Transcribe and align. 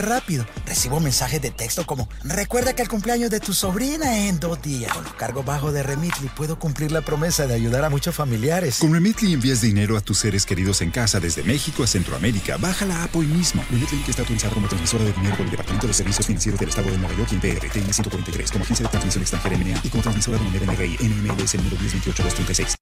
Rápido. 0.00 0.46
Recibo 0.64 1.00
mensajes 1.00 1.42
de 1.42 1.50
texto 1.50 1.84
como, 1.84 2.08
recuerda 2.24 2.74
que 2.74 2.82
el 2.82 2.88
cumpleaños 2.88 3.30
de 3.30 3.40
tu 3.40 3.52
sobrina 3.52 4.26
en 4.28 4.38
dos 4.38 4.62
días. 4.62 4.92
Con 4.92 5.04
los 5.04 5.14
cargos 5.14 5.44
bajos 5.44 5.74
de 5.74 5.82
Remitly 5.82 6.28
puedo 6.36 6.58
cumplir 6.58 6.92
la 6.92 7.00
promesa 7.00 7.46
de 7.46 7.54
ayudar 7.54 7.84
a 7.84 7.90
muchos 7.90 8.14
familiares. 8.14 8.78
Con 8.78 8.92
Remitly 8.92 9.32
envías 9.32 9.60
dinero 9.60 9.96
a 9.96 10.00
tus 10.00 10.18
seres 10.18 10.46
queridos 10.46 10.80
en 10.82 10.90
casa 10.90 11.20
desde 11.20 11.42
México 11.42 11.82
a 11.82 11.86
Centroamérica. 11.86 12.56
Baja 12.56 12.86
la 12.86 13.04
app 13.04 13.16
hoy 13.16 13.26
mismo. 13.26 13.64
Remitly 13.70 13.98
que 14.04 14.12
está 14.12 14.22
autorizado 14.22 14.54
como 14.54 14.68
transmisora 14.68 15.04
de 15.04 15.12
dinero 15.12 15.36
por 15.36 15.44
el 15.44 15.50
Departamento 15.50 15.88
de 15.88 15.94
Servicios 15.94 16.26
Financieros 16.26 16.60
del 16.60 16.68
Estado 16.68 16.90
de 16.90 16.98
Nueva 16.98 17.16
York 17.16 17.32
y 17.32 17.36
PR, 17.36 17.68
143, 17.92 18.52
como 18.52 18.64
agencia 18.64 18.84
de 18.84 18.90
transmisión 18.90 19.22
extranjera 19.22 19.58
MNA 19.58 19.80
y 19.82 19.88
como 19.88 20.02
transmisora 20.02 20.38
de 20.38 20.44
moneda 20.44 20.72
NRI, 20.72 20.96
NMLS 21.00 21.54
número 21.56 21.76
1028 21.78 22.81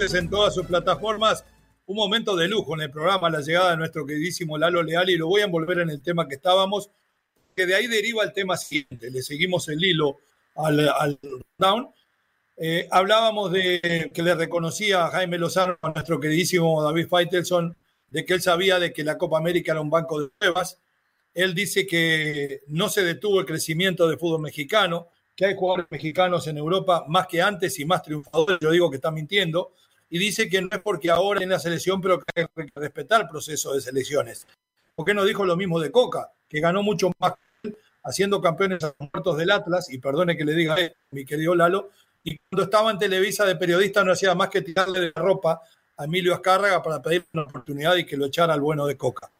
En 0.00 0.30
todas 0.30 0.54
sus 0.54 0.66
plataformas. 0.66 1.44
Un 1.86 1.96
momento 1.96 2.34
de 2.34 2.48
lujo 2.48 2.74
en 2.74 2.82
el 2.82 2.90
programa, 2.90 3.28
la 3.28 3.40
llegada 3.40 3.72
de 3.72 3.76
nuestro 3.76 4.06
queridísimo 4.06 4.56
Lalo 4.56 4.82
Leal, 4.82 5.10
y 5.10 5.16
lo 5.16 5.26
voy 5.28 5.42
a 5.42 5.44
envolver 5.44 5.80
en 5.80 5.90
el 5.90 6.00
tema 6.00 6.26
que 6.26 6.36
estábamos, 6.36 6.90
que 7.54 7.66
de 7.66 7.74
ahí 7.74 7.86
deriva 7.86 8.24
el 8.24 8.32
tema 8.32 8.56
siguiente. 8.56 9.10
Le 9.10 9.22
seguimos 9.22 9.68
el 9.68 9.82
hilo 9.84 10.18
al, 10.56 10.88
al 10.88 11.18
down. 11.58 11.88
Eh, 12.56 12.88
hablábamos 12.90 13.52
de 13.52 14.10
que 14.14 14.22
le 14.22 14.34
reconocía 14.34 15.04
a 15.04 15.10
Jaime 15.10 15.38
Lozano, 15.38 15.78
a 15.82 15.90
nuestro 15.90 16.18
queridísimo 16.18 16.82
David 16.82 17.08
Faitelson, 17.08 17.76
de 18.10 18.24
que 18.24 18.34
él 18.34 18.42
sabía 18.42 18.78
de 18.78 18.92
que 18.92 19.04
la 19.04 19.18
Copa 19.18 19.38
América 19.38 19.72
era 19.72 19.80
un 19.80 19.90
banco 19.90 20.20
de 20.20 20.28
pruebas. 20.38 20.78
Él 21.34 21.54
dice 21.54 21.86
que 21.86 22.62
no 22.66 22.88
se 22.88 23.04
detuvo 23.04 23.40
el 23.40 23.46
crecimiento 23.46 24.08
del 24.08 24.18
fútbol 24.18 24.40
mexicano, 24.40 25.08
hay 25.44 25.54
jugadores 25.56 25.86
mexicanos 25.90 26.46
en 26.46 26.58
Europa 26.58 27.04
más 27.08 27.26
que 27.26 27.40
antes 27.40 27.78
y 27.78 27.84
más 27.84 28.02
triunfadores. 28.02 28.58
Yo 28.60 28.70
digo 28.70 28.90
que 28.90 28.96
está 28.96 29.10
mintiendo 29.10 29.72
y 30.10 30.18
dice 30.18 30.48
que 30.48 30.60
no 30.60 30.68
es 30.70 30.80
porque 30.80 31.10
ahora 31.10 31.42
en 31.42 31.48
la 31.48 31.58
selección, 31.58 32.00
pero 32.00 32.20
que 32.20 32.42
hay 32.42 32.46
que 32.66 32.80
respetar 32.80 33.22
el 33.22 33.28
proceso 33.28 33.72
de 33.72 33.80
selecciones. 33.80 34.46
¿Por 34.94 35.06
qué 35.06 35.14
no 35.14 35.24
dijo 35.24 35.44
lo 35.44 35.56
mismo 35.56 35.80
de 35.80 35.90
Coca, 35.90 36.30
que 36.48 36.60
ganó 36.60 36.82
mucho 36.82 37.10
más 37.18 37.34
haciendo 38.04 38.40
campeones 38.40 38.84
a 38.84 38.94
muertos 38.98 39.36
del 39.38 39.50
Atlas, 39.50 39.90
y 39.90 39.98
perdone 39.98 40.36
que 40.36 40.44
le 40.44 40.54
diga, 40.54 40.74
a 40.74 40.90
mi 41.12 41.24
querido 41.24 41.54
Lalo, 41.54 41.90
y 42.24 42.36
cuando 42.36 42.64
estaba 42.64 42.90
en 42.90 42.98
Televisa 42.98 43.44
de 43.44 43.56
periodista 43.56 44.04
no 44.04 44.12
hacía 44.12 44.34
más 44.34 44.48
que 44.48 44.62
tirarle 44.62 45.00
de 45.00 45.12
la 45.14 45.22
ropa 45.22 45.60
a 45.96 46.04
Emilio 46.04 46.34
Azcárraga 46.34 46.82
para 46.82 47.00
pedirle 47.00 47.28
una 47.32 47.44
oportunidad 47.44 47.96
y 47.96 48.04
que 48.04 48.16
lo 48.16 48.26
echara 48.26 48.54
al 48.54 48.60
bueno 48.60 48.86
de 48.86 48.96
Coca. 48.96 49.30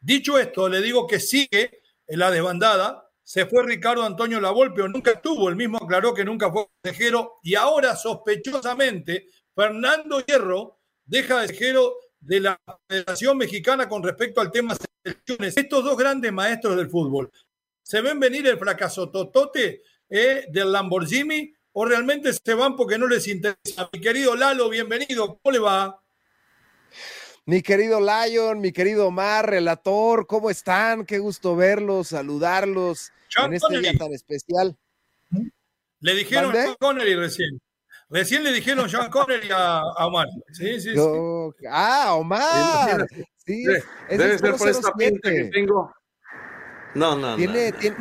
Dicho 0.00 0.38
esto, 0.38 0.68
le 0.68 0.80
digo 0.80 1.06
que 1.06 1.20
sigue 1.20 1.82
en 2.06 2.18
la 2.18 2.30
desbandada, 2.30 3.08
se 3.24 3.46
fue 3.46 3.64
Ricardo 3.64 4.02
Antonio 4.02 4.40
Lavolpe, 4.40 4.82
nunca 4.88 5.12
estuvo, 5.12 5.48
el 5.48 5.56
mismo 5.56 5.78
aclaró 5.78 6.12
que 6.12 6.24
nunca 6.24 6.50
fue 6.50 6.66
consejero, 6.82 7.38
y 7.42 7.54
ahora 7.54 7.96
sospechosamente 7.96 9.28
Fernando 9.54 10.20
Hierro 10.20 10.80
deja 11.04 11.42
de 11.42 11.54
ser 11.54 11.76
de 12.20 12.40
la 12.40 12.60
Federación 12.88 13.36
Mexicana 13.36 13.88
con 13.88 14.02
respecto 14.02 14.40
al 14.40 14.50
tema 14.50 14.76
selecciones. 15.04 15.56
Estos 15.56 15.84
dos 15.84 15.96
grandes 15.96 16.32
maestros 16.32 16.76
del 16.76 16.88
fútbol, 16.88 17.30
¿se 17.82 18.00
ven 18.00 18.20
venir 18.20 18.46
el 18.46 18.58
fracaso 18.58 19.10
totote 19.10 19.82
eh, 20.08 20.46
del 20.48 20.72
Lamborghini 20.72 21.52
o 21.72 21.84
realmente 21.84 22.32
se 22.32 22.54
van 22.54 22.76
porque 22.76 22.98
no 22.98 23.06
les 23.06 23.26
interesa? 23.28 23.88
Mi 23.92 24.00
querido 24.00 24.36
Lalo, 24.36 24.68
bienvenido, 24.68 25.38
¿cómo 25.38 25.52
le 25.52 25.58
va? 25.58 26.02
Mi 27.44 27.60
querido 27.60 27.98
Lion, 28.00 28.60
mi 28.60 28.70
querido 28.70 29.08
Omar, 29.08 29.50
relator, 29.50 30.28
¿cómo 30.28 30.48
están? 30.48 31.04
Qué 31.04 31.18
gusto 31.18 31.56
verlos, 31.56 32.08
saludarlos 32.08 33.10
en 33.36 33.54
este 33.54 33.80
día 33.80 33.92
tan 33.98 34.12
especial. 34.12 34.76
Le 35.98 36.14
dijeron 36.14 36.56
a 36.56 36.74
Connery 36.76 37.16
recién. 37.16 37.60
Recién 38.08 38.44
le 38.44 38.52
dijeron 38.52 38.88
John 38.92 39.10
Connery 39.10 39.48
a, 39.50 39.82
Omar. 40.06 40.28
Sí, 40.52 40.80
sí, 40.80 40.94
sí. 40.94 41.00
Ah, 41.68 42.14
Omar. 42.14 43.08
Sí, 43.44 43.64
debe 44.08 44.38
ser 44.38 44.54
por 44.54 44.68
esta 44.68 44.92
pinta 44.92 45.28
que 45.28 45.44
tengo. 45.46 45.92
No, 46.94 47.16
no, 47.16 47.34
tiene, 47.36 47.72
no. 47.72 47.78
Tiene, 47.78 47.96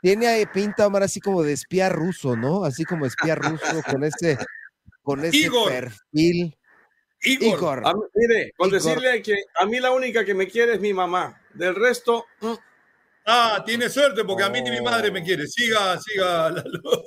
tiene 0.00 0.46
pinta, 0.46 0.86
Omar, 0.86 1.02
así 1.02 1.20
como 1.20 1.42
de 1.42 1.54
espía 1.54 1.88
ruso, 1.88 2.36
¿no? 2.36 2.64
Así 2.64 2.84
como 2.84 3.04
espía 3.06 3.34
ruso 3.34 3.82
con 3.90 4.04
ese, 4.04 4.38
con 5.02 5.24
ese 5.24 5.50
perfil. 5.50 6.56
Igor. 7.26 7.82
mire, 8.14 8.52
con 8.56 8.70
decirle 8.70 9.22
que 9.22 9.34
a 9.58 9.66
mí 9.66 9.80
la 9.80 9.90
única 9.90 10.24
que 10.24 10.34
me 10.34 10.46
quiere 10.46 10.74
es 10.74 10.80
mi 10.80 10.92
mamá. 10.92 11.40
Del 11.54 11.74
resto, 11.74 12.26
mm, 12.40 12.52
Ah, 13.28 13.60
tiene 13.66 13.90
suerte 13.90 14.24
porque 14.24 14.44
a 14.44 14.48
mí 14.48 14.62
ni 14.62 14.70
mi 14.70 14.80
madre 14.80 15.10
me 15.10 15.20
quiere. 15.20 15.48
Siga, 15.48 16.00
siga. 16.00 16.54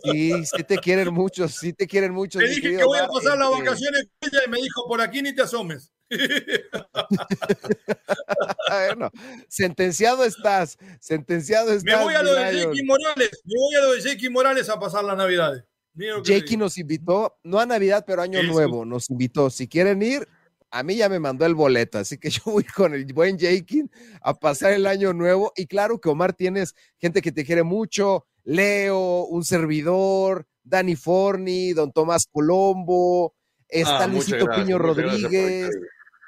Sí, 0.03 0.33
sí 0.43 0.65
te 0.65 0.77
quieren 0.77 1.13
mucho, 1.13 1.47
sí 1.47 1.71
te 1.71 1.87
quieren 1.87 2.11
mucho. 2.11 2.39
Le 2.39 2.49
dije 2.49 2.75
que 2.75 2.83
voy 2.83 2.99
a 2.99 3.07
pasar 3.07 3.37
las 3.37 3.49
este 3.49 3.63
vacaciones 3.63 4.07
con 4.19 4.29
ella 4.29 4.41
y 4.45 4.49
me 4.49 4.57
dijo, 4.57 4.85
por 4.85 4.99
aquí 4.99 5.21
ni 5.21 5.33
te 5.33 5.43
asomes. 5.43 5.93
bueno, 8.69 9.11
sentenciado 9.47 10.25
estás, 10.25 10.77
sentenciado 10.99 11.71
estás. 11.71 11.85
Me 11.85 11.95
voy 12.03 12.15
a 12.15 12.23
lo 12.23 12.33
de 12.33 12.53
Jake 12.53 12.83
Morales, 12.83 13.41
me 13.45 13.53
voy 13.57 13.75
a 13.75 13.79
lo 13.79 13.93
de 13.93 14.01
Jake 14.01 14.29
Morales 14.29 14.67
a 14.69 14.77
pasar 14.77 15.05
las 15.05 15.15
navidades. 15.15 15.63
Jakey 15.95 16.57
nos 16.57 16.77
invitó, 16.77 17.37
no 17.43 17.59
a 17.59 17.65
Navidad, 17.65 18.03
pero 18.07 18.21
Año 18.21 18.41
Nuevo, 18.43 18.85
nos 18.85 19.09
invitó. 19.09 19.49
Si 19.49 19.67
quieren 19.67 20.01
ir, 20.01 20.27
a 20.71 20.83
mí 20.83 20.95
ya 20.95 21.09
me 21.09 21.19
mandó 21.19 21.45
el 21.45 21.55
boleto, 21.55 21.97
así 21.97 22.17
que 22.17 22.29
yo 22.29 22.41
voy 22.45 22.63
con 22.63 22.93
el 22.93 23.11
buen 23.13 23.37
Jakin 23.37 23.89
a 24.21 24.33
pasar 24.33 24.73
el 24.73 24.85
año 24.85 25.13
nuevo. 25.13 25.51
Y 25.55 25.67
claro 25.67 25.99
que 25.99 26.09
Omar 26.09 26.33
tienes 26.33 26.75
gente 26.97 27.21
que 27.21 27.31
te 27.31 27.45
quiere 27.45 27.63
mucho, 27.63 28.25
Leo, 28.43 29.25
un 29.25 29.43
servidor, 29.43 30.47
Dani 30.63 30.95
Forni, 30.95 31.73
don 31.73 31.91
Tomás 31.91 32.25
Colombo, 32.31 33.33
está 33.67 34.03
ah, 34.03 34.07
Luisito 34.07 34.47
Piño 34.47 34.77
Rodríguez, 34.77 35.69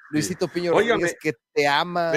Luisito 0.10 0.48
Piño 0.48 0.72
Rodríguez 0.72 1.16
que 1.22 1.34
te 1.54 1.68
ama. 1.68 2.14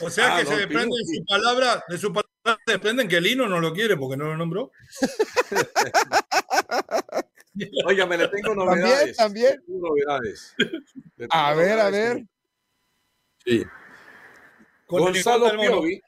O 0.00 0.10
sea 0.10 0.36
ah, 0.36 0.40
que 0.40 0.46
se 0.46 0.56
depende 0.56 0.96
de 0.96 1.16
su 1.16 1.24
palabra, 1.24 1.84
de 1.88 1.98
su 1.98 2.12
palabra 2.12 2.60
dependen 2.66 3.08
que 3.08 3.20
Lino 3.20 3.48
no 3.48 3.60
lo 3.60 3.72
quiere 3.72 3.96
porque 3.96 4.16
no 4.16 4.26
lo 4.26 4.36
nombró. 4.36 4.70
Oiga, 7.86 8.06
me 8.06 8.18
le 8.18 8.28
tengo 8.28 8.54
novedades. 8.54 9.16
También, 9.16 9.54
también. 9.54 9.80
novedades. 9.80 10.54
A 11.30 11.54
ver, 11.54 11.78
a 11.78 11.90
ver. 11.90 12.24
Sí. 13.44 13.64
Gonzalo 14.88 15.58
Piovi, 15.58 16.02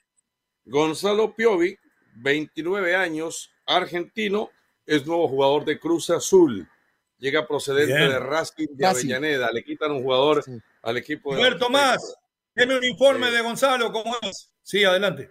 Gonzalo 0.64 1.34
Piovi, 1.34 1.78
29 2.16 2.96
años, 2.96 3.52
argentino, 3.64 4.50
es 4.84 5.06
nuevo 5.06 5.28
jugador 5.28 5.64
de 5.64 5.78
Cruz 5.78 6.10
Azul. 6.10 6.68
Llega 7.18 7.46
procedente 7.46 7.94
de 7.94 8.18
Racing 8.18 8.66
de 8.72 8.86
Avellaneda. 8.86 9.50
Le 9.50 9.64
quitan 9.64 9.92
un 9.92 10.02
jugador 10.02 10.44
al 10.82 10.96
equipo 10.96 11.32
de. 11.32 11.38
Roberto 11.38 11.66
Tomás, 11.66 12.16
deme 12.56 12.78
un 12.78 12.84
informe 12.84 13.30
de 13.30 13.42
Gonzalo, 13.42 13.92
¿cómo 13.92 14.16
es? 14.22 14.50
Sí, 14.62 14.82
adelante. 14.82 15.30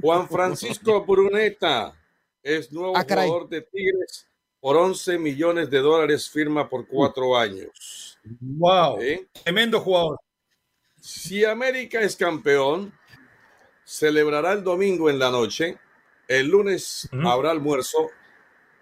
Juan 0.00 0.28
Francisco 0.28 1.04
Bruneta 1.04 1.94
es 2.42 2.72
nuevo 2.72 2.96
ah, 2.96 3.04
jugador 3.06 3.48
de 3.48 3.62
Tigres 3.62 4.26
por 4.60 4.76
11 4.76 5.18
millones 5.18 5.68
de 5.68 5.80
dólares 5.80 6.30
firma 6.30 6.68
por 6.68 6.86
cuatro 6.86 7.36
años. 7.36 8.18
¡Wow! 8.40 8.98
Tremendo 9.42 9.80
jugador. 9.80 10.18
Si 11.00 11.44
América 11.44 12.00
es 12.00 12.16
campeón, 12.16 12.94
celebrará 13.84 14.52
el 14.52 14.64
domingo 14.64 15.10
en 15.10 15.18
la 15.18 15.30
noche, 15.30 15.78
el 16.28 16.48
lunes 16.48 17.08
habrá 17.24 17.50
almuerzo 17.50 18.08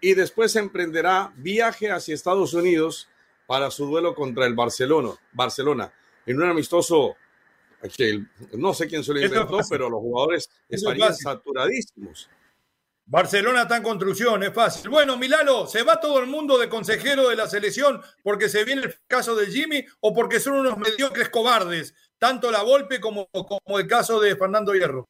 y 0.01 0.15
después 0.15 0.55
emprenderá 0.55 1.33
viaje 1.37 1.91
hacia 1.91 2.15
Estados 2.15 2.55
Unidos 2.55 3.09
para 3.47 3.71
su 3.73 3.87
duelo 3.87 4.15
contra 4.15 4.47
el 4.47 4.55
Barcelona, 4.55 5.11
Barcelona 5.33 5.93
en 6.27 6.41
un 6.41 6.49
amistoso 6.49 7.17
que 7.91 8.25
no 8.53 8.75
sé 8.75 8.87
quién 8.87 9.03
se 9.03 9.13
lo 9.13 9.21
inventó, 9.21 9.59
pero 9.69 9.91
los 9.91 10.01
jugadores 10.01 10.49
estarían 10.69 11.15
saturadísimos. 11.15 12.29
Barcelona 13.05 13.63
está 13.63 13.77
en 13.77 13.83
construcción, 13.83 14.43
es 14.43 14.55
fácil. 14.55 14.89
Bueno, 14.89 15.19
Milalo, 15.19 15.67
¿se 15.67 15.83
va 15.83 16.01
todo 16.01 16.21
el 16.21 16.27
mundo 16.27 16.57
de 16.57 16.69
consejero 16.69 17.29
de 17.29 17.37
la 17.37 17.49
selección 17.49 18.01
porque 18.23 18.49
se 18.49 18.65
viene 18.65 18.83
el 18.83 18.95
caso 19.07 19.35
de 19.35 19.47
Jimmy 19.47 19.85
o 20.01 20.15
porque 20.15 20.41
son 20.41 20.55
unos 20.55 20.79
mediocres 20.79 21.29
cobardes? 21.29 21.95
Tanto 22.19 22.51
la 22.51 22.63
Volpe 22.63 23.01
como, 23.01 23.29
como 23.31 23.79
el 23.79 23.87
caso 23.87 24.21
de 24.21 24.37
Fernando 24.37 24.73
Hierro. 24.73 25.09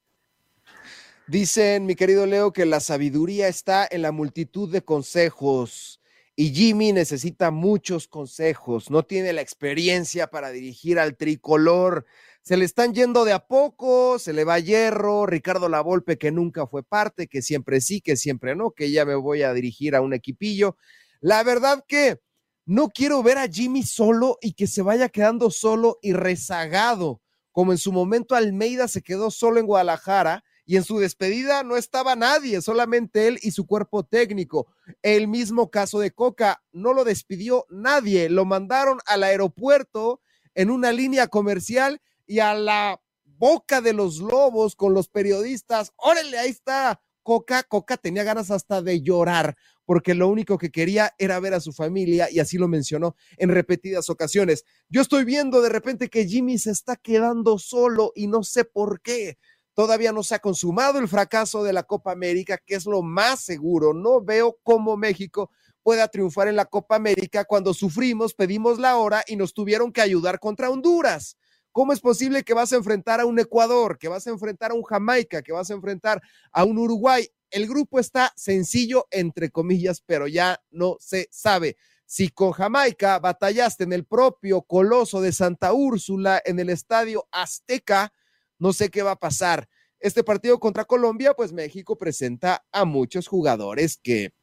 Dicen, 1.27 1.87
mi 1.87 1.95
querido 1.95 2.27
Leo, 2.27 2.53
que 2.53 2.67
la 2.67 2.81
sabiduría 2.81 3.49
está 3.49 3.87
en 3.89 4.03
la 4.03 4.11
multitud 4.11 4.71
de 4.71 4.83
consejos 4.83 6.01
y 6.35 6.53
Jimmy 6.53 6.93
necesita 6.93 7.51
muchos 7.51 8.09
consejos. 8.09 8.91
No 8.91 9.05
tiene 9.05 9.33
la 9.33 9.43
experiencia 9.43 10.29
para 10.29 10.51
dirigir 10.51 10.99
al 10.99 11.17
tricolor 11.17 12.07
se 12.43 12.57
le 12.57 12.65
están 12.65 12.93
yendo 12.93 13.25
de 13.25 13.33
a 13.33 13.47
poco, 13.47 14.19
se 14.19 14.33
le 14.33 14.45
va 14.45 14.59
Hierro, 14.59 15.27
Ricardo 15.27 15.69
Lavolpe 15.69 16.19
que 16.19 16.33
nunca 16.33 16.67
fue 16.67 16.83
parte, 16.83 17.29
que 17.29 17.41
siempre 17.41 17.81
sí, 17.81 18.01
que 18.01 18.17
siempre 18.17 18.57
no, 18.57 18.73
que 18.73 18.91
ya 18.91 19.05
me 19.05 19.15
voy 19.15 19.43
a 19.43 19.53
dirigir 19.53 19.95
a 19.95 20.01
un 20.01 20.13
equipillo. 20.13 20.77
La 21.21 21.45
verdad 21.45 21.85
que 21.87 22.21
no 22.67 22.89
quiero 22.89 23.23
ver 23.23 23.39
a 23.39 23.47
Jimmy 23.47 23.85
solo 23.85 24.39
y 24.41 24.55
que 24.55 24.67
se 24.67 24.83
vaya 24.83 25.09
quedando 25.09 25.51
solo 25.51 25.99
y 26.03 26.15
rezagado, 26.15 27.21
como 27.53 27.71
en 27.71 27.79
su 27.79 27.93
momento 27.93 28.35
Almeida 28.35 28.89
se 28.89 29.03
quedó 29.03 29.31
solo 29.31 29.61
en 29.61 29.67
Guadalajara 29.67 30.43
y 30.65 30.77
en 30.77 30.85
su 30.85 30.99
despedida 30.99 31.63
no 31.63 31.77
estaba 31.77 32.17
nadie, 32.17 32.61
solamente 32.61 33.29
él 33.29 33.39
y 33.43 33.53
su 33.53 33.67
cuerpo 33.67 34.05
técnico. 34.05 34.67
El 35.03 35.29
mismo 35.29 35.71
caso 35.71 36.01
de 36.01 36.11
Coca, 36.11 36.65
no 36.73 36.93
lo 36.93 37.05
despidió 37.05 37.67
nadie, 37.71 38.29
lo 38.29 38.45
mandaron 38.45 38.99
al 39.07 39.23
aeropuerto 39.23 40.21
en 40.55 40.71
una 40.71 40.91
línea 40.91 41.29
comercial 41.29 42.01
y 42.33 42.41
a 42.41 42.55
la 42.55 42.99
boca 43.25 43.83
de 43.83 43.93
los 43.93 44.17
lobos 44.17 44.75
con 44.75 44.95
los 44.95 45.07
periodistas. 45.07 45.93
Órale, 45.97 46.39
ahí 46.39 46.49
está 46.49 47.03
Coca. 47.23 47.63
Coca 47.63 47.99
tenía 47.99 48.25
ganas 48.25 48.51
hasta 48.51 48.81
de 48.81 49.03
llorar 49.03 49.55
porque 49.85 50.15
lo 50.15 50.29
único 50.29 50.57
que 50.57 50.71
quería 50.71 51.13
era 51.19 51.39
ver 51.41 51.53
a 51.53 51.61
su 51.61 51.75
familia 51.75 52.31
y 52.31 52.39
así 52.39 52.57
lo 52.57 52.69
mencionó 52.69 53.17
en 53.37 53.51
repetidas 53.51 54.09
ocasiones. 54.09 54.65
Yo 54.89 55.03
estoy 55.03 55.25
viendo 55.25 55.61
de 55.61 55.69
repente 55.69 56.09
que 56.09 56.27
Jimmy 56.27 56.57
se 56.57 56.71
está 56.71 56.97
quedando 56.97 57.59
solo 57.59 58.13
y 58.15 58.29
no 58.29 58.43
sé 58.45 58.65
por 58.65 59.03
qué. 59.03 59.37
Todavía 59.75 60.13
no 60.13 60.23
se 60.23 60.35
ha 60.35 60.39
consumado 60.39 60.99
el 61.01 61.09
fracaso 61.09 61.63
de 61.63 61.75
la 61.75 61.83
Copa 61.83 62.13
América, 62.13 62.57
que 62.65 62.77
es 62.77 62.87
lo 62.87 63.03
más 63.03 63.45
seguro. 63.45 63.93
No 63.93 64.25
veo 64.25 64.59
cómo 64.63 64.97
México 64.97 65.51
pueda 65.83 66.09
triunfar 66.09 66.49
en 66.49 66.57
la 66.57 66.65
Copa 66.65 66.97
América 66.97 67.45
cuando 67.45 67.75
sufrimos, 67.75 68.33
pedimos 68.33 68.79
la 68.79 68.97
hora 68.97 69.23
y 69.27 69.37
nos 69.37 69.53
tuvieron 69.53 69.93
que 69.93 70.01
ayudar 70.01 70.39
contra 70.39 70.71
Honduras. 70.71 71.37
¿Cómo 71.73 71.95
es 71.95 72.01
posible 72.01 72.43
que 72.43 72.53
vas 72.53 72.73
a 72.73 72.77
enfrentar 72.77 73.21
a 73.21 73.25
un 73.25 73.39
Ecuador, 73.39 73.99
que 73.99 74.09
vas 74.09 74.27
a 74.27 74.31
enfrentar 74.31 74.73
a 74.73 74.75
un 74.75 74.83
Jamaica, 74.83 75.41
que 75.41 75.53
vas 75.53 75.71
a 75.71 75.75
enfrentar 75.75 76.21
a 76.53 76.65
un 76.65 76.77
Uruguay? 76.77 77.27
El 77.51 77.67
grupo 77.67 77.99
está 77.99 78.33
sencillo, 78.37 79.07
entre 79.11 79.51
comillas, 79.51 80.03
pero 80.05 80.29
ya 80.29 80.63
no 80.71 80.97
se 81.01 81.29
sabe. 81.31 81.77
Si 82.05 82.29
con 82.29 82.53
Jamaica 82.53 83.19
batallaste 83.19 83.85
en 83.85 83.95
el 83.95 84.05
propio 84.05 84.61
Coloso 84.63 85.23
de 85.23 85.33
Santa 85.33 85.73
Úrsula, 85.73 86.43
en 86.45 86.59
el 86.59 86.69
estadio 86.69 87.27
Azteca, 87.33 88.13
no 88.59 88.75
sé 88.75 88.91
qué 88.91 89.03
va 89.03 89.13
a 89.13 89.19
pasar. 89.19 89.67
Este 89.99 90.23
partido 90.23 90.61
contra 90.61 90.85
Colombia, 90.85 91.33
pues 91.33 91.53
México 91.53 91.97
presenta 91.97 92.67
a 92.71 92.85
muchos 92.85 93.29
jugadores 93.29 93.97
que 93.97 94.35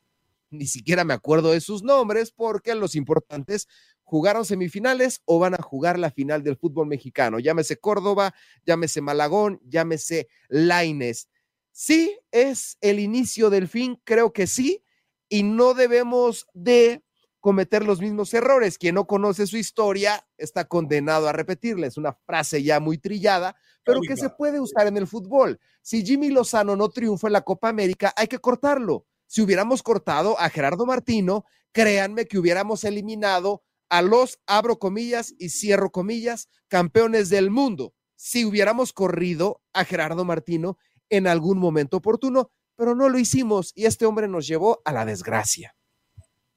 ni 0.49 0.67
siquiera 0.67 1.03
me 1.03 1.13
acuerdo 1.13 1.51
de 1.51 1.61
sus 1.61 1.83
nombres 1.83 2.31
porque 2.31 2.75
los 2.75 2.95
importantes 2.95 3.67
jugaron 4.03 4.45
semifinales 4.45 5.21
o 5.25 5.39
van 5.39 5.53
a 5.53 5.61
jugar 5.61 5.99
la 5.99 6.11
final 6.11 6.43
del 6.43 6.57
fútbol 6.57 6.87
mexicano. 6.87 7.39
Llámese 7.39 7.77
Córdoba, 7.77 8.33
llámese 8.65 9.01
Malagón, 9.01 9.61
llámese 9.63 10.27
Laines. 10.47 11.29
Sí, 11.71 12.17
es 12.31 12.77
el 12.81 12.99
inicio 12.99 13.49
del 13.49 13.67
fin, 13.67 14.01
creo 14.03 14.33
que 14.33 14.47
sí, 14.47 14.83
y 15.29 15.43
no 15.43 15.75
debemos 15.75 16.47
de 16.53 17.03
cometer 17.39 17.85
los 17.85 18.01
mismos 18.01 18.33
errores. 18.33 18.77
Quien 18.77 18.95
no 18.95 19.07
conoce 19.07 19.47
su 19.47 19.57
historia 19.57 20.27
está 20.37 20.65
condenado 20.65 21.27
a 21.27 21.31
repetirla. 21.31 21.87
Es 21.87 21.97
una 21.97 22.13
frase 22.25 22.63
ya 22.63 22.79
muy 22.79 22.97
trillada, 22.97 23.55
pero 23.83 24.01
que 24.01 24.17
se 24.17 24.29
puede 24.29 24.59
usar 24.59 24.87
en 24.87 24.97
el 24.97 25.07
fútbol. 25.07 25.59
Si 25.81 26.05
Jimmy 26.05 26.29
Lozano 26.29 26.75
no 26.75 26.89
triunfa 26.89 27.27
en 27.27 27.33
la 27.33 27.41
Copa 27.41 27.69
América, 27.69 28.13
hay 28.15 28.27
que 28.27 28.39
cortarlo. 28.39 29.05
Si 29.29 29.43
hubiéramos 29.43 29.83
cortado 29.83 30.39
a 30.39 30.49
Gerardo 30.49 30.87
Martino, 30.87 31.45
créanme 31.71 32.25
que 32.25 32.39
hubiéramos 32.39 32.83
eliminado 32.83 33.61
a 33.87 34.01
los, 34.01 34.39
abro 34.47 34.79
comillas 34.79 35.35
y 35.37 35.49
cierro 35.49 35.91
comillas, 35.91 36.49
campeones 36.67 37.29
del 37.29 37.51
mundo, 37.51 37.93
si 38.15 38.43
hubiéramos 38.43 38.91
corrido 38.91 39.61
a 39.71 39.85
Gerardo 39.85 40.25
Martino 40.25 40.79
en 41.11 41.27
algún 41.27 41.59
momento 41.59 41.97
oportuno, 41.97 42.49
pero 42.75 42.95
no 42.95 43.07
lo 43.07 43.19
hicimos 43.19 43.71
y 43.75 43.85
este 43.85 44.07
hombre 44.07 44.27
nos 44.27 44.47
llevó 44.47 44.81
a 44.83 44.91
la 44.91 45.05
desgracia. 45.05 45.75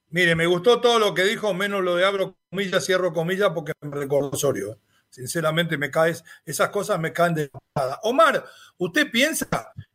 Mire, 0.09 0.35
me 0.35 0.47
gustó 0.47 0.81
todo 0.81 0.99
lo 0.99 1.13
que 1.13 1.25
dijo, 1.25 1.53
menos 1.53 1.85
lo 1.85 1.97
de 1.97 2.07
abro 2.07 2.39
comillas, 2.49 2.87
cierro 2.87 3.13
comillas, 3.13 3.51
porque 3.55 3.75
me 3.83 3.95
recordó 3.95 4.31
Osorio. 4.31 4.79
Sinceramente, 5.13 5.77
me 5.77 5.91
caes, 5.91 6.25
esas 6.47 6.71
cosas 6.71 6.99
me 6.99 7.13
caen 7.13 7.35
de 7.35 7.51
nada. 7.77 8.01
Omar, 8.03 8.47
¿usted 8.79 9.11
piensa 9.11 9.47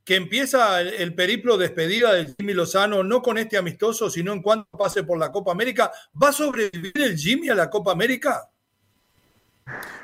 que 0.05 0.15
empieza 0.15 0.79
el, 0.79 1.15
periplo 1.15 1.57
de 1.57 1.67
despedida 1.67 2.13
de 2.13 2.33
Jimmy 2.37 2.53
Lozano, 2.53 3.03
no 3.03 3.21
con 3.23 3.39
este 3.39 3.57
amistoso, 3.57 4.11
sino 4.11 4.31
en 4.31 4.43
cuanto 4.43 4.69
pase 4.77 5.03
por 5.03 5.17
la 5.17 5.31
Copa 5.31 5.51
América. 5.51 5.91
¿Va 6.21 6.29
a 6.29 6.31
sobrevivir 6.31 6.93
el 6.95 7.17
Jimmy 7.17 7.49
a 7.49 7.55
la 7.55 7.69
Copa 7.69 7.91
América? 7.91 8.47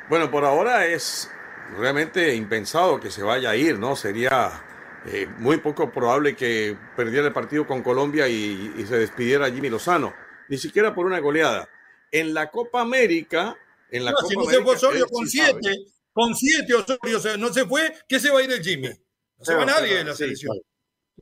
Bueno, 0.09 0.29
por 0.29 0.43
ahora 0.43 0.87
es 0.87 1.31
realmente 1.77 2.35
impensado 2.35 2.99
que 2.99 3.11
se 3.11 3.23
vaya 3.23 3.51
a 3.51 3.55
ir, 3.55 3.79
¿no? 3.79 3.95
Sería 3.95 4.51
eh, 5.05 5.27
muy 5.37 5.57
poco 5.57 5.91
probable 5.91 6.35
que 6.35 6.75
perdiera 6.97 7.27
el 7.27 7.33
partido 7.33 7.67
con 7.67 7.83
Colombia 7.83 8.27
y, 8.27 8.85
se 8.87 8.97
despidiera 8.97 9.51
Jimmy 9.51 9.69
Lozano, 9.69 10.13
ni 10.49 10.57
siquiera 10.57 10.93
por 10.93 11.05
una 11.05 11.19
goleada. 11.19 11.69
En 12.11 12.33
la 12.33 12.49
Copa 12.49 12.81
América, 12.81 13.55
en 13.93 14.05
la 14.05 14.11
no, 14.11 14.17
Copa 14.17 14.29
si 14.29 14.35
no 14.35 14.45
se 14.45 14.61
fue 14.63 14.75
Osorio 14.75 15.07
con 15.07 15.27
siete, 15.27 15.85
con 16.11 16.35
siete 16.35 16.73
Osorio 16.73 17.37
no 17.37 17.53
se 17.53 17.65
fue, 17.65 17.93
¿qué 18.07 18.19
se 18.19 18.31
va 18.31 18.39
a 18.39 18.43
ir 18.43 18.51
el 18.51 18.63
Jimmy? 18.63 18.89
No 18.89 19.45
se 19.45 19.53
va 19.53 19.65
nadie 19.65 19.97
de 19.97 20.03
la 20.03 20.15
selección. 20.15 20.57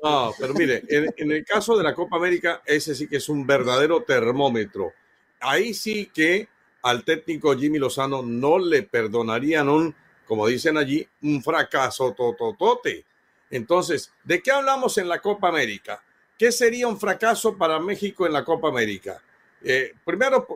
No, 0.01 0.33
pero 0.39 0.53
mire, 0.53 0.83
en, 0.87 1.31
el 1.31 1.43
caso 1.43 1.77
de 1.77 1.83
la 1.83 1.93
Copa 1.93 2.15
América, 2.15 2.61
ese 2.65 2.95
sí 2.95 3.07
que 3.07 3.17
es 3.17 3.27
un 3.27 3.45
verdadero 3.45 4.03
termómetro. 4.03 4.93
Ahí 5.41 5.73
sí 5.73 6.09
que 6.13 6.47
al 6.83 7.03
técnico 7.03 7.55
Jimmy 7.57 7.77
Lozano 7.77 8.23
no 8.23 8.57
le 8.57 8.83
perdonarían 8.83 9.67
un, 9.67 9.93
como 10.25 10.47
dicen 10.47 10.77
allí, 10.77 11.05
un 11.23 11.43
fracaso 11.43 12.13
tototote. 12.13 13.05
Entonces, 13.49 14.13
¿de 14.23 14.41
qué 14.41 14.51
hablamos 14.51 14.97
en 14.97 15.09
la 15.09 15.19
Copa 15.19 15.49
América? 15.49 16.01
¿Qué 16.39 16.51
sería 16.53 16.87
un 16.87 16.99
fracaso 16.99 17.57
para 17.57 17.79
México 17.79 18.25
en 18.25 18.33
la 18.33 18.45
Copa 18.45 18.69
América? 18.69 19.21
Eh, 19.61 19.93
primero, 20.03 20.47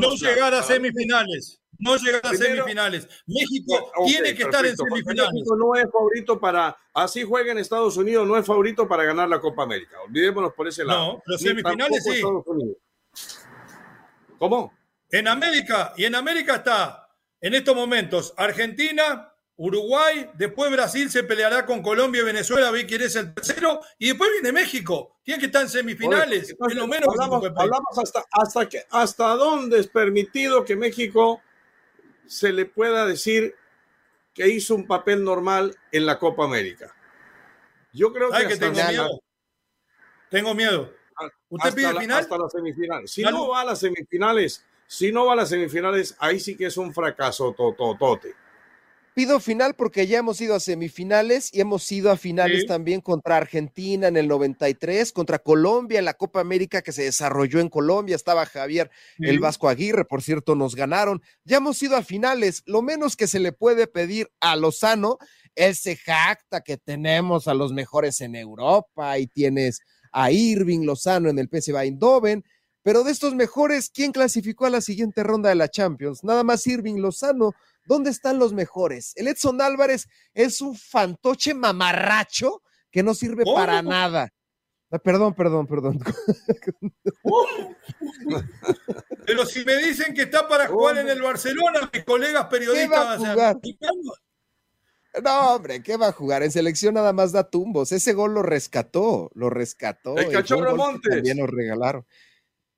no 0.00 0.14
llegar 0.14 0.54
a 0.54 0.62
semifinales 0.62 1.60
no 1.78 1.96
llegar 1.96 2.20
a 2.24 2.34
semifinales. 2.34 3.08
México 3.26 3.92
tiene 4.06 4.34
que 4.34 4.44
estar 4.44 4.64
en 4.64 4.76
semifinales. 4.76 5.32
México 5.32 5.56
no 5.56 5.74
es 5.74 5.90
favorito 5.90 6.40
para, 6.40 6.76
así 6.92 7.22
juega 7.22 7.52
en 7.52 7.58
Estados 7.58 7.96
Unidos, 7.96 8.26
no 8.26 8.36
es 8.36 8.46
favorito 8.46 8.88
para 8.88 9.04
ganar 9.04 9.28
la 9.28 9.40
Copa 9.40 9.62
América. 9.62 9.96
Olvidémonos 10.06 10.52
por 10.54 10.68
ese 10.68 10.84
lado. 10.84 11.14
No, 11.14 11.22
pero 11.24 11.38
semifinales 11.38 12.04
sí. 12.04 12.22
¿Cómo? 14.38 14.72
En 15.10 15.28
América, 15.28 15.94
y 15.96 16.04
en 16.04 16.14
América 16.14 16.56
está, 16.56 17.08
en 17.40 17.54
estos 17.54 17.74
momentos, 17.74 18.34
Argentina, 18.36 19.32
Uruguay, 19.56 20.30
después 20.34 20.70
Brasil 20.70 21.10
se 21.10 21.22
peleará 21.22 21.64
con 21.64 21.80
Colombia 21.80 22.22
y 22.22 22.24
Venezuela, 22.24 22.72
ve 22.72 22.86
quién 22.86 23.02
es 23.02 23.14
el 23.14 23.32
tercero, 23.32 23.80
y 23.98 24.08
después 24.08 24.30
viene 24.32 24.52
México. 24.52 25.16
Tiene 25.22 25.38
que 25.38 25.46
estar 25.46 25.62
en 25.62 25.68
semifinales. 25.68 26.56
menos 26.58 27.08
hablamos, 27.08 27.44
hablamos 27.56 27.98
hasta, 27.98 28.24
hasta, 28.32 28.68
que, 28.68 28.84
hasta 28.90 29.28
dónde 29.36 29.78
es 29.78 29.86
permitido 29.86 30.64
que 30.64 30.74
México 30.74 31.40
se 32.26 32.52
le 32.52 32.66
pueda 32.66 33.06
decir 33.06 33.54
que 34.32 34.48
hizo 34.48 34.74
un 34.74 34.86
papel 34.86 35.22
normal 35.22 35.76
en 35.92 36.06
la 36.06 36.18
Copa 36.18 36.44
América. 36.44 36.92
Yo 37.92 38.12
creo 38.12 38.30
que, 38.32 38.56
tengo 38.56 38.74
miedo. 38.74 39.22
Tengo 40.30 40.54
miedo. 40.54 40.92
¿Usted 41.48 41.68
hasta 41.68 41.76
pide 41.76 42.00
final? 42.00 42.20
Hasta 42.20 42.36
las 42.36 42.50
semifinales. 42.50 43.10
Si 43.12 43.22
no 43.22 43.48
va 43.48 43.60
a 43.60 43.64
las 43.64 43.78
semifinales, 43.78 44.64
si 44.88 45.12
no 45.12 45.26
va 45.26 45.34
a 45.34 45.36
las 45.36 45.48
semifinales, 45.48 46.16
ahí 46.18 46.40
sí 46.40 46.56
que 46.56 46.66
es 46.66 46.76
un 46.76 46.92
fracaso 46.92 47.54
tototote. 47.56 48.34
Pido 49.14 49.38
final 49.38 49.74
porque 49.74 50.08
ya 50.08 50.18
hemos 50.18 50.40
ido 50.40 50.56
a 50.56 50.60
semifinales 50.60 51.48
y 51.54 51.60
hemos 51.60 51.90
ido 51.92 52.10
a 52.10 52.16
finales 52.16 52.66
también 52.66 53.00
contra 53.00 53.36
Argentina 53.36 54.08
en 54.08 54.16
el 54.16 54.26
93, 54.26 55.12
contra 55.12 55.38
Colombia 55.38 56.00
en 56.00 56.04
la 56.04 56.14
Copa 56.14 56.40
América 56.40 56.82
que 56.82 56.90
se 56.90 57.04
desarrolló 57.04 57.60
en 57.60 57.68
Colombia. 57.68 58.16
Estaba 58.16 58.44
Javier 58.44 58.90
el 59.18 59.38
Vasco 59.38 59.68
Aguirre, 59.68 60.04
por 60.04 60.20
cierto, 60.20 60.56
nos 60.56 60.74
ganaron. 60.74 61.22
Ya 61.44 61.58
hemos 61.58 61.80
ido 61.80 61.94
a 61.94 62.02
finales. 62.02 62.64
Lo 62.66 62.82
menos 62.82 63.14
que 63.14 63.28
se 63.28 63.38
le 63.38 63.52
puede 63.52 63.86
pedir 63.86 64.32
a 64.40 64.56
Lozano, 64.56 65.18
él 65.54 65.76
se 65.76 65.94
jacta 65.94 66.62
que 66.62 66.76
tenemos 66.76 67.46
a 67.46 67.54
los 67.54 67.72
mejores 67.72 68.20
en 68.20 68.34
Europa 68.34 69.16
y 69.20 69.28
tienes 69.28 69.78
a 70.10 70.32
Irving 70.32 70.80
Lozano 70.80 71.28
en 71.30 71.38
el 71.38 71.48
PSV 71.48 71.76
Eindhoven. 71.76 72.44
Pero 72.82 73.04
de 73.04 73.12
estos 73.12 73.34
mejores, 73.36 73.90
¿quién 73.90 74.10
clasificó 74.10 74.66
a 74.66 74.70
la 74.70 74.80
siguiente 74.80 75.22
ronda 75.22 75.50
de 75.50 75.54
la 75.54 75.68
Champions? 75.68 76.24
Nada 76.24 76.42
más 76.42 76.66
Irving 76.66 76.96
Lozano 76.96 77.54
¿Dónde 77.86 78.10
están 78.10 78.38
los 78.38 78.52
mejores? 78.52 79.12
El 79.16 79.28
Edson 79.28 79.60
Álvarez 79.60 80.08
es 80.32 80.60
un 80.60 80.76
fantoche 80.76 81.54
mamarracho 81.54 82.62
que 82.90 83.02
no 83.02 83.14
sirve 83.14 83.44
para 83.44 83.82
nada. 83.82 84.32
Ah, 84.90 84.98
perdón, 84.98 85.34
perdón, 85.34 85.66
perdón. 85.66 85.98
Pero 89.26 89.44
si 89.46 89.64
me 89.64 89.76
dicen 89.78 90.14
que 90.14 90.22
está 90.22 90.46
para 90.46 90.68
jugar 90.68 90.98
en 90.98 91.08
el 91.08 91.20
Barcelona, 91.20 91.90
mis 91.92 92.04
colegas 92.04 92.46
periodistas 92.46 93.20
van 93.20 93.40
a 93.40 93.54
no, 95.22 95.54
hombre, 95.54 95.82
¿qué 95.82 95.96
va 95.96 96.08
a 96.08 96.12
jugar? 96.12 96.42
En 96.42 96.50
selección 96.50 96.94
nada 96.94 97.12
más 97.12 97.30
da 97.32 97.48
tumbos. 97.48 97.92
Ese 97.92 98.14
gol 98.14 98.34
lo 98.34 98.42
rescató, 98.42 99.30
lo 99.34 99.48
rescató. 99.48 100.16
El 100.16 100.32
cachorro 100.32 100.76
Montes. 100.76 101.14
También 101.14 101.38
nos 101.38 101.50
regalaron. 101.50 102.04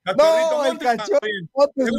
no, 0.05 0.65
el 0.65 0.77
cachorro 0.77 1.19
Montes 1.53 1.89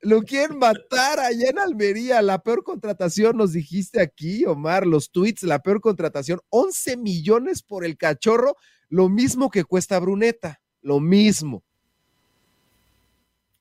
lo 0.00 0.22
quieren 0.22 0.58
matar. 0.58 1.20
Allá 1.20 1.50
en 1.50 1.58
Almería. 1.58 2.22
La 2.22 2.38
peor 2.38 2.64
contratación, 2.64 3.36
nos 3.36 3.52
dijiste 3.52 4.00
aquí, 4.00 4.44
Omar, 4.44 4.86
los 4.86 5.10
tweets, 5.10 5.42
la 5.42 5.60
peor 5.60 5.80
contratación. 5.80 6.40
11 6.50 6.96
millones 6.96 7.62
por 7.62 7.84
el 7.84 7.96
cachorro, 7.96 8.56
lo 8.88 9.08
mismo 9.08 9.50
que 9.50 9.64
cuesta 9.64 9.98
Bruneta, 9.98 10.60
lo 10.82 11.00
mismo. 11.00 11.62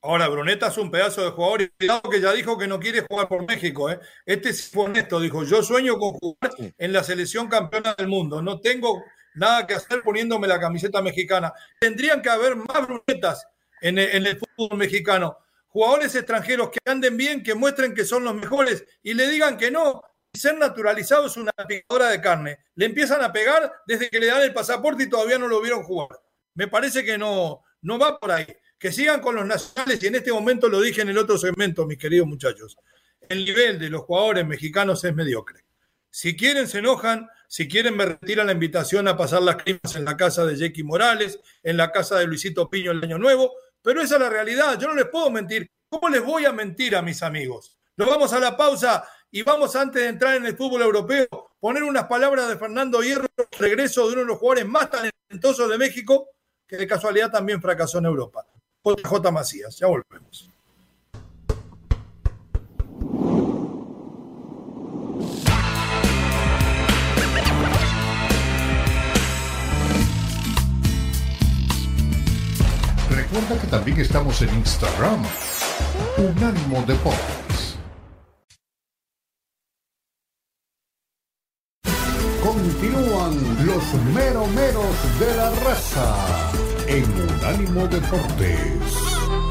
Ahora, 0.02 0.30
Bruneta 0.30 0.68
es 0.68 0.78
un 0.78 0.92
pedazo 0.92 1.24
de 1.24 1.32
jugador 1.32 1.64
y 1.64 1.70
cuidado 1.70 2.10
que 2.10 2.22
ya 2.22 2.32
dijo 2.32 2.58
que 2.58 2.68
no 2.68 2.80
quiere 2.80 3.06
jugar 3.10 3.28
por 3.28 3.46
México. 3.46 3.90
¿eh? 3.90 4.00
Este 4.26 4.50
es 4.50 4.72
honesto, 4.74 5.20
dijo, 5.20 5.44
yo 5.44 5.64
sueño 5.64 5.98
con 5.98 6.14
jugar 6.14 6.52
en 6.78 6.94
la 6.94 7.04
selección 7.04 7.48
campeona 7.50 7.94
del 7.98 8.08
mundo. 8.08 8.42
No 8.42 8.62
tengo 8.62 9.04
nada 9.36 9.68
que 9.68 9.74
hacer 9.74 10.04
poniéndome 10.04 10.48
la 10.48 10.60
camiseta 10.60 11.02
mexicana. 11.02 11.52
Tendrían 11.80 12.22
que 12.22 12.30
haber 12.30 12.56
más 12.56 12.88
Brunetas 12.88 13.48
en 13.82 13.98
el, 13.98 14.38
fútbol 14.38 14.78
mexicano. 14.78 15.38
Jugadores 15.78 16.16
extranjeros 16.16 16.72
que 16.72 16.80
anden 16.86 17.16
bien, 17.18 17.44
que 17.44 17.54
muestren 17.54 17.94
que 17.94 18.04
son 18.04 18.24
los 18.24 18.34
mejores 18.34 18.84
y 19.04 19.14
le 19.14 19.30
digan 19.30 19.58
que 19.58 19.70
no. 19.70 20.02
Ser 20.34 20.58
naturalizado 20.58 21.28
es 21.28 21.38
una 21.38 21.52
picadora 21.68 22.10
de 22.10 22.20
carne. 22.20 22.58
Le 22.74 22.88
empiezan 22.88 23.22
a 23.22 23.32
pegar 23.32 23.72
desde 23.86 24.10
que 24.10 24.20
le 24.20 24.26
dan 24.26 24.42
el 24.42 24.56
pasaporte 24.56 25.04
y 25.04 25.08
todavía 25.08 25.38
no 25.38 25.48
lo 25.48 25.62
vieron 25.62 25.84
jugar. 25.84 26.20
Me 26.56 26.68
parece 26.68 27.06
que 27.06 27.20
no, 27.20 27.62
no 27.84 28.00
va 28.00 28.20
por 28.20 28.32
ahí 28.32 28.48
que 28.80 28.92
sigan 28.92 29.22
con 29.22 29.36
los 29.36 29.46
nacionales 29.46 30.02
y 30.02 30.08
en 30.08 30.16
este 30.16 30.32
momento 30.32 30.68
lo 30.68 30.82
dije 30.82 31.02
en 31.02 31.10
el 31.10 31.18
otro 31.20 31.38
segmento, 31.38 31.86
mis 31.86 32.00
queridos 32.00 32.26
muchachos, 32.26 32.76
el 33.30 33.46
nivel 33.46 33.78
de 33.78 33.92
los 33.92 34.02
jugadores 34.02 34.48
mexicanos 34.48 35.04
es 35.04 35.14
mediocre. 35.14 35.64
Si 36.10 36.36
quieren 36.36 36.68
se 36.68 36.80
enojan, 36.80 37.30
si 37.48 37.68
quieren 37.68 37.96
me 37.96 38.06
retiran 38.06 38.48
la 38.48 38.54
invitación 38.54 39.08
a 39.08 39.16
pasar 39.16 39.44
las 39.44 39.58
climas 39.58 39.96
en 39.96 40.06
la 40.06 40.18
casa 40.18 40.44
de 40.44 40.56
Jackie 40.56 40.82
Morales, 40.82 41.40
en 41.62 41.78
la 41.78 41.92
casa 41.92 42.18
de 42.18 42.26
Luisito 42.26 42.68
Piño 42.68 42.90
el 42.90 43.04
año 43.04 43.20
nuevo, 43.20 43.54
pero 43.88 44.02
esa 44.02 44.16
es 44.16 44.22
la 44.22 44.30
realidad, 44.30 44.78
yo 44.78 44.90
no 44.90 44.96
les 44.96 45.06
puedo 45.06 45.30
mentir. 45.30 45.72
¿Cómo 45.88 46.10
les 46.10 46.22
voy 46.22 46.44
a 46.44 46.52
mentir 46.52 46.94
a 46.94 47.02
mis 47.02 47.24
amigos? 47.24 47.80
Nos 47.96 48.10
vamos 48.10 48.34
a 48.34 48.40
la 48.42 48.58
pausa 48.58 49.08
y 49.32 49.44
vamos 49.44 49.78
antes 49.78 50.02
de 50.02 50.10
entrar 50.10 50.36
en 50.36 50.46
el 50.46 50.58
fútbol 50.58 50.82
europeo, 50.82 51.54
poner 51.58 51.84
unas 51.84 52.04
palabras 52.04 52.50
de 52.50 52.58
Fernando 52.58 53.02
Hierro, 53.02 53.30
regreso 53.58 54.06
de 54.06 54.12
uno 54.12 54.22
de 54.24 54.28
los 54.28 54.40
jugadores 54.40 54.68
más 54.68 54.90
talentosos 54.90 55.70
de 55.70 55.78
México, 55.78 56.32
que 56.68 56.76
de 56.76 56.86
casualidad 56.86 57.32
también 57.32 57.62
fracasó 57.62 58.00
en 58.00 58.08
Europa. 58.08 58.46
J. 58.84 59.32
Macías. 59.32 59.78
Ya 59.78 59.88
volvemos. 59.88 60.52
Recuerda 73.38 73.62
que 73.62 73.68
también 73.68 74.02
estamos 74.02 74.42
en 74.42 74.50
Instagram. 74.56 75.24
Unánimo 76.18 76.82
Deportes. 76.88 77.78
Continúan 82.44 83.66
los 83.68 83.94
meromeros 84.16 85.20
de 85.20 85.36
la 85.36 85.52
raza 85.52 86.52
en 86.88 87.04
Unánimo 87.04 87.88
Deportes. 87.88 89.47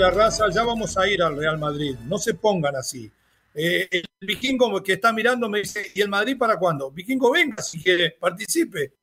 La 0.00 0.10
raza, 0.10 0.46
ya 0.50 0.64
vamos 0.64 0.96
a 0.96 1.06
ir 1.06 1.22
al 1.22 1.36
Real 1.36 1.58
Madrid. 1.58 1.94
No 2.06 2.16
se 2.16 2.32
pongan 2.32 2.74
así. 2.74 3.12
Eh, 3.54 3.86
el 3.90 4.04
vikingo 4.20 4.82
que 4.82 4.94
está 4.94 5.12
mirando 5.12 5.46
me 5.48 5.58
dice, 5.58 5.92
¿y 5.94 6.00
el 6.00 6.08
Madrid 6.08 6.38
para 6.38 6.58
cuándo? 6.58 6.90
Vikingo, 6.90 7.30
venga 7.30 7.62
si 7.62 7.82
quiere, 7.82 8.16
participe. 8.18 8.94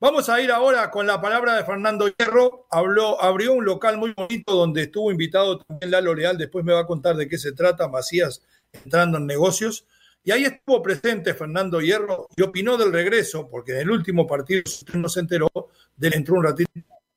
Vamos 0.00 0.28
a 0.28 0.40
ir 0.40 0.50
ahora 0.50 0.90
con 0.90 1.06
la 1.06 1.20
palabra 1.20 1.54
de 1.54 1.64
Fernando 1.64 2.08
Hierro. 2.08 2.66
Habló, 2.70 3.22
abrió 3.22 3.52
un 3.52 3.64
local 3.64 3.98
muy 3.98 4.12
bonito 4.14 4.54
donde 4.54 4.82
estuvo 4.82 5.12
invitado 5.12 5.58
también 5.58 5.92
Lalo 5.92 6.12
Leal. 6.12 6.36
Después 6.36 6.64
me 6.64 6.72
va 6.72 6.80
a 6.80 6.86
contar 6.86 7.14
de 7.14 7.28
qué 7.28 7.38
se 7.38 7.52
trata, 7.52 7.86
Macías 7.86 8.42
entrando 8.72 9.18
en 9.18 9.26
negocios. 9.26 9.86
Y 10.24 10.32
ahí 10.32 10.44
estuvo 10.44 10.82
presente 10.82 11.34
Fernando 11.34 11.80
Hierro 11.80 12.26
y 12.36 12.42
opinó 12.42 12.76
del 12.76 12.92
regreso, 12.92 13.48
porque 13.48 13.72
en 13.72 13.78
el 13.78 13.90
último 13.90 14.26
partido 14.26 14.62
no 14.94 15.08
se 15.08 15.20
enteró, 15.20 15.48
del 15.96 16.14
entró 16.14 16.34
un 16.34 16.44
ratito 16.44 16.70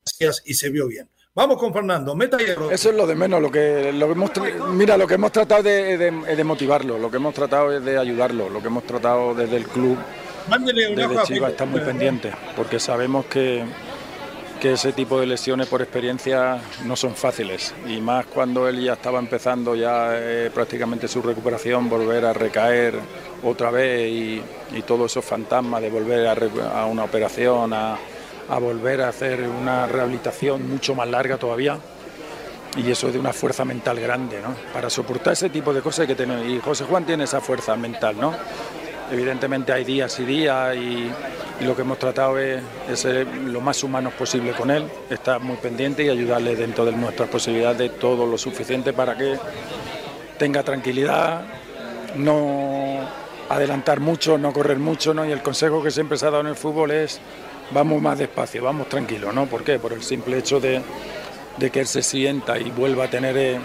Macías 0.05 0.43
y 0.45 0.53
se 0.53 0.69
vio 0.69 0.87
bien. 0.87 1.09
Vamos 1.37 1.57
con 1.57 1.73
Fernando, 1.73 2.15
meta 2.15 2.37
hierro. 2.37 2.71
Eso 2.71 2.91
es 2.91 2.95
lo 2.95 3.05
de 3.05 3.13
menos, 3.13 3.41
lo 3.41 3.51
que, 3.51 3.91
lo 3.91 4.07
que 4.07 4.13
hemos, 4.13 4.31
mira, 4.71 4.95
lo 4.95 5.05
que 5.05 5.15
hemos 5.15 5.33
tratado 5.33 5.63
de, 5.63 5.97
de, 5.97 6.43
motivarlo, 6.45 6.97
lo 6.97 7.11
que 7.11 7.17
hemos 7.17 7.33
tratado 7.33 7.73
es 7.73 7.83
de 7.83 7.97
ayudarlo, 7.97 8.49
lo 8.49 8.61
que 8.61 8.67
hemos 8.67 8.85
tratado 8.85 9.35
desde 9.35 9.57
el 9.57 9.67
club, 9.67 9.97
desde 10.47 11.23
Chivas 11.23 11.51
está 11.51 11.65
muy 11.65 11.81
pendiente, 11.81 12.31
porque 12.55 12.79
sabemos 12.79 13.25
que, 13.25 13.65
que 14.61 14.71
ese 14.71 14.93
tipo 14.93 15.19
de 15.19 15.25
lesiones 15.25 15.67
por 15.67 15.81
experiencia 15.81 16.57
no 16.85 16.95
son 16.95 17.13
fáciles, 17.15 17.75
y 17.85 17.99
más 17.99 18.27
cuando 18.27 18.69
él 18.69 18.81
ya 18.81 18.93
estaba 18.93 19.19
empezando 19.19 19.75
ya 19.75 20.11
eh, 20.13 20.49
prácticamente 20.53 21.09
su 21.09 21.21
recuperación, 21.21 21.89
volver 21.89 22.23
a 22.23 22.31
recaer 22.31 22.93
otra 23.43 23.71
vez 23.71 24.09
y, 24.09 24.41
y 24.73 24.81
todos 24.83 25.11
esos 25.11 25.25
fantasmas 25.25 25.81
de 25.81 25.89
volver 25.89 26.27
a, 26.27 26.81
a 26.81 26.85
una 26.85 27.03
operación, 27.03 27.73
a 27.73 27.97
a 28.49 28.59
volver 28.59 29.01
a 29.01 29.09
hacer 29.09 29.41
una 29.41 29.87
rehabilitación 29.87 30.69
mucho 30.69 30.95
más 30.95 31.07
larga 31.07 31.37
todavía 31.37 31.77
y 32.77 32.91
eso 32.91 33.11
de 33.11 33.19
una 33.19 33.33
fuerza 33.33 33.63
mental 33.65 33.99
grande, 33.99 34.41
¿no? 34.41 34.55
Para 34.73 34.89
soportar 34.89 35.33
ese 35.33 35.49
tipo 35.49 35.73
de 35.73 35.81
cosas 35.81 36.01
hay 36.01 36.07
que 36.07 36.15
tener, 36.15 36.45
y 36.45 36.59
José 36.59 36.83
Juan 36.83 37.05
tiene 37.05 37.23
esa 37.23 37.39
fuerza 37.41 37.75
mental, 37.75 38.17
¿no? 38.19 38.33
Evidentemente 39.11 39.71
hay 39.71 39.83
días 39.83 40.19
y 40.19 40.25
días 40.25 40.75
y, 40.75 41.11
lo 41.61 41.73
que 41.73 41.83
hemos 41.83 41.97
tratado 41.97 42.37
es, 42.37 42.61
ser 42.95 43.25
lo 43.27 43.61
más 43.61 43.81
humanos 43.81 44.11
posible 44.13 44.51
con 44.51 44.69
él, 44.69 44.89
estar 45.09 45.39
muy 45.39 45.55
pendiente 45.55 46.03
y 46.03 46.09
ayudarle 46.09 46.53
dentro 46.53 46.83
de 46.83 46.91
nuestras 46.91 47.29
posibilidades 47.29 47.97
todo 47.97 48.25
lo 48.25 48.37
suficiente 48.37 48.91
para 48.91 49.15
que 49.15 49.37
tenga 50.37 50.63
tranquilidad, 50.63 51.45
no 52.17 52.99
adelantar 53.47 54.01
mucho, 54.01 54.37
no 54.37 54.51
correr 54.51 54.79
mucho, 54.79 55.13
¿no? 55.13 55.25
Y 55.25 55.31
el 55.31 55.41
consejo 55.41 55.81
que 55.81 55.91
siempre 55.91 56.17
se 56.17 56.25
ha 56.25 56.29
dado 56.29 56.41
en 56.41 56.47
el 56.47 56.57
fútbol 56.57 56.91
es 56.91 57.21
vamos 57.71 58.01
más 58.01 58.19
despacio, 58.19 58.63
vamos 58.63 58.89
tranquilos, 58.89 59.33
¿no? 59.33 59.45
¿Por 59.45 59.63
qué? 59.63 59.79
Por 59.79 59.93
el 59.93 60.03
simple 60.03 60.37
hecho 60.37 60.59
de, 60.59 60.81
que 61.71 61.79
él 61.79 61.87
se 61.87 62.03
sienta 62.03 62.59
y 62.59 62.69
vuelva 62.71 63.05
a 63.05 63.09
tener 63.09 63.37
eh, 63.37 63.59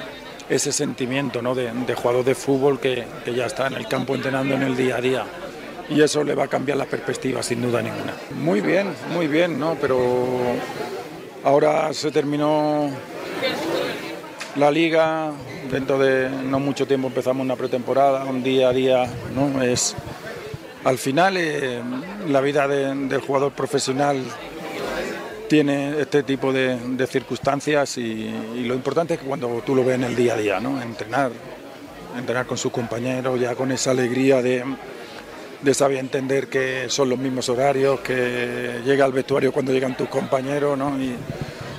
ese 0.48 0.72
sentimiento 0.72 1.42
¿no? 1.42 1.54
de, 1.54 1.70
jugador 1.94 2.24
de 2.24 2.34
fútbol 2.34 2.80
que, 2.80 3.04
ya 3.34 3.46
está 3.46 3.66
en 3.66 3.74
el 3.74 3.86
campo 3.86 4.14
entrenando 4.14 4.54
en 4.54 4.62
el 4.62 4.76
día 4.76 4.96
a 4.96 5.00
día. 5.00 5.24
Y 5.88 6.00
eso 6.00 6.22
le 6.22 6.36
va 6.36 6.44
a 6.44 6.48
cambiar 6.48 6.78
la 6.78 6.84
perspectiva, 6.84 7.42
sin 7.42 7.62
duda 7.62 7.82
ninguna. 7.82 8.14
Muy 8.36 8.60
bien, 8.60 8.92
muy 9.12 9.26
bien, 9.26 9.58
¿no? 9.58 9.76
Pero 9.80 10.38
ahora 11.42 11.92
se 11.92 12.12
terminó 12.12 12.90
la 14.54 14.70
liga, 14.70 15.32
dentro 15.70 15.98
de 15.98 16.28
no 16.28 16.60
mucho 16.60 16.86
tiempo 16.86 17.08
empezamos 17.08 17.44
una 17.44 17.56
pretemporada, 17.56 18.24
un 18.24 18.42
día 18.42 18.68
a 18.68 18.72
día, 18.72 19.10
¿no? 19.34 19.62
Es, 19.62 19.96
al 20.84 20.98
final, 20.98 21.36
eh, 21.36 21.80
la 22.28 22.40
vida 22.40 22.66
del 22.66 23.20
jugador 23.20 23.52
profesional 23.52 24.22
tiene 25.48 26.00
este 26.00 26.22
tipo 26.22 26.52
de, 26.52 27.06
circunstancias 27.08 27.98
y, 27.98 28.30
lo 28.64 28.74
importante 28.74 29.14
es 29.14 29.20
que 29.20 29.26
cuando 29.26 29.62
tú 29.66 29.74
lo 29.74 29.84
ves 29.84 29.96
en 29.96 30.04
el 30.04 30.16
día 30.16 30.34
a 30.34 30.36
día, 30.36 30.60
¿no? 30.60 30.80
entrenar, 30.80 31.32
entrenar 32.16 32.46
con 32.46 32.56
sus 32.56 32.72
compañeros, 32.72 33.38
ya 33.40 33.54
con 33.54 33.72
esa 33.72 33.90
alegría 33.90 34.40
de, 34.42 34.64
saber 35.74 35.98
entender 35.98 36.48
que 36.48 36.86
son 36.88 37.10
los 37.10 37.18
mismos 37.18 37.48
horarios, 37.48 38.00
que 38.00 38.80
llega 38.84 39.04
al 39.04 39.12
vestuario 39.12 39.52
cuando 39.52 39.72
llegan 39.72 39.96
tus 39.96 40.08
compañeros, 40.08 40.78
¿no? 40.78 40.96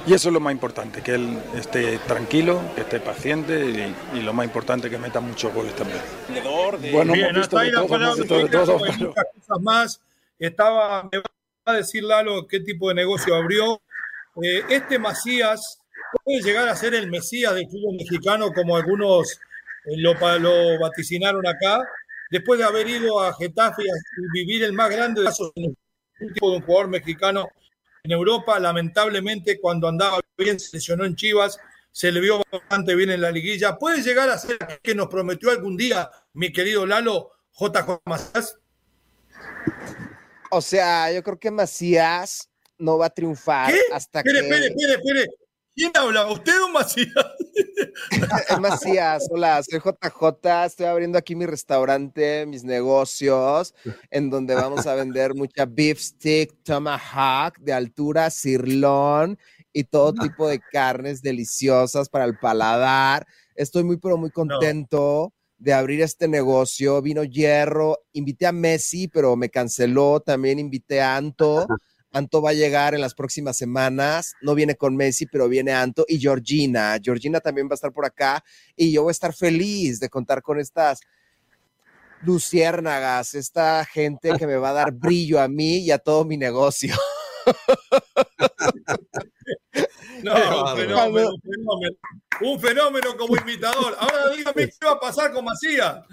Y 0.05 0.13
eso 0.13 0.29
es 0.29 0.33
lo 0.33 0.39
más 0.39 0.53
importante, 0.53 1.01
que 1.01 1.13
él 1.13 1.37
esté 1.55 1.99
tranquilo, 1.99 2.61
que 2.75 2.81
esté 2.81 2.99
paciente 2.99 3.93
y, 4.13 4.21
lo 4.21 4.33
más 4.33 4.45
importante 4.45 4.89
que 4.89 4.97
meta 4.97 5.19
muchos 5.19 5.53
goles 5.53 5.75
también. 5.75 6.01
Bueno, 6.91 7.13
hemos 7.13 7.33
visto 7.33 7.59
de 7.59 8.49
todo, 8.49 8.79
muchas 8.79 9.25
cosas 9.35 9.61
más. 9.61 10.01
Estaba, 10.39 11.03
me 11.11 11.19
va 11.19 11.23
a 11.65 11.73
decir 11.73 12.03
Lalo 12.03 12.47
qué 12.47 12.59
tipo 12.61 12.89
de 12.89 12.95
negocio 12.95 13.35
abrió. 13.35 13.79
Eh, 14.41 14.63
este 14.69 14.97
Macías 14.97 15.79
puede 16.23 16.41
llegar 16.41 16.67
a 16.67 16.75
ser 16.75 16.95
el 16.95 17.09
Mesías 17.09 17.53
del 17.53 17.69
fútbol 17.69 17.95
mexicano, 17.95 18.51
como 18.53 18.75
algunos 18.75 19.39
eh, 19.85 19.97
lo, 19.97 20.13
lo, 20.39 20.79
vaticinaron 20.79 21.45
acá, 21.47 21.87
después 22.31 22.59
de 22.59 22.65
haber 22.65 22.87
ido 22.87 23.21
a 23.21 23.33
Getafe 23.33 23.83
y 23.83 24.39
vivir 24.39 24.63
el 24.63 24.73
más 24.73 24.89
grande 24.89 25.21
de 25.21 25.29
un 25.55 26.33
tipo 26.33 26.51
de 26.51 26.57
un 26.57 26.63
jugador 26.63 26.87
mexicano 26.87 27.49
en 28.03 28.11
Europa. 28.11 28.59
Lamentablemente, 28.59 29.59
cuando 29.59 29.87
andaba 29.87 30.19
bien, 30.37 30.59
se 30.59 30.75
lesionó 30.77 31.05
en 31.05 31.15
Chivas, 31.15 31.57
se 31.91 32.11
le 32.11 32.19
vio 32.19 32.41
bastante 32.51 32.95
bien 32.95 33.11
en 33.11 33.21
la 33.21 33.31
liguilla. 33.31 33.77
¿Puede 33.77 34.01
llegar 34.01 34.29
a 34.29 34.37
ser 34.37 34.57
que 34.81 34.95
nos 34.95 35.07
prometió 35.07 35.51
algún 35.51 35.77
día, 35.77 36.09
mi 36.33 36.51
querido 36.51 36.85
Lalo, 36.85 37.31
JJ 37.59 38.01
Macías? 38.05 38.57
O 40.51 40.61
sea, 40.61 41.11
yo 41.11 41.23
creo 41.23 41.39
que 41.39 41.51
Macías 41.51 42.49
no 42.77 42.97
va 42.97 43.07
a 43.07 43.09
triunfar 43.09 43.73
hasta 43.93 44.23
que. 44.23 44.29
Espere, 44.29 44.67
espere, 44.67 44.93
espere. 44.93 45.27
¿Quién 45.81 45.93
habla? 45.95 46.27
¿Usted 46.27 46.61
o 46.61 46.69
Macías? 46.69 47.09
Macías, 48.61 49.27
hola, 49.31 49.63
soy 49.63 49.79
JJ, 49.79 50.65
estoy 50.67 50.85
abriendo 50.85 51.17
aquí 51.17 51.35
mi 51.35 51.47
restaurante, 51.47 52.45
mis 52.45 52.63
negocios, 52.63 53.73
en 54.11 54.29
donde 54.29 54.53
vamos 54.53 54.85
a 54.85 54.93
vender 54.93 55.33
mucha 55.33 55.65
beef 55.65 55.99
stick, 55.99 56.53
tomahawk 56.61 57.57
de 57.57 57.73
altura, 57.73 58.29
sirloin 58.29 59.39
y 59.73 59.85
todo 59.85 60.13
tipo 60.13 60.47
de 60.47 60.59
carnes 60.71 61.23
deliciosas 61.23 62.09
para 62.09 62.25
el 62.25 62.37
paladar. 62.37 63.25
Estoy 63.55 63.83
muy, 63.83 63.97
pero 63.97 64.17
muy 64.17 64.29
contento. 64.29 65.33
de 65.57 65.73
abrir 65.73 66.01
este 66.01 66.27
negocio. 66.27 67.01
Vino 67.01 67.23
Hierro, 67.23 67.97
invité 68.13 68.45
a 68.45 68.51
Messi, 68.51 69.07
pero 69.07 69.35
me 69.35 69.49
canceló. 69.49 70.19
También 70.19 70.59
invité 70.59 71.01
a 71.01 71.17
Anto. 71.17 71.65
Anto 72.11 72.41
va 72.41 72.51
a 72.51 72.53
llegar 72.53 72.93
en 72.93 73.01
las 73.01 73.13
próximas 73.13 73.57
semanas. 73.57 74.33
No 74.41 74.55
viene 74.55 74.75
con 74.75 74.95
Messi, 74.95 75.25
pero 75.25 75.47
viene 75.47 75.71
Anto 75.71 76.05
y 76.07 76.19
Georgina. 76.19 76.97
Georgina 77.01 77.39
también 77.39 77.67
va 77.67 77.71
a 77.71 77.75
estar 77.75 77.93
por 77.93 78.05
acá 78.05 78.43
y 78.75 78.91
yo 78.91 79.03
voy 79.03 79.11
a 79.11 79.11
estar 79.11 79.33
feliz 79.33 79.99
de 79.99 80.09
contar 80.09 80.41
con 80.41 80.59
estas 80.59 80.99
luciérnagas, 82.23 83.33
esta 83.33 83.83
gente 83.85 84.33
que 84.37 84.45
me 84.45 84.55
va 84.55 84.69
a 84.69 84.73
dar 84.73 84.91
brillo 84.91 85.39
a 85.39 85.47
mí 85.47 85.79
y 85.79 85.91
a 85.91 85.97
todo 85.97 86.25
mi 86.25 86.37
negocio. 86.37 86.95
No, 90.23 90.33
un 90.33 90.77
fenómeno, 90.77 91.29
un 91.31 91.41
fenómeno, 91.41 91.97
un 92.41 92.59
fenómeno 92.59 93.17
como 93.17 93.35
invitador. 93.35 93.95
Ahora 93.99 94.29
dígame 94.35 94.67
qué 94.67 94.85
va 94.85 94.91
a 94.91 94.99
pasar 94.99 95.31
con 95.31 95.45
Macías. 95.45 96.05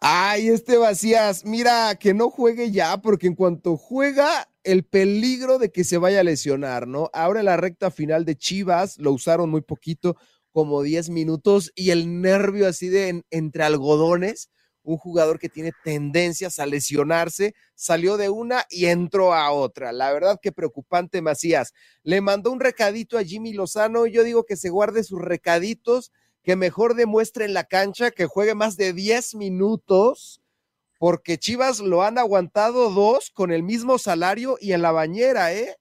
Ay, 0.00 0.48
este 0.48 0.76
vacías, 0.76 1.44
mira, 1.44 1.94
que 1.96 2.14
no 2.14 2.30
juegue 2.30 2.70
ya, 2.70 3.00
porque 3.00 3.26
en 3.26 3.34
cuanto 3.34 3.76
juega, 3.76 4.48
el 4.64 4.84
peligro 4.84 5.58
de 5.58 5.70
que 5.70 5.84
se 5.84 5.98
vaya 5.98 6.20
a 6.20 6.24
lesionar, 6.24 6.86
¿no? 6.86 7.10
Ahora 7.12 7.42
la 7.42 7.56
recta 7.56 7.90
final 7.90 8.24
de 8.24 8.36
Chivas 8.36 8.98
lo 8.98 9.12
usaron 9.12 9.50
muy 9.50 9.62
poquito, 9.62 10.16
como 10.50 10.82
10 10.82 11.10
minutos, 11.10 11.72
y 11.74 11.90
el 11.90 12.20
nervio 12.20 12.68
así 12.68 12.88
de 12.88 13.24
entre 13.30 13.64
algodones, 13.64 14.50
un 14.84 14.96
jugador 14.96 15.38
que 15.38 15.48
tiene 15.48 15.72
tendencias 15.84 16.58
a 16.58 16.66
lesionarse, 16.66 17.54
salió 17.74 18.16
de 18.16 18.28
una 18.28 18.64
y 18.68 18.86
entró 18.86 19.32
a 19.32 19.52
otra. 19.52 19.92
La 19.92 20.12
verdad 20.12 20.38
que 20.42 20.52
preocupante, 20.52 21.22
Macías. 21.22 21.72
Le 22.02 22.20
mandó 22.20 22.50
un 22.50 22.60
recadito 22.60 23.16
a 23.16 23.22
Jimmy 23.22 23.52
Lozano, 23.52 24.06
yo 24.06 24.24
digo 24.24 24.44
que 24.44 24.56
se 24.56 24.70
guarde 24.70 25.04
sus 25.04 25.20
recaditos 25.20 26.10
que 26.42 26.56
mejor 26.56 26.94
demuestre 26.94 27.44
en 27.44 27.54
la 27.54 27.64
cancha, 27.64 28.10
que 28.10 28.26
juegue 28.26 28.54
más 28.54 28.76
de 28.76 28.92
10 28.92 29.36
minutos, 29.36 30.40
porque 30.98 31.38
Chivas 31.38 31.80
lo 31.80 32.02
han 32.02 32.18
aguantado 32.18 32.90
dos 32.90 33.30
con 33.30 33.52
el 33.52 33.62
mismo 33.62 33.98
salario 33.98 34.56
y 34.60 34.72
en 34.72 34.82
la 34.82 34.92
bañera, 34.92 35.52
¿eh? 35.52 35.76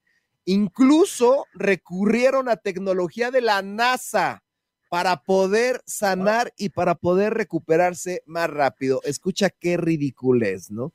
Incluso 0.46 1.46
recurrieron 1.54 2.50
a 2.50 2.58
tecnología 2.58 3.30
de 3.30 3.42
la 3.42 3.62
NASA 3.62 4.44
para 4.90 5.24
poder 5.24 5.82
sanar 5.86 6.52
y 6.58 6.70
para 6.70 6.96
poder 6.96 7.34
recuperarse 7.34 8.24
más 8.26 8.50
rápido. 8.50 9.00
Escucha 9.04 9.50
qué 9.50 9.78
ridículo 9.78 10.46
es, 10.46 10.72
¿no? 10.72 10.92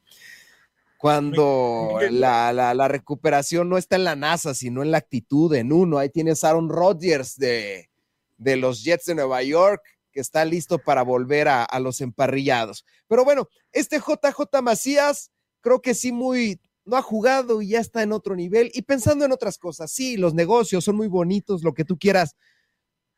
Cuando 0.99 1.99
la, 2.11 2.53
la, 2.53 2.75
la, 2.75 2.89
recuperación 2.89 3.69
no 3.69 3.79
está 3.79 3.97
en 3.97 4.05
la 4.05 4.17
NASA, 4.17 4.55
sino 4.55 4.83
en 4.83 4.91
la 4.91 4.99
actitud, 4.99 5.55
en 5.55 5.73
uno. 5.73 5.99
Ahí 5.99 6.09
tienes 6.09 6.43
Aaron 6.43 6.69
Rodgers 6.69 7.37
de, 7.37 7.89
de 8.37 8.57
los 8.57 8.85
Jets 8.85 9.07
de 9.07 9.15
Nueva 9.15 9.43
York, 9.43 9.83
que 10.13 10.21
está 10.21 10.45
listo 10.45 10.79
para 10.79 11.03
volver 11.03 11.49
a, 11.49 11.69
los 11.81 12.01
emparrillados. 12.01 12.85
Pero 13.07 13.25
bueno, 13.25 13.49
este 13.73 13.99
JJ 13.99 14.63
Macías, 14.63 15.31
creo 15.61 15.83
que 15.83 15.95
sí, 15.95 16.11
muy, 16.11 16.61
no 16.85 16.97
ha 16.97 17.03
jugado 17.03 17.61
y 17.61 17.69
ya 17.69 17.81
está 17.81 18.03
en 18.03 18.13
otro 18.13 18.35
nivel. 18.35 18.71
Y 18.73 18.83
pensando 18.83 19.25
en 19.25 19.33
otras 19.33 19.59
cosas, 19.59 19.93
sí, 19.93 20.17
los 20.17 20.33
negocios 20.35 20.85
son 20.85 20.97
muy 20.97 21.09
bonitos, 21.09 21.63
lo 21.63 21.75
que 21.75 21.85
tú 21.85 21.99
quieras, 21.99 22.35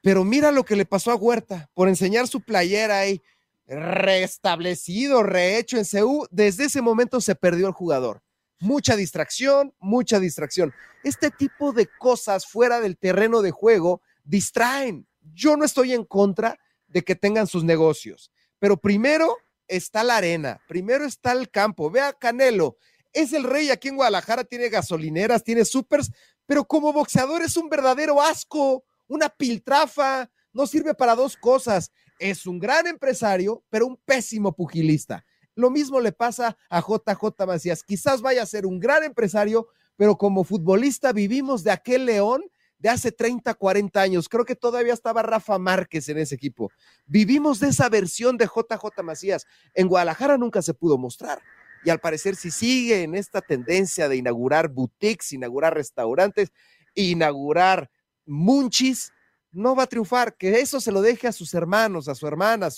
pero 0.03 0.25
mira 0.25 0.53
lo 0.53 0.65
que 0.65 0.77
le 0.77 0.87
pasó 0.87 1.11
a 1.11 1.17
Huerta 1.17 1.71
por 1.75 1.89
enseñar 1.89 2.29
su 2.29 2.41
playera 2.41 3.01
ahí, 3.01 3.21
restablecido, 3.67 5.23
rehecho 5.23 5.77
en 5.77 5.85
CU. 5.85 6.27
Desde 6.31 6.65
ese 6.65 6.83
momento 6.83 7.21
se 7.21 7.35
perdió 7.35 7.67
el 7.67 7.73
jugador. 7.73 8.23
Mucha 8.61 8.97
distracción, 8.97 9.73
mucha 9.79 10.19
distracción. 10.19 10.73
Este 11.05 11.31
tipo 11.31 11.73
de 11.73 11.87
cosas 11.99 12.47
fuera 12.47 12.81
del 12.81 12.97
terreno 12.97 13.43
de 13.43 13.51
juego 13.51 14.03
distraen. 14.25 15.08
Yo 15.35 15.57
no 15.57 15.64
estoy 15.64 15.93
en 15.93 16.05
contra 16.05 16.59
de 16.87 17.03
que 17.03 17.14
tengan 17.14 17.47
sus 17.47 17.64
negocios, 17.64 18.31
pero 18.59 18.77
primero 18.77 19.37
está 19.67 20.03
la 20.03 20.17
arena, 20.17 20.61
primero 20.67 21.05
está 21.05 21.33
el 21.33 21.51
campo. 21.51 21.91
Vea 21.91 22.12
Canelo, 22.12 22.77
es 23.12 23.33
el 23.33 23.45
rey 23.45 23.71
aquí 23.71 23.88
en 23.88 23.97
Guadalajara, 23.97 24.45
tiene 24.45 24.69
gasolineras, 24.69 25.45
tiene 25.45 25.64
supers, 25.64 26.11
pero 26.47 26.64
como 26.64 26.93
boxeador 26.93 27.43
es 27.43 27.57
un 27.57 27.69
verdadero 27.69 28.23
asco, 28.23 28.85
una 29.07 29.29
piltrafa, 29.29 30.31
no 30.53 30.67
sirve 30.67 30.95
para 30.95 31.14
dos 31.14 31.37
cosas. 31.37 31.93
Es 32.19 32.47
un 32.47 32.59
gran 32.59 32.87
empresario, 32.87 33.64
pero 33.71 33.87
un 33.87 33.97
pésimo 33.97 34.55
pugilista. 34.55 35.25
Lo 35.55 35.71
mismo 35.71 36.01
le 36.01 36.12
pasa 36.12 36.57
a 36.71 36.81
JJ 36.81 37.47
Macías. 37.47 37.83
Quizás 37.83 38.23
vaya 38.23 38.43
a 38.43 38.47
ser 38.47 38.67
un 38.67 38.79
gran 38.79 39.05
empresario, 39.05 39.69
pero 39.97 40.17
como 40.17 40.45
futbolista 40.45 41.12
vivimos 41.12 41.64
de 41.64 41.71
aquel 41.71 42.07
león 42.07 42.45
de 42.79 42.88
hace 42.88 43.12
30, 43.12 43.55
40 43.55 44.01
años. 44.01 44.29
Creo 44.29 44.45
que 44.45 44.55
todavía 44.55 44.93
estaba 44.93 45.23
Rafa 45.23 45.59
Márquez 45.59 46.09
en 46.09 46.19
ese 46.19 46.37
equipo. 46.37 46.71
Vivimos 47.07 47.61
de 47.61 47.69
esa 47.69 47.88
versión 47.88 48.37
de 48.37 48.47
JJ 48.47 49.03
Macías. 49.03 49.47
En 49.75 49.88
Guadalajara 49.88 50.38
nunca 50.38 50.62
se 50.62 50.75
pudo 50.75 50.97
mostrar. 50.97 51.41
Y 51.85 51.91
al 51.91 52.01
parecer, 52.01 52.37
si 52.37 52.51
sigue 52.51 53.03
en 53.03 53.14
esta 53.14 53.41
tendencia 53.41 54.09
de 54.09 54.17
inaugurar 54.17 54.69
boutiques, 54.69 55.33
inaugurar 55.33 55.75
restaurantes, 55.75 56.53
inaugurar 56.95 57.91
munchis, 58.27 59.12
no 59.53 59.75
va 59.75 59.85
a 59.85 59.88
triunfar. 59.88 60.37
Que 60.37 60.61
eso 60.61 60.81
se 60.81 60.93
lo 60.93 61.01
deje 61.01 61.29
a 61.29 61.33
sus 61.33 61.55
hermanos, 61.55 62.09
a 62.09 62.14
su 62.14 62.27
hermana, 62.27 62.69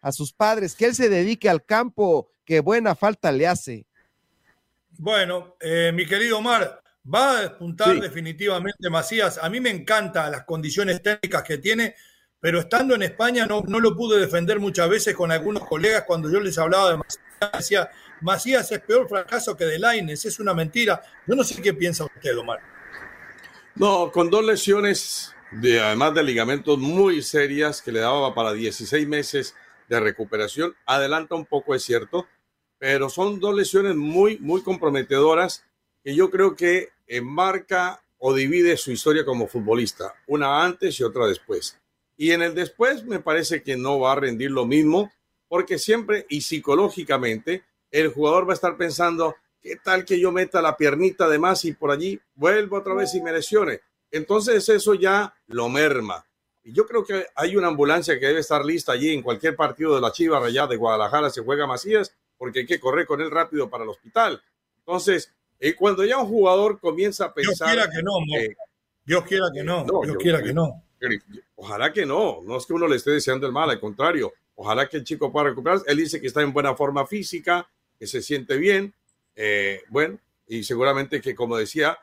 a, 0.00 0.12
sus 0.12 0.32
padres, 0.32 0.74
que 0.74 0.86
él 0.86 0.94
se 0.94 1.08
dedique 1.08 1.48
al 1.48 1.64
campo, 1.64 2.30
que 2.44 2.60
buena 2.60 2.94
falta 2.94 3.32
le 3.32 3.46
hace. 3.46 3.86
Bueno, 4.98 5.56
eh, 5.60 5.92
mi 5.94 6.06
querido 6.06 6.38
Omar, 6.38 6.82
Va 7.12 7.38
a 7.38 7.42
despuntar 7.42 7.98
definitivamente 8.00 8.90
Macías. 8.90 9.38
A 9.38 9.48
mí 9.48 9.60
me 9.60 9.70
encantan 9.70 10.30
las 10.30 10.44
condiciones 10.44 11.02
técnicas 11.02 11.42
que 11.42 11.58
tiene, 11.58 11.94
pero 12.38 12.60
estando 12.60 12.94
en 12.94 13.02
España 13.02 13.46
no, 13.46 13.62
no 13.66 13.80
lo 13.80 13.96
pude 13.96 14.20
defender 14.20 14.60
muchas 14.60 14.90
veces 14.90 15.14
con 15.14 15.32
algunos 15.32 15.66
colegas 15.66 16.04
cuando 16.06 16.30
yo 16.30 16.38
les 16.40 16.58
hablaba 16.58 16.90
de 16.90 16.96
Macías. 16.98 17.24
Decía, 17.56 17.90
Macías 18.20 18.70
es 18.72 18.80
peor 18.80 19.08
fracaso 19.08 19.56
que 19.56 19.64
de 19.64 19.78
Laines, 19.78 20.24
es 20.24 20.38
una 20.38 20.52
mentira. 20.52 21.00
Yo 21.26 21.34
no 21.34 21.44
sé 21.44 21.62
qué 21.62 21.72
piensa 21.72 22.04
usted, 22.04 22.36
Omar. 22.36 22.60
No, 23.74 24.10
con 24.10 24.28
dos 24.28 24.44
lesiones, 24.44 25.34
de, 25.52 25.80
además 25.80 26.14
de 26.14 26.24
ligamentos 26.24 26.78
muy 26.78 27.22
serias 27.22 27.80
que 27.80 27.92
le 27.92 28.00
daba 28.00 28.34
para 28.34 28.52
16 28.52 29.06
meses 29.06 29.54
de 29.88 30.00
recuperación, 30.00 30.74
adelanta 30.84 31.36
un 31.36 31.46
poco, 31.46 31.74
es 31.74 31.84
cierto, 31.84 32.26
pero 32.78 33.08
son 33.08 33.40
dos 33.40 33.54
lesiones 33.54 33.94
muy, 33.94 34.38
muy 34.38 34.62
comprometedoras 34.62 35.64
que 36.04 36.14
yo 36.14 36.30
creo 36.30 36.56
que 36.56 36.90
marca 37.22 38.02
o 38.18 38.34
divide 38.34 38.76
su 38.76 38.90
historia 38.90 39.24
como 39.24 39.46
futbolista, 39.46 40.14
una 40.26 40.62
antes 40.64 40.98
y 41.00 41.04
otra 41.04 41.26
después. 41.26 41.78
Y 42.16 42.32
en 42.32 42.42
el 42.42 42.54
después 42.54 43.04
me 43.04 43.20
parece 43.20 43.62
que 43.62 43.76
no 43.76 44.00
va 44.00 44.12
a 44.12 44.16
rendir 44.16 44.50
lo 44.50 44.66
mismo, 44.66 45.10
porque 45.48 45.78
siempre 45.78 46.26
y 46.28 46.40
psicológicamente 46.40 47.64
el 47.90 48.08
jugador 48.08 48.46
va 48.46 48.52
a 48.52 48.54
estar 48.54 48.76
pensando, 48.76 49.36
¿qué 49.60 49.76
tal 49.76 50.04
que 50.04 50.20
yo 50.20 50.32
meta 50.32 50.60
la 50.60 50.76
piernita 50.76 51.28
de 51.28 51.38
más 51.38 51.64
y 51.64 51.72
por 51.72 51.90
allí 51.90 52.20
vuelvo 52.34 52.78
otra 52.78 52.94
vez 52.94 53.14
y 53.14 53.22
me 53.22 53.32
lesione? 53.32 53.80
Entonces 54.10 54.68
eso 54.68 54.94
ya 54.94 55.34
lo 55.46 55.68
merma. 55.68 56.26
Y 56.64 56.72
yo 56.72 56.86
creo 56.86 57.04
que 57.04 57.26
hay 57.34 57.56
una 57.56 57.68
ambulancia 57.68 58.18
que 58.18 58.26
debe 58.26 58.40
estar 58.40 58.64
lista 58.64 58.92
allí 58.92 59.10
en 59.10 59.22
cualquier 59.22 59.56
partido 59.56 59.94
de 59.94 60.00
la 60.00 60.12
Chiva 60.12 60.44
allá 60.44 60.66
de 60.66 60.76
Guadalajara 60.76 61.30
se 61.30 61.42
juega 61.42 61.66
Macías, 61.66 62.14
porque 62.36 62.60
hay 62.60 62.66
que 62.66 62.80
correr 62.80 63.06
con 63.06 63.20
él 63.20 63.30
rápido 63.30 63.70
para 63.70 63.84
el 63.84 63.90
hospital. 63.90 64.42
Entonces, 64.78 65.32
y 65.60 65.72
cuando 65.72 66.04
ya 66.04 66.18
un 66.18 66.28
jugador 66.28 66.78
comienza 66.78 67.26
a 67.26 67.34
pensar 67.34 67.90
que 67.90 68.02
no, 68.02 68.12
Dios 69.04 69.24
quiera 69.24 69.46
que 69.52 69.64
no, 69.64 69.84
Dios 70.04 70.16
quiera 70.18 70.42
que 70.42 70.52
no. 70.52 70.84
Ojalá 71.56 71.92
que 71.92 72.04
no, 72.06 72.40
no 72.42 72.56
es 72.56 72.66
que 72.66 72.72
uno 72.72 72.86
le 72.86 72.96
esté 72.96 73.10
deseando 73.10 73.46
el 73.46 73.52
mal, 73.52 73.70
al 73.70 73.80
contrario, 73.80 74.32
ojalá 74.54 74.88
que 74.88 74.98
el 74.98 75.04
chico 75.04 75.32
pueda 75.32 75.48
recuperarse. 75.48 75.84
Él 75.88 75.96
dice 75.96 76.20
que 76.20 76.26
está 76.26 76.42
en 76.42 76.52
buena 76.52 76.74
forma 76.74 77.06
física, 77.06 77.68
que 77.98 78.06
se 78.06 78.22
siente 78.22 78.56
bien, 78.56 78.94
eh, 79.34 79.82
bueno, 79.88 80.18
y 80.46 80.64
seguramente 80.64 81.20
que, 81.20 81.34
como 81.34 81.56
decía, 81.56 81.98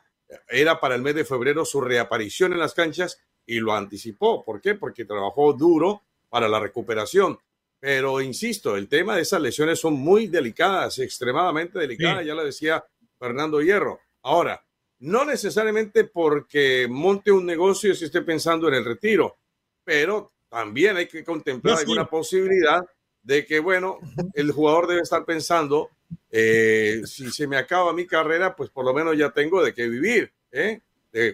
era 0.49 0.79
para 0.79 0.95
el 0.95 1.01
mes 1.01 1.15
de 1.15 1.25
febrero 1.25 1.65
su 1.65 1.81
reaparición 1.81 2.53
en 2.53 2.59
las 2.59 2.73
canchas 2.73 3.19
y 3.45 3.59
lo 3.59 3.73
anticipó. 3.73 4.43
¿Por 4.43 4.61
qué? 4.61 4.75
Porque 4.75 5.05
trabajó 5.05 5.53
duro 5.53 6.03
para 6.29 6.47
la 6.47 6.59
recuperación. 6.59 7.37
Pero 7.79 8.19
insisto, 8.21 8.75
el 8.75 8.87
tema 8.87 9.15
de 9.15 9.21
esas 9.21 9.41
lesiones 9.41 9.79
son 9.79 9.93
muy 9.93 10.27
delicadas, 10.27 10.99
extremadamente 10.99 11.77
delicadas, 11.77 12.25
ya 12.25 12.33
lo 12.33 12.43
decía 12.43 12.83
Fernando 13.17 13.61
Hierro. 13.61 13.99
Ahora, 14.21 14.63
no 14.99 15.25
necesariamente 15.25 16.05
porque 16.05 16.87
monte 16.89 17.31
un 17.31 17.45
negocio 17.45 17.93
si 17.93 18.05
esté 18.05 18.21
pensando 18.21 18.67
en 18.67 18.75
el 18.75 18.85
retiro, 18.85 19.37
pero 19.83 20.33
también 20.49 20.97
hay 20.97 21.07
que 21.07 21.23
contemplar 21.23 21.79
alguna 21.79 22.05
posibilidad 22.05 22.83
de 23.21 23.45
que, 23.45 23.59
bueno, 23.59 23.99
el 24.33 24.51
jugador 24.51 24.87
debe 24.87 25.01
estar 25.01 25.25
pensando, 25.25 25.89
eh, 26.31 27.01
si 27.05 27.31
se 27.31 27.47
me 27.47 27.57
acaba 27.57 27.91
mi 27.93 28.05
carrera, 28.05 28.55
pues 28.55 28.69
por 28.69 28.85
lo 28.85 28.93
menos 28.93 29.17
ya 29.17 29.31
tengo 29.31 29.63
de 29.63 29.73
qué 29.73 29.87
vivir, 29.87 30.31
¿eh? 30.51 30.81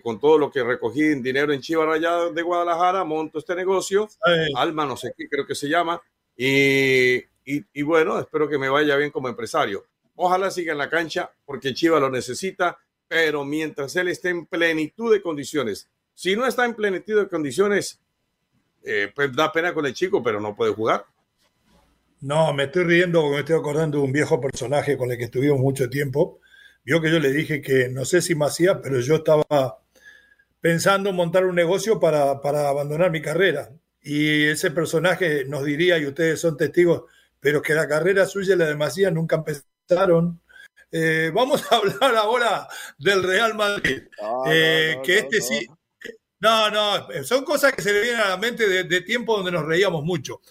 con 0.04 0.20
todo 0.20 0.38
lo 0.38 0.52
que 0.52 0.64
recogí 0.64 1.02
en 1.02 1.24
dinero 1.24 1.52
en 1.52 1.60
Chiva 1.60 1.86
Rayada 1.86 2.30
de 2.30 2.42
Guadalajara, 2.44 3.04
monto 3.04 3.40
este 3.40 3.56
negocio, 3.56 4.08
Alma, 4.56 4.86
no 4.86 4.96
sé 4.96 5.14
qué, 5.18 5.28
creo 5.28 5.46
que 5.46 5.56
se 5.56 5.68
llama, 5.68 6.00
y, 6.38 7.24
y, 7.46 7.82
bueno, 7.82 8.20
espero 8.20 8.48
que 8.48 8.58
me 8.58 8.70
vaya 8.70 8.96
bien 8.96 9.12
como 9.12 9.28
empresario. 9.28 9.86
Ojalá 10.24 10.52
siga 10.52 10.74
en 10.74 10.78
la 10.78 10.88
cancha 10.88 11.32
porque 11.46 11.74
Chiva 11.74 12.00
lo 12.00 12.12
necesita, 12.12 12.78
pero 13.08 13.44
mientras 13.44 13.96
él 13.96 14.08
esté 14.08 14.30
en 14.30 14.46
plenitud 14.46 15.12
de 15.12 15.20
condiciones, 15.20 15.90
si 16.14 16.36
no 16.36 16.46
está 16.46 16.66
en 16.66 16.76
plenitud 16.76 17.20
de 17.20 17.28
condiciones, 17.28 18.00
eh, 18.84 19.12
pues 19.16 19.36
da 19.36 19.52
pena 19.52 19.74
con 19.74 19.84
el 19.88 19.96
chico, 19.96 20.22
pero 20.22 20.40
no 20.40 20.56
puede 20.56 20.74
jugar. 20.74 21.06
No, 22.20 22.54
me 22.54 22.66
estoy 22.66 22.84
riendo 22.84 23.20
porque 23.20 23.34
me 23.34 23.40
estoy 23.40 23.56
acordando 23.56 23.98
de 23.98 24.04
un 24.04 24.12
viejo 24.12 24.40
personaje 24.40 24.96
con 24.96 25.12
el 25.12 25.18
que 25.18 25.24
estuvimos 25.24 25.60
mucho 25.60 25.90
tiempo. 25.90 26.40
Vio 26.84 27.02
que 27.02 27.10
yo 27.10 27.18
le 27.18 27.32
dije 27.32 27.60
que 27.60 27.90
no 27.90 28.06
sé 28.06 28.22
si 28.22 28.36
me 28.36 28.46
hacía, 28.46 28.80
pero 28.80 29.00
yo 29.00 29.16
estaba 29.16 29.80
pensando 30.60 31.10
en 31.10 31.16
montar 31.16 31.48
un 31.48 31.56
negocio 31.56 32.00
para, 32.00 32.30
abandonar 32.34 33.10
mi 33.10 33.24
carrera. 33.24 33.72
Y 34.04 34.44
ese 34.44 34.70
personaje 34.70 35.46
nos 35.46 35.66
diría, 35.66 35.98
y 35.98 36.06
ustedes 36.06 36.40
son 36.40 36.58
testigos, 36.58 37.06
pero 37.40 37.64
que 37.64 37.74
la 37.74 37.88
carrera 37.88 38.28
suya 38.28 38.54
y 38.54 38.58
la 38.60 38.68
de 38.68 38.76
Macías 38.76 39.12
nunca 39.12 39.44
Eh, 40.92 41.32
vamos 41.34 41.64
a 41.72 41.76
hablar 41.76 42.16
ahora 42.16 42.68
del 42.98 43.24
Real 43.24 43.56
Madrid. 43.56 44.04
Eh, 44.48 45.00
que 45.04 45.20
este 45.20 45.42
sí. 45.42 45.68
No, 46.40 46.72
no, 46.72 47.08
son 47.24 47.44
cosas 47.44 47.74
que 47.74 47.84
se 47.84 47.94
le 47.94 48.02
vienen 48.02 48.22
a 48.22 48.30
la 48.30 48.38
mente 48.38 48.68
de, 48.68 48.84
de 48.84 49.02
tiempo 49.02 49.36
donde 49.36 49.52
nos 49.52 49.66
reíamos 49.66 50.04
mucho. 50.04 50.42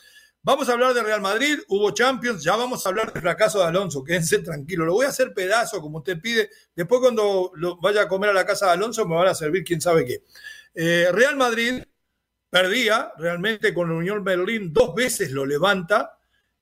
Vamos 0.42 0.70
a 0.70 0.72
hablar 0.72 0.94
de 0.94 1.03
Real 1.03 1.20
Madrid, 1.20 1.59
hubo 1.68 1.90
Champions, 1.90 2.42
ya 2.42 2.57
vamos 2.57 2.87
a 2.87 2.88
hablar 2.88 3.12
del 3.12 3.20
fracaso 3.20 3.59
de 3.59 3.66
Alonso, 3.66 4.03
quédense 4.05 4.38
tranquilo, 4.38 4.87
lo 4.87 4.94
voy 4.94 5.05
a 5.05 5.11
hacer 5.11 5.35
pedazo 5.35 5.83
como 5.83 5.98
usted 5.98 6.18
pide, 6.18 6.48
después 6.74 7.03
cuando 7.03 7.53
lo 7.57 7.76
vaya 7.76 8.03
a 8.03 8.09
comer 8.09 8.31
a 8.31 8.33
la 8.33 8.46
casa 8.46 8.66
de 8.66 8.72
Alonso 8.72 9.07
me 9.07 9.16
van 9.16 9.29
a 9.29 9.35
servir 9.35 9.64
quién 9.64 9.83
sabe 9.83 10.07
qué. 10.07 10.24
Eh, 10.74 11.11
Real 11.12 11.37
Madrid 11.37 11.83
perdía 12.48 13.12
realmente 13.18 13.74
con 13.74 13.90
la 13.90 13.96
Unión 13.96 14.24
Berlín, 14.24 14.72
dos 14.72 14.94
veces 14.94 15.31
lo 15.31 15.44
levanta, 15.44 16.18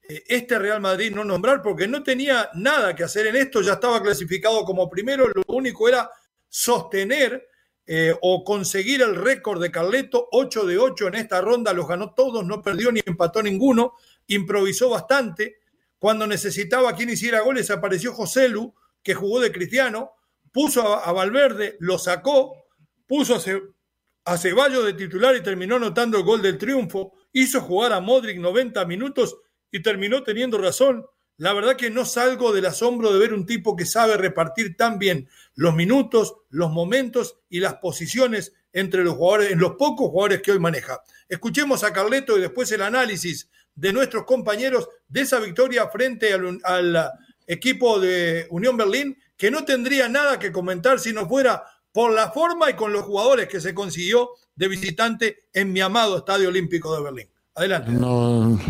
este 0.08 0.58
Real 0.58 0.80
Madrid 0.80 1.14
no 1.14 1.22
nombrar 1.22 1.60
porque 1.62 1.86
no 1.86 2.02
tenía 2.02 2.48
nada 2.54 2.96
que 2.96 3.04
hacer 3.04 3.26
en 3.26 3.36
esto, 3.36 3.60
ya 3.60 3.74
estaba 3.74 4.02
clasificado 4.02 4.64
como 4.64 4.88
primero, 4.88 5.28
lo 5.28 5.42
único 5.48 5.86
era 5.86 6.10
sostener 6.48 7.46
eh, 7.86 8.14
o 8.22 8.42
conseguir 8.42 9.02
el 9.02 9.14
récord 9.14 9.60
de 9.60 9.70
Carleto, 9.70 10.28
8 10.32 10.64
de 10.64 10.78
8 10.78 11.08
en 11.08 11.14
esta 11.16 11.42
ronda, 11.42 11.74
los 11.74 11.86
ganó 11.86 12.14
todos, 12.14 12.44
no 12.44 12.62
perdió 12.62 12.90
ni 12.90 13.00
empató 13.04 13.42
ninguno, 13.42 13.94
improvisó 14.26 14.88
bastante. 14.88 15.56
Cuando 15.98 16.26
necesitaba 16.26 16.94
quien 16.94 17.10
hiciera 17.10 17.40
goles, 17.40 17.70
apareció 17.70 18.14
José 18.14 18.48
Lu, 18.48 18.74
que 19.02 19.14
jugó 19.14 19.40
de 19.40 19.52
cristiano, 19.52 20.12
puso 20.52 20.96
a, 20.96 21.12
Valverde, 21.12 21.76
lo 21.80 21.98
sacó, 21.98 22.66
puso 23.06 23.36
a, 23.36 24.32
a 24.32 24.38
Ceballos 24.38 24.86
de 24.86 24.94
titular 24.94 25.36
y 25.36 25.42
terminó 25.42 25.76
anotando 25.76 26.16
el 26.16 26.24
gol 26.24 26.40
del 26.40 26.56
triunfo, 26.56 27.12
hizo 27.32 27.60
jugar 27.60 27.92
a 27.92 28.00
Modric 28.00 28.38
90 28.38 28.84
minutos 28.86 29.36
y 29.70 29.82
terminó 29.82 30.22
teniendo 30.22 30.58
razón. 30.58 31.06
La 31.36 31.52
verdad 31.52 31.76
que 31.76 31.90
no 31.90 32.04
salgo 32.04 32.52
del 32.52 32.66
asombro 32.66 33.12
de 33.12 33.18
ver 33.20 33.32
un 33.32 33.46
tipo 33.46 33.76
que 33.76 33.86
sabe 33.86 34.16
repartir 34.16 34.76
tan 34.76 34.98
bien 34.98 35.28
los 35.54 35.74
minutos, 35.74 36.36
los 36.50 36.70
momentos 36.70 37.38
y 37.48 37.60
las 37.60 37.74
posiciones 37.76 38.54
entre 38.72 39.04
los 39.04 39.14
jugadores, 39.14 39.52
en 39.52 39.60
los 39.60 39.72
pocos 39.76 40.10
jugadores 40.10 40.42
que 40.42 40.52
hoy 40.52 40.58
maneja. 40.58 41.00
Escuchemos 41.28 41.84
a 41.84 41.92
Carleto 41.92 42.36
y 42.36 42.40
después 42.40 42.70
el 42.72 42.82
análisis 42.82 43.48
de 43.74 43.92
nuestros 43.92 44.24
compañeros 44.24 44.88
de 45.06 45.20
esa 45.20 45.38
victoria 45.38 45.88
frente 45.88 46.32
al, 46.32 47.10
equipo 47.46 47.98
de 47.98 48.46
Unión 48.50 48.76
Berlín, 48.76 49.16
que 49.34 49.50
no 49.50 49.64
tendría 49.64 50.06
nada 50.06 50.38
que 50.38 50.52
comentar 50.52 51.00
si 51.00 51.14
no 51.14 51.26
fuera 51.26 51.64
por 51.92 52.12
la 52.12 52.30
forma 52.30 52.68
y 52.68 52.74
con 52.74 52.92
los 52.92 53.04
jugadores 53.04 53.48
que 53.48 53.58
se 53.58 53.72
consiguió 53.72 54.32
de 54.54 54.68
visitante 54.68 55.44
en 55.54 55.72
mi 55.72 55.80
amado 55.80 56.18
Estadio 56.18 56.50
Olímpico 56.50 56.94
de 56.94 57.02
Berlín. 57.02 57.30
Adelante. 57.54 57.90
No, 57.92 58.60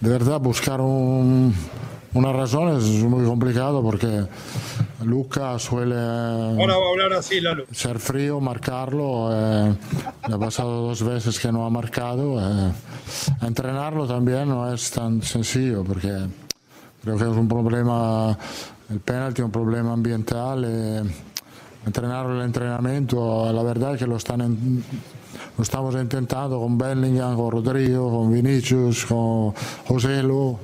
de 0.00 0.08
verdad, 0.08 0.40
buscar 0.40 0.80
un, 0.80 1.54
una 2.14 2.32
razón 2.32 2.76
es 2.76 2.84
muy 3.04 3.24
complicado 3.24 3.82
porque 3.82 4.26
Luca 5.04 5.58
suele 5.58 5.94
ser 7.70 7.98
frío, 7.98 8.40
marcarlo. 8.40 9.30
Eh, 9.32 9.74
le 10.28 10.34
ha 10.34 10.38
pasado 10.38 10.88
dos 10.88 11.02
veces 11.02 11.38
que 11.38 11.52
no 11.52 11.66
ha 11.66 11.70
marcado. 11.70 12.40
Eh, 12.40 12.72
entrenarlo 13.42 14.06
también 14.06 14.48
no 14.48 14.72
es 14.72 14.90
tan 14.90 15.22
sencillo 15.22 15.84
porque 15.84 16.26
creo 17.02 17.16
que 17.16 17.24
es 17.24 17.36
un 17.36 17.48
problema, 17.48 18.36
el 18.88 19.00
penalti 19.00 19.42
es 19.42 19.46
un 19.46 19.52
problema 19.52 19.92
ambiental. 19.92 20.64
Eh, 20.66 21.02
entrenar 21.86 22.26
el 22.26 22.40
entrenamiento, 22.42 23.52
la 23.52 23.62
verdad 23.62 23.94
es 23.94 24.00
que 24.00 24.06
lo 24.06 24.16
están 24.16 24.82
lo 25.56 25.62
estamos 25.62 25.94
intentando 25.94 26.58
con 26.58 26.78
Bellingham, 26.78 27.36
con 27.36 27.50
Rodrigo, 27.50 28.10
con 28.10 28.32
Vinicius, 28.32 29.06
con 29.06 29.52
José 29.86 30.22
Lu. 30.22 30.58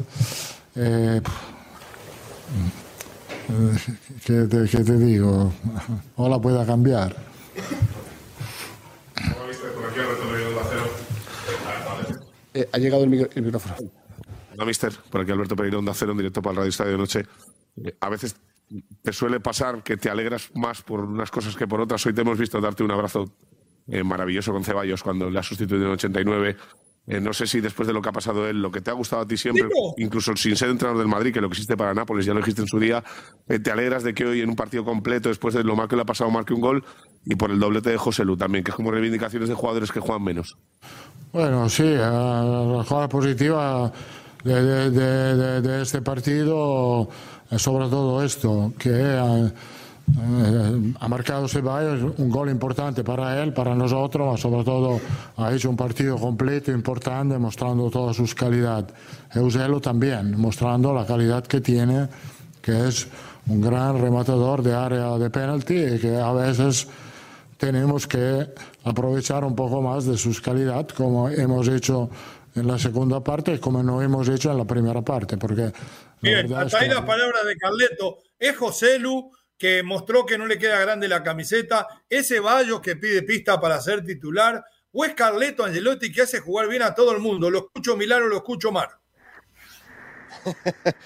Eh, 0.75 1.21
¿qué, 4.25 4.33
te, 4.43 4.69
¿Qué 4.69 4.85
te 4.85 4.99
digo? 4.99 5.53
Ola 6.17 6.39
pueda 6.39 6.65
cambiar. 6.65 7.17
Eh, 12.55 12.69
ha 12.73 12.79
llegado 12.79 13.05
el, 13.05 13.11
micrófono. 13.11 13.75
Hola, 14.55 14.65
mister. 14.65 14.93
Por 15.11 15.21
aquí 15.21 15.31
Alberto 15.31 15.55
Pereira, 15.55 15.79
Onda 15.79 15.93
Cero, 15.93 16.13
en 16.13 16.19
directo 16.19 16.41
para 16.41 16.53
el 16.53 16.57
Radio 16.57 16.71
Estadio 16.71 16.93
de 16.93 16.99
Noche. 16.99 17.27
Eh, 17.85 17.95
a 18.01 18.09
veces 18.09 18.37
te 19.03 19.13
suele 19.13 19.41
pasar 19.41 19.83
que 19.83 19.99
te 19.99 20.09
alegras 20.09 20.51
más 20.55 20.81
por 20.81 21.01
unas 21.01 21.31
cosas 21.31 21.55
que 21.55 21.67
por 21.67 21.83
otras. 21.83 22.05
Hoy 22.07 22.15
te 22.15 22.23
hemos 22.23 22.39
visto 22.39 22.59
darte 22.61 22.83
un 22.83 22.91
abrazo 22.91 23.31
maravilloso 24.05 24.53
con 24.53 24.65
Ceballos 24.65 25.03
cuando 25.03 25.31
le 25.31 25.39
ha 25.39 25.43
sustituido 25.43 25.87
en 25.87 25.93
89 25.93 26.57
eh, 27.09 27.21
no 27.21 27.33
sé 27.33 27.47
si 27.47 27.61
después 27.61 27.87
de 27.87 27.95
lo 27.95 28.03
que 28.03 28.09
ha 28.09 28.13
pasado 28.13 28.49
él, 28.49 28.61
lo 28.61 28.73
que 28.73 28.81
te 28.81 28.91
ha 28.91 28.95
gustado 28.95 29.23
a 29.23 29.27
ti 29.27 29.37
siempre, 29.37 29.69
incluso 29.97 30.35
sin 30.37 30.57
ser 30.57 30.71
entrenador 30.71 30.99
del 30.99 31.09
Madrid, 31.09 31.33
que 31.33 31.41
lo 31.41 31.49
que 31.49 31.53
existe 31.53 31.77
para 31.77 31.95
Nápoles, 31.95 32.27
ya 32.27 32.35
lo 32.35 32.41
dijiste 32.41 32.63
en 32.63 32.67
su 32.67 32.81
día, 32.81 33.05
eh, 33.49 33.61
te 33.61 33.71
alegras 33.71 34.03
de 34.03 34.13
que 34.13 34.25
hoy 34.25 34.41
en 34.41 34.49
un 34.49 34.57
partido 34.57 34.85
completo, 34.85 35.29
después 35.29 35.55
de 35.55 35.63
lo 35.63 35.77
mal 35.77 35.87
que 35.87 35.95
le 35.95 36.03
ha 36.03 36.05
pasado, 36.05 36.31
marque 36.33 36.53
un 36.53 36.61
gol 36.61 36.85
y 37.25 37.37
por 37.37 37.53
el 37.53 37.61
doblete 37.61 37.91
de 37.91 37.97
José 37.97 38.25
Lu 38.25 38.37
también, 38.37 38.65
que 38.65 38.73
es 38.73 38.75
como 38.75 38.91
reivindicaciones 38.91 39.49
de 39.49 39.55
jugadores 39.55 39.93
que 39.93 40.01
juegan 40.01 40.25
menos. 40.25 40.57
Bueno, 41.33 41.69
sí, 41.69 41.85
eh, 41.85 41.97
la 41.97 42.85
jugada 42.85 43.09
positiva 43.09 43.93
de, 44.43 45.83
este 45.83 46.03
partido 46.03 47.09
es 47.51 47.63
sobre 47.63 47.89
todo 47.89 48.25
esto, 48.25 48.73
que 48.79 49.53
eh, 50.09 50.95
ha 51.01 51.09
marcado 51.09 51.49
Ceballos 51.49 52.15
un 52.19 52.31
gol 52.31 52.49
importante 52.49 53.03
para 53.03 53.43
él, 53.43 53.53
para 53.53 53.75
nosotros, 53.75 54.41
sobre 54.41 54.63
todo 54.63 55.01
ha 55.37 55.53
hecho 55.53 55.69
un 55.69 55.77
partido 55.77 56.17
completo, 56.17 56.71
importante, 56.71 57.37
mostrando 57.39 57.91
toda 57.91 58.15
su 58.15 58.25
calidad. 58.35 58.89
Euselo 59.35 59.81
también, 59.81 60.39
mostrando 60.39 60.95
la 60.95 61.05
calidad 61.05 61.45
que 61.45 61.61
tiene, 61.61 62.09
que 62.63 62.89
es 62.89 63.09
un 63.49 63.61
gran 63.61 64.01
rematador 64.01 64.63
de 64.63 64.75
área 64.75 65.19
de 65.19 65.29
penalti 65.29 65.75
y 65.75 65.99
que 65.99 66.17
a 66.17 66.33
veces 66.33 66.87
tenemos 67.59 68.07
que 68.07 68.47
aprovechar 68.85 69.45
un 69.45 69.57
poco 69.57 69.83
más 69.83 70.05
de 70.05 70.17
su 70.17 70.41
calidad, 70.41 70.87
como 70.89 71.29
hemos 71.29 71.67
hecho 71.69 72.11
en 72.55 72.67
la 72.67 72.79
segunda 72.79 73.23
parte 73.23 73.55
y 73.55 73.59
como 73.59 73.83
no 73.83 74.01
hemos 74.01 74.29
hecho 74.29 74.51
en 74.51 74.59
la 74.59 74.65
primera 74.65 75.03
parte. 75.03 75.37
Porque 75.37 75.73
Bien, 76.21 76.53
hasta 76.55 76.79
ahí 76.79 76.89
la 76.89 77.05
palabra 77.05 77.43
de 77.45 77.57
Carleto. 77.57 78.19
Es 78.39 78.57
José 78.57 78.99
Lu 78.99 79.31
que 79.59 79.83
mostró 79.83 80.27
que 80.27 80.39
no 80.39 80.47
le 80.47 80.59
queda 80.59 80.81
grande 80.81 81.09
la 81.09 81.23
camiseta, 81.23 81.87
ese 82.09 82.41
Bayo 82.41 82.81
que 82.81 82.97
pide 82.97 83.23
pista 83.23 83.61
para 83.61 83.81
ser 83.81 84.05
titular, 84.05 84.65
o 84.93 85.05
es 85.05 85.15
Carleto 85.15 85.65
Angelotti 85.65 86.11
que 86.13 86.23
hace 86.23 86.41
jugar 86.41 86.69
bien 86.69 86.83
a 86.83 86.95
todo 86.95 87.13
el 87.13 87.21
mundo. 87.21 87.51
Lo 87.51 87.59
escucho 87.59 87.97
Milano, 87.97 88.27
lo 88.27 88.37
escucho 88.37 88.73
Mar. 88.73 88.99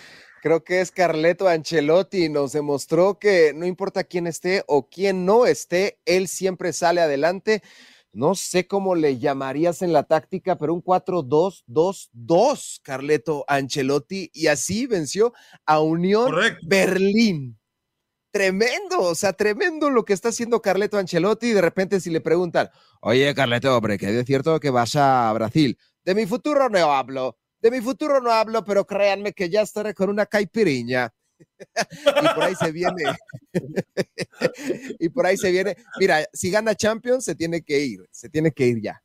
Creo 0.43 0.65
que 0.65 0.81
es 0.81 0.91
Carleto 0.91 1.49
Ancelotti. 1.49 2.29
Nos 2.31 2.53
demostró 2.53 3.19
que 3.19 3.53
no 3.55 3.67
importa 3.67 4.05
quién 4.05 4.27
esté 4.27 4.65
o 4.67 4.89
quién 4.89 5.27
no 5.27 5.45
esté, 5.45 5.99
él 6.07 6.29
siempre 6.29 6.73
sale 6.73 7.01
adelante. 7.01 7.63
No 8.13 8.35
sé 8.35 8.67
cómo 8.67 8.97
le 8.97 9.19
llamarías 9.19 9.83
en 9.83 9.93
la 9.93 10.03
táctica, 10.03 10.57
pero 10.57 10.75
un 10.75 10.83
4-2-2-2, 10.83 12.81
Carleto 12.83 13.45
Ancelotti, 13.47 14.31
y 14.33 14.49
así 14.49 14.87
venció 14.87 15.33
a 15.65 15.81
Unión 15.81 16.35
Berlín. 16.63 17.60
Tremendo, 18.31 19.01
o 19.01 19.15
sea, 19.15 19.33
tremendo 19.33 19.91
lo 19.91 20.05
que 20.05 20.13
está 20.13 20.29
haciendo 20.29 20.63
Carleto 20.63 20.99
Ancelotti. 20.99 21.49
Y 21.49 21.53
de 21.53 21.61
repente, 21.61 22.01
si 22.01 22.11
le 22.11 22.21
preguntan, 22.21 22.71
oye, 23.01 23.35
Carleto, 23.35 23.77
hombre, 23.77 23.99
que 23.99 24.19
es 24.19 24.27
cierto 24.27 24.61
que 24.61 24.71
vas 24.71 24.95
a 24.97 25.33
Brasil. 25.33 25.79
De 26.05 26.15
mi 26.15 26.27
futuro 26.27 26.69
no 26.69 26.93
hablo, 26.93 27.39
de 27.61 27.71
mi 27.71 27.81
futuro 27.81 28.21
no 28.21 28.31
hablo, 28.31 28.65
pero 28.65 28.87
créanme 28.87 29.33
que 29.33 29.51
ya 29.51 29.63
estaré 29.63 29.95
con 29.95 30.11
una 30.11 30.27
caipiriña. 30.27 31.13
y 32.23 32.35
por 32.35 32.43
ahí 32.45 32.55
se 32.55 32.73
viene. 32.73 33.05
y 34.99 35.09
por 35.09 35.27
ahí 35.27 35.37
se 35.37 35.51
viene. 35.51 35.77
Mira, 35.99 36.25
si 36.33 36.51
gana 36.51 36.75
Champions, 36.75 37.25
se 37.25 37.35
tiene 37.35 37.63
que 37.63 37.81
ir, 37.81 38.07
se 38.11 38.29
tiene 38.29 38.53
que 38.53 38.67
ir 38.67 38.81
ya. 38.81 39.03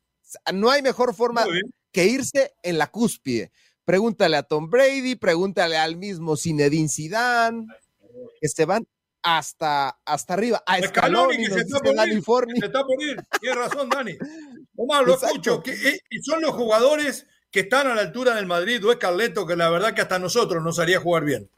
No 0.52 0.70
hay 0.70 0.82
mejor 0.82 1.14
forma 1.14 1.44
que 1.92 2.06
irse 2.06 2.54
en 2.62 2.78
la 2.78 2.88
cúspide. 2.88 3.52
Pregúntale 3.84 4.36
a 4.36 4.42
Tom 4.42 4.68
Brady, 4.68 5.14
pregúntale 5.14 5.76
al 5.76 5.96
mismo 5.96 6.36
Zinedine 6.36 6.88
Zidane, 6.88 7.66
que 8.40 8.48
se 8.48 8.64
van 8.64 8.86
hasta, 9.28 9.98
hasta 10.04 10.34
arriba, 10.34 10.62
a 10.64 10.80
Scaloni, 10.80 11.36
que 11.36 11.50
se 11.50 11.60
está, 11.62 11.80
por 11.80 12.48
ir, 12.48 12.56
se 12.60 12.66
está 12.66 12.84
por 12.84 13.02
ir. 13.02 13.16
Tienes 13.40 13.58
razón, 13.58 13.88
Dani. 13.88 14.16
Omar, 14.76 15.04
lo 15.04 15.14
escucho. 15.14 15.60
Que, 15.60 15.72
eh, 15.72 16.00
son 16.22 16.40
los 16.42 16.52
jugadores 16.52 17.26
que 17.50 17.60
están 17.60 17.88
a 17.88 17.94
la 17.96 18.02
altura 18.02 18.36
del 18.36 18.46
Madrid 18.46 18.86
o 18.86 18.92
es 18.92 18.98
Carleto, 18.98 19.44
que 19.44 19.56
la 19.56 19.68
verdad 19.68 19.94
que 19.94 20.02
hasta 20.02 20.20
nosotros 20.20 20.62
nos 20.62 20.78
haría 20.78 21.00
jugar 21.00 21.24
bien. 21.24 21.50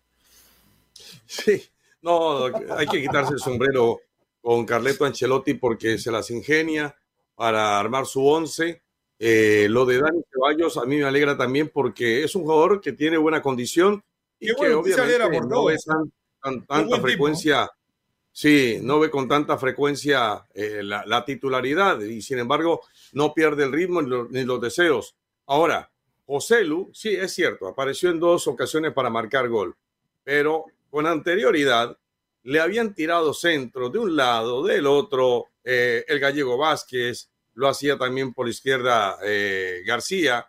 Sí, 1.27 1.63
no, 2.01 2.47
hay 2.47 2.87
que 2.87 3.03
quitarse 3.03 3.35
el 3.35 3.39
sombrero 3.39 4.01
con 4.41 4.65
Carleto 4.65 5.05
Ancelotti 5.05 5.53
porque 5.53 5.99
se 5.99 6.11
las 6.11 6.31
ingenia 6.31 6.97
para 7.35 7.79
armar 7.79 8.07
su 8.07 8.27
once. 8.27 8.81
Eh, 9.19 9.67
lo 9.69 9.85
de 9.85 10.01
Dani 10.01 10.23
Ceballos 10.33 10.79
a 10.79 10.87
mí 10.87 10.97
me 10.97 11.05
alegra 11.05 11.37
también 11.37 11.69
porque 11.69 12.25
es 12.25 12.35
un 12.35 12.45
jugador 12.45 12.81
que 12.81 12.93
tiene 12.93 13.19
buena 13.19 13.43
condición 13.43 14.03
y 14.41 14.55
que 14.55 14.73
obviamente 14.73 15.41
no 15.47 15.67
ve 15.67 15.77
tan, 16.43 16.67
tanta 16.67 17.01
frecuencia, 17.01 17.71
sí, 18.33 18.79
no 18.83 18.99
ve 18.99 19.11
con 19.11 19.29
tanta 19.29 19.59
frecuencia 19.59 20.45
eh, 20.55 20.81
la, 20.83 21.25
titularidad 21.25 22.01
y 22.01 22.23
sin 22.23 22.39
embargo 22.39 22.83
no 23.13 23.33
pierde 23.35 23.65
el 23.65 23.73
ritmo 23.73 24.03
ni 24.03 24.45
los 24.45 24.61
deseos. 24.61 25.15
Ahora, 25.47 25.91
José 26.27 26.65
Lu, 26.65 26.91
sí, 26.93 27.15
es 27.15 27.33
cierto, 27.33 27.69
apareció 27.69 28.11
en 28.11 28.21
dos 28.21 28.47
ocasiones 28.49 28.93
para 28.93 29.11
marcar 29.11 29.49
gol, 29.49 29.75
pero 30.23 30.67
con 30.91 31.07
anterioridad 31.07 31.97
le 32.45 32.61
habían 32.61 32.95
tirado 32.95 33.35
centro 33.35 33.91
de 33.91 33.99
un 33.99 34.17
lado, 34.17 34.65
del 34.65 34.87
otro, 34.87 35.47
eh, 35.65 36.05
el 36.09 36.19
gallego 36.19 36.57
Vázquez, 36.57 37.31
lo 37.55 37.69
hacía 37.69 37.99
también 37.99 38.33
por 38.33 38.49
izquierda 38.49 39.19
eh, 39.25 39.83
García, 39.85 40.47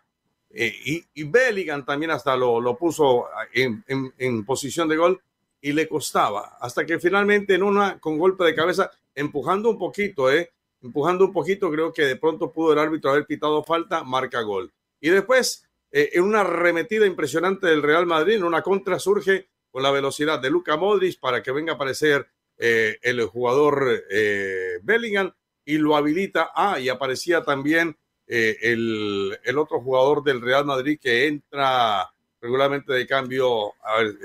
eh, 0.50 0.72
y, 0.84 1.04
y, 1.14 1.24
Bellingham 1.24 1.84
también 1.84 2.10
hasta 2.10 2.36
lo, 2.36 2.76
puso 2.76 3.26
en, 3.52 3.84
en, 4.18 4.44
posición 4.44 4.88
de 4.88 4.96
gol 4.96 5.22
y 5.60 5.72
le 5.72 5.88
costaba, 5.88 6.56
hasta 6.60 6.86
que 6.86 6.98
finalmente 6.98 7.54
en 7.54 7.62
una, 7.62 7.98
con 8.00 8.18
golpe 8.18 8.44
de 8.44 8.54
cabeza, 8.54 8.90
empujando 9.14 9.70
un 9.70 9.78
poquito, 9.78 10.30
eh, 10.30 10.50
empujando 10.82 11.26
un 11.26 11.32
poquito, 11.32 11.70
creo 11.70 11.92
que 11.92 12.04
de 12.04 12.16
pronto 12.16 12.52
pudo 12.52 12.72
el 12.72 12.78
árbitro 12.78 13.10
haber 13.10 13.26
pitado 13.26 13.62
falta, 13.62 14.02
marca 14.02 14.40
gol. 14.42 14.72
Y 15.00 15.10
después, 15.10 15.68
eh, 15.90 16.10
en 16.14 16.22
una 16.22 16.40
arremetida 16.40 17.06
impresionante 17.06 17.66
del 17.66 17.82
Real 17.82 18.06
Madrid, 18.06 18.36
en 18.36 18.44
una 18.44 18.62
contra 18.62 18.98
surge 18.98 19.48
con 19.70 19.82
la 19.82 19.90
velocidad 19.90 20.40
de 20.40 20.50
Luca 20.50 20.76
Modric 20.76 21.18
para 21.20 21.42
que 21.42 21.52
venga 21.52 21.72
a 21.72 21.74
aparecer 21.76 22.26
eh, 22.58 22.98
el 23.02 23.24
jugador 23.24 24.04
eh, 24.10 24.78
Bellingham 24.82 25.32
y 25.64 25.78
lo 25.78 25.96
habilita. 25.96 26.50
Ah, 26.54 26.78
y 26.78 26.88
aparecía 26.88 27.42
también 27.42 27.96
el, 28.26 29.36
el, 29.42 29.58
otro 29.58 29.80
jugador 29.80 30.22
del 30.22 30.40
Real 30.40 30.64
Madrid 30.64 31.00
que 31.02 31.26
entra 31.26 32.08
regularmente 32.40 32.92
de 32.92 33.06
cambio. 33.06 33.72
A 33.82 33.98
ver, 33.98 34.16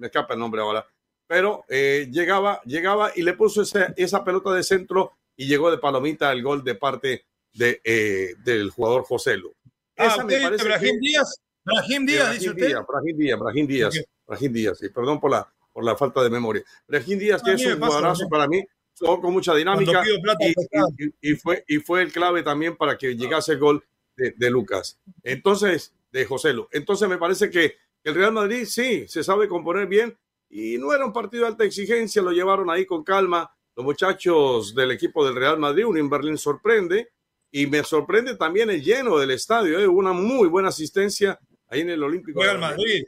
me 0.00 0.06
escapa 0.08 0.34
el 0.34 0.40
nombre 0.40 0.60
ahora. 0.60 0.86
Pero 1.26 1.64
llegaba, 1.68 2.60
llegaba 2.64 3.12
y 3.14 3.22
le 3.22 3.34
puso 3.34 3.62
esa, 3.62 3.94
esa 3.96 4.24
pelota 4.24 4.52
de 4.52 4.64
centro 4.64 5.12
y 5.36 5.46
llegó 5.46 5.70
de 5.70 5.78
palomita 5.78 6.32
el 6.32 6.42
gol 6.42 6.64
de 6.64 6.74
parte 6.74 7.24
de, 7.52 7.80
eh, 7.84 8.34
del 8.44 8.70
jugador 8.70 9.04
José 9.04 9.36
Lu. 9.36 9.54
Ah, 9.96 10.06
Esa 10.06 10.24
me 10.24 10.40
parece 10.40 10.64
Brahim 10.64 10.98
Díaz, 10.98 11.40
Brahim 11.64 12.06
Díaz, 12.06 12.32
dice 12.34 12.50
usted. 12.50 12.66
Díaz, 12.68 12.84
Brahim 12.86 13.16
Díaz, 13.16 13.38
Brahim 13.38 13.66
Díaz, 13.66 14.04
Brahim 14.26 14.52
Díaz, 14.52 14.78
sí, 14.78 14.88
perdón 14.88 15.20
por 15.20 15.30
la, 15.30 15.52
por 15.72 15.84
la 15.84 15.96
falta 15.96 16.22
de 16.22 16.30
memoria. 16.30 16.62
Brahim 16.88 17.18
Díaz, 17.18 17.42
que 17.42 17.52
es 17.52 17.64
un 17.64 17.80
jugadorazo 17.80 18.28
para 18.28 18.48
mí, 18.48 18.64
con 18.98 19.32
mucha 19.32 19.54
dinámica 19.54 20.02
y, 20.40 21.30
y, 21.30 21.34
fue, 21.36 21.64
y 21.68 21.78
fue 21.78 22.02
el 22.02 22.12
clave 22.12 22.42
también 22.42 22.76
para 22.76 22.98
que 22.98 23.16
llegase 23.16 23.52
el 23.52 23.58
gol 23.58 23.84
de, 24.16 24.32
de 24.36 24.50
Lucas. 24.50 24.98
Entonces, 25.22 25.94
de 26.12 26.24
José 26.24 26.52
Lu. 26.52 26.68
Entonces 26.72 27.08
me 27.08 27.18
parece 27.18 27.50
que 27.50 27.76
el 28.04 28.14
Real 28.14 28.32
Madrid 28.32 28.64
sí, 28.66 29.06
se 29.08 29.22
sabe 29.22 29.48
componer 29.48 29.86
bien 29.86 30.16
y 30.48 30.78
no 30.78 30.92
era 30.92 31.04
un 31.04 31.12
partido 31.12 31.44
de 31.44 31.50
alta 31.50 31.64
exigencia, 31.64 32.22
lo 32.22 32.32
llevaron 32.32 32.70
ahí 32.70 32.84
con 32.86 33.04
calma. 33.04 33.50
Los 33.76 33.84
muchachos 33.84 34.74
del 34.74 34.90
equipo 34.90 35.24
del 35.24 35.36
Real 35.36 35.58
Madrid, 35.58 35.86
un 35.86 36.10
Berlín 36.10 36.36
sorprende, 36.36 37.12
y 37.52 37.66
me 37.66 37.84
sorprende 37.84 38.36
también 38.36 38.70
el 38.70 38.82
lleno 38.82 39.18
del 39.18 39.30
estadio, 39.30 39.78
¿eh? 39.78 39.86
una 39.86 40.12
muy 40.12 40.48
buena 40.48 40.68
asistencia 40.68 41.38
ahí 41.68 41.80
en 41.80 41.90
el 41.90 42.02
Olímpico. 42.02 42.42
de 42.44 42.58
Madrid. 42.58 43.04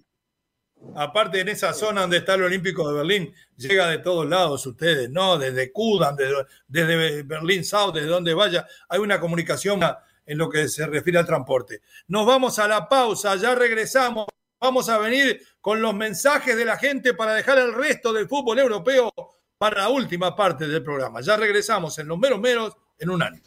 Aparte, 0.97 1.41
en 1.41 1.49
esa 1.49 1.73
zona 1.73 2.03
donde 2.03 2.19
está 2.19 2.35
el 2.35 2.43
Olímpico 2.43 2.89
de 2.89 2.95
Berlín, 2.95 3.35
llega 3.57 3.89
de 3.89 3.99
todos 3.99 4.29
lados 4.29 4.67
ustedes, 4.67 5.11
¿no? 5.11 5.39
Desde 5.39 5.71
Kudan, 5.71 6.17
desde, 6.17 6.45
desde 6.67 7.23
Berlín 7.23 7.65
South, 7.65 7.95
desde 7.95 8.09
donde 8.09 8.35
vaya, 8.35 8.67
hay 8.89 8.99
una 8.99 9.21
comunicación 9.21 9.81
en 10.27 10.39
lo 10.39 10.49
que 10.49 10.69
se 10.69 10.87
refiere 10.87 11.21
al 11.21 11.27
transporte. 11.27 11.83
Nos 12.09 12.27
vamos 12.27 12.59
a 12.59 12.67
la 12.67 12.89
pausa, 12.89 13.37
ya 13.37 13.55
regresamos. 13.55 14.27
Vamos 14.63 14.89
a 14.89 14.97
venir 14.99 15.43
con 15.61 15.83
los 15.83 15.93
mensajes 15.93 16.57
de 16.57 16.65
la 16.65 16.77
gente 16.77 17.15
para 17.15 17.35
dejar 17.35 17.59
el 17.59 17.75
resto 17.75 18.13
del 18.13 18.29
fútbol 18.29 18.61
europeo 18.61 19.13
para 19.59 19.83
la 19.83 19.89
última 19.89 20.37
parte 20.37 20.69
del 20.69 20.85
programa. 20.85 21.21
Ya 21.21 21.37
regresamos 21.37 21.99
en 21.99 22.07
los 22.07 22.17
meros 22.17 22.39
meros 22.39 22.77
en 22.97 23.11
un 23.11 23.25
año. 23.25 23.43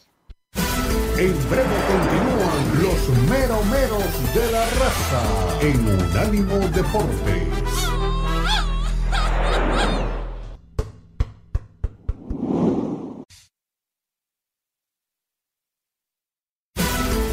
En 1.16 1.48
breve 1.48 1.76
continúan 1.88 2.82
los 2.82 3.08
meromeros 3.30 4.34
de 4.34 4.52
la 4.52 4.66
raza 4.66 5.58
en 5.62 5.88
Unánimo 5.88 6.58
Deportes. 6.68 7.65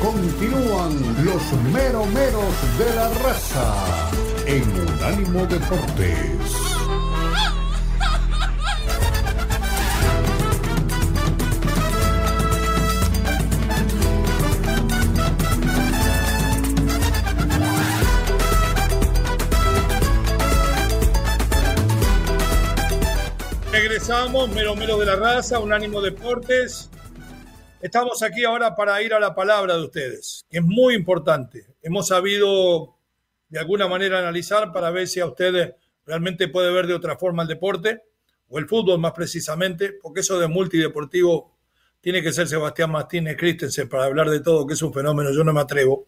Continúan 0.03 0.99
los 1.23 1.53
meromeros 1.71 2.77
de 2.77 2.93
la 2.93 3.07
raza 3.23 4.11
en 4.45 4.63
Unánimo 4.81 5.45
Deportes. 5.45 6.27
Regresamos, 23.71 24.49
Mero 24.49 24.75
Mero 24.75 24.97
de 24.97 25.05
la 25.05 25.15
Raza, 25.15 25.59
Unánimo 25.59 26.01
Deportes. 26.01 26.89
Estamos 27.83 28.23
aquí 28.23 28.45
ahora 28.45 28.77
para 28.77 29.01
ir 29.01 29.13
a 29.13 29.19
la 29.19 29.35
palabra 29.35 29.75
de 29.75 29.83
ustedes, 29.83 30.45
que 30.49 30.59
es 30.59 30.63
muy 30.63 30.95
importante. 30.95 31.65
Hemos 31.81 32.07
sabido 32.07 32.95
de 33.49 33.59
alguna 33.59 33.89
manera 33.89 34.19
analizar 34.19 34.71
para 34.71 34.89
ver 34.89 35.05
si 35.05 35.19
a 35.19 35.25
ustedes 35.25 35.73
realmente 36.05 36.47
puede 36.47 36.71
ver 36.71 36.87
de 36.87 36.93
otra 36.93 37.17
forma 37.17 37.41
el 37.41 37.49
deporte, 37.49 38.03
o 38.47 38.57
el 38.57 38.69
fútbol 38.69 38.99
más 38.99 39.11
precisamente, 39.11 39.99
porque 40.01 40.21
eso 40.21 40.39
de 40.39 40.47
multideportivo 40.47 41.57
tiene 41.99 42.23
que 42.23 42.31
ser 42.31 42.47
Sebastián 42.47 42.89
Martínez 42.89 43.35
Christensen 43.35 43.89
para 43.89 44.05
hablar 44.05 44.29
de 44.29 44.39
todo, 44.39 44.65
que 44.65 44.75
es 44.75 44.81
un 44.81 44.93
fenómeno, 44.93 45.33
yo 45.33 45.43
no 45.43 45.51
me 45.51 45.59
atrevo. 45.59 46.07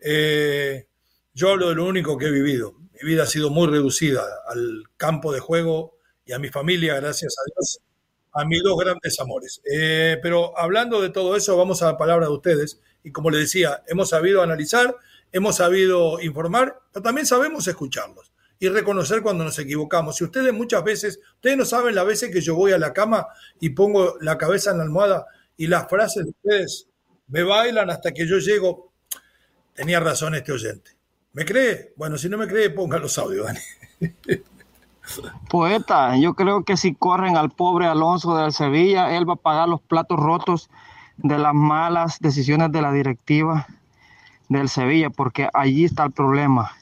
Eh, 0.00 0.86
yo 1.32 1.52
hablo 1.52 1.70
de 1.70 1.76
lo 1.76 1.86
único 1.86 2.18
que 2.18 2.26
he 2.26 2.30
vivido. 2.30 2.74
Mi 3.00 3.08
vida 3.08 3.22
ha 3.22 3.26
sido 3.26 3.48
muy 3.48 3.68
reducida 3.68 4.22
al 4.46 4.84
campo 4.98 5.32
de 5.32 5.40
juego 5.40 5.96
y 6.26 6.34
a 6.34 6.38
mi 6.38 6.50
familia, 6.50 6.96
gracias 6.96 7.34
a 7.38 7.42
Dios, 7.50 7.80
a 8.34 8.44
mis 8.44 8.62
dos 8.62 8.76
grandes 8.76 9.18
amores. 9.20 9.62
Eh, 9.64 10.18
pero 10.20 10.58
hablando 10.58 11.00
de 11.00 11.10
todo 11.10 11.36
eso, 11.36 11.56
vamos 11.56 11.82
a 11.82 11.92
la 11.92 11.96
palabra 11.96 12.26
de 12.26 12.32
ustedes. 12.32 12.80
Y 13.02 13.12
como 13.12 13.30
les 13.30 13.40
decía, 13.40 13.82
hemos 13.86 14.10
sabido 14.10 14.42
analizar, 14.42 14.96
hemos 15.32 15.56
sabido 15.56 16.20
informar, 16.20 16.80
pero 16.92 17.02
también 17.02 17.26
sabemos 17.26 17.66
escucharlos 17.68 18.32
y 18.58 18.68
reconocer 18.68 19.22
cuando 19.22 19.44
nos 19.44 19.58
equivocamos. 19.58 20.16
Si 20.16 20.24
ustedes 20.24 20.52
muchas 20.52 20.82
veces, 20.82 21.20
ustedes 21.36 21.56
no 21.56 21.64
saben 21.64 21.94
las 21.94 22.06
veces 22.06 22.30
que 22.32 22.40
yo 22.40 22.54
voy 22.54 22.72
a 22.72 22.78
la 22.78 22.92
cama 22.92 23.26
y 23.60 23.70
pongo 23.70 24.16
la 24.20 24.36
cabeza 24.36 24.72
en 24.72 24.78
la 24.78 24.84
almohada 24.84 25.26
y 25.56 25.66
las 25.68 25.88
frases 25.88 26.24
de 26.24 26.30
ustedes 26.30 26.88
me 27.28 27.42
bailan 27.42 27.90
hasta 27.90 28.12
que 28.12 28.26
yo 28.26 28.38
llego. 28.38 28.92
Tenía 29.74 30.00
razón 30.00 30.34
este 30.34 30.52
oyente. 30.52 30.92
¿Me 31.32 31.44
cree? 31.44 31.92
Bueno, 31.96 32.16
si 32.16 32.28
no 32.28 32.38
me 32.38 32.46
cree, 32.46 32.70
ponga 32.70 32.98
los 32.98 33.18
audios, 33.18 33.46
Dani. 33.46 33.60
Poeta, 35.50 36.16
yo 36.16 36.34
creo 36.34 36.64
que 36.64 36.76
si 36.76 36.94
corren 36.94 37.36
al 37.36 37.50
pobre 37.50 37.86
Alonso 37.86 38.36
del 38.36 38.52
Sevilla, 38.52 39.16
él 39.16 39.28
va 39.28 39.34
a 39.34 39.36
pagar 39.36 39.68
los 39.68 39.80
platos 39.80 40.18
rotos 40.18 40.70
de 41.18 41.38
las 41.38 41.54
malas 41.54 42.18
decisiones 42.20 42.72
de 42.72 42.82
la 42.82 42.92
directiva 42.92 43.66
del 44.48 44.68
Sevilla, 44.68 45.10
porque 45.10 45.48
allí 45.52 45.84
está 45.84 46.04
el 46.04 46.12
problema, 46.12 46.72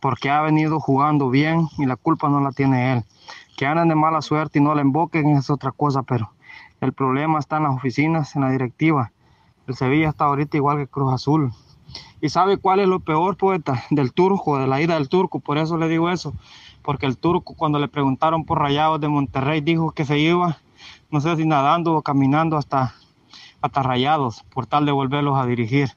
porque 0.00 0.30
ha 0.30 0.40
venido 0.40 0.80
jugando 0.80 1.30
bien 1.30 1.68
y 1.78 1.86
la 1.86 1.96
culpa 1.96 2.28
no 2.28 2.40
la 2.40 2.52
tiene 2.52 2.92
él. 2.92 3.04
Que 3.56 3.66
andan 3.66 3.88
de 3.88 3.94
mala 3.94 4.22
suerte 4.22 4.58
y 4.58 4.62
no 4.62 4.74
le 4.74 4.80
emboquen 4.80 5.36
es 5.36 5.50
otra 5.50 5.72
cosa, 5.72 6.02
pero 6.02 6.32
el 6.80 6.92
problema 6.92 7.38
está 7.38 7.58
en 7.58 7.64
las 7.64 7.76
oficinas, 7.76 8.34
en 8.34 8.42
la 8.42 8.50
directiva. 8.50 9.12
El 9.66 9.74
Sevilla 9.74 10.08
está 10.08 10.24
ahorita 10.24 10.56
igual 10.56 10.78
que 10.78 10.86
Cruz 10.86 11.12
Azul. 11.12 11.52
¿Y 12.20 12.28
sabe 12.28 12.56
cuál 12.56 12.80
es 12.80 12.88
lo 12.88 13.00
peor, 13.00 13.36
poeta? 13.36 13.84
Del 13.90 14.12
turco, 14.12 14.58
de 14.58 14.66
la 14.66 14.80
ida 14.80 14.94
del 14.94 15.08
turco, 15.08 15.40
por 15.40 15.58
eso 15.58 15.76
le 15.76 15.88
digo 15.88 16.10
eso. 16.10 16.32
Porque 16.82 17.06
el 17.06 17.16
turco, 17.16 17.54
cuando 17.54 17.78
le 17.78 17.88
preguntaron 17.88 18.44
por 18.44 18.58
Rayados 18.58 19.00
de 19.00 19.08
Monterrey, 19.08 19.60
dijo 19.60 19.92
que 19.92 20.04
se 20.04 20.18
iba, 20.18 20.58
no 21.10 21.20
sé 21.20 21.36
si 21.36 21.46
nadando 21.46 21.94
o 21.94 22.02
caminando 22.02 22.56
hasta, 22.56 22.94
hasta 23.60 23.82
Rayados, 23.82 24.42
por 24.52 24.66
tal 24.66 24.84
de 24.86 24.92
volverlos 24.92 25.38
a 25.38 25.46
dirigir. 25.46 25.90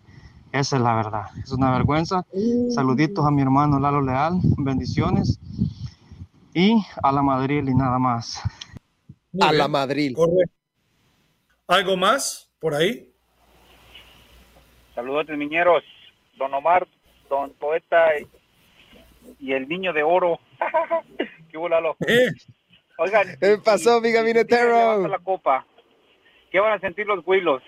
Esa 0.52 0.78
es 0.78 0.82
la 0.82 0.96
verdad. 0.96 1.26
Es 1.44 1.52
una 1.52 1.70
vergüenza. 1.72 2.26
Saluditos 2.70 3.26
a 3.26 3.32
mi 3.32 3.42
hermano 3.42 3.78
Lalo 3.78 4.02
Leal. 4.02 4.40
Bendiciones. 4.58 5.38
Y 6.54 6.82
a 7.04 7.12
la 7.12 7.22
Madrid 7.22 7.68
y 7.68 7.76
nada 7.76 8.00
más. 8.00 8.42
a 9.42 9.52
la 9.52 9.68
Madrid. 9.68 10.16
¿Algo 11.68 11.98
más 11.98 12.50
por 12.62 12.74
ahí? 12.74 13.12
Saludos, 14.94 15.28
miñeros. 15.38 15.84
Don 16.38 16.54
Omar, 16.54 16.88
don 17.30 17.52
Poeta 17.60 18.06
y 19.40 19.52
el 19.52 19.68
niño 19.68 19.92
de 19.92 20.04
oro. 20.04 20.40
¿Qué 21.50 21.58
volalo? 21.58 21.96
¿Eh? 22.08 22.30
Oigan, 22.98 23.38
¿qué 23.40 23.58
pasó, 23.64 24.00
mi 24.02 24.12
gabinetero? 24.12 25.08
la 25.08 25.20
copa. 25.20 25.66
¿Qué 26.52 26.60
van 26.60 26.74
a 26.74 26.80
sentir 26.80 27.06
los 27.06 27.26
huilos? 27.26 27.62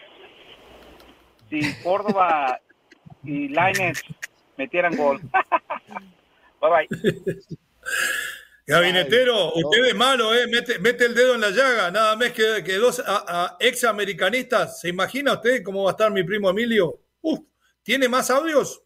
Si 1.50 1.60
Córdoba 1.84 2.60
y 3.24 3.50
Lainez 3.50 4.02
metieran 4.58 4.96
gol. 4.96 5.20
bye 6.62 6.70
bye. 6.70 6.88
Gabinetero, 8.66 9.54
usted 9.54 9.86
es 9.86 9.96
malo, 9.96 10.34
¿eh? 10.34 10.46
Mete, 10.48 11.06
el 11.06 11.16
dedo 11.16 11.36
en 11.36 11.42
la 11.42 11.52
llaga, 11.52 11.90
nada 11.90 12.18
más 12.18 12.32
que, 12.32 12.64
que 12.66 12.76
dos 12.76 13.02
ex 13.60 13.84
americanistas. 13.86 14.82
¿Se 14.82 14.90
imagina 14.90 15.34
usted 15.34 15.64
cómo 15.64 15.84
va 15.84 15.92
a 15.92 15.94
estar 15.94 16.12
mi 16.12 16.24
primo 16.24 16.50
Emilio? 16.50 17.00
Uf, 17.22 17.40
¿tiene 17.82 18.10
más 18.10 18.30
audios? 18.30 18.84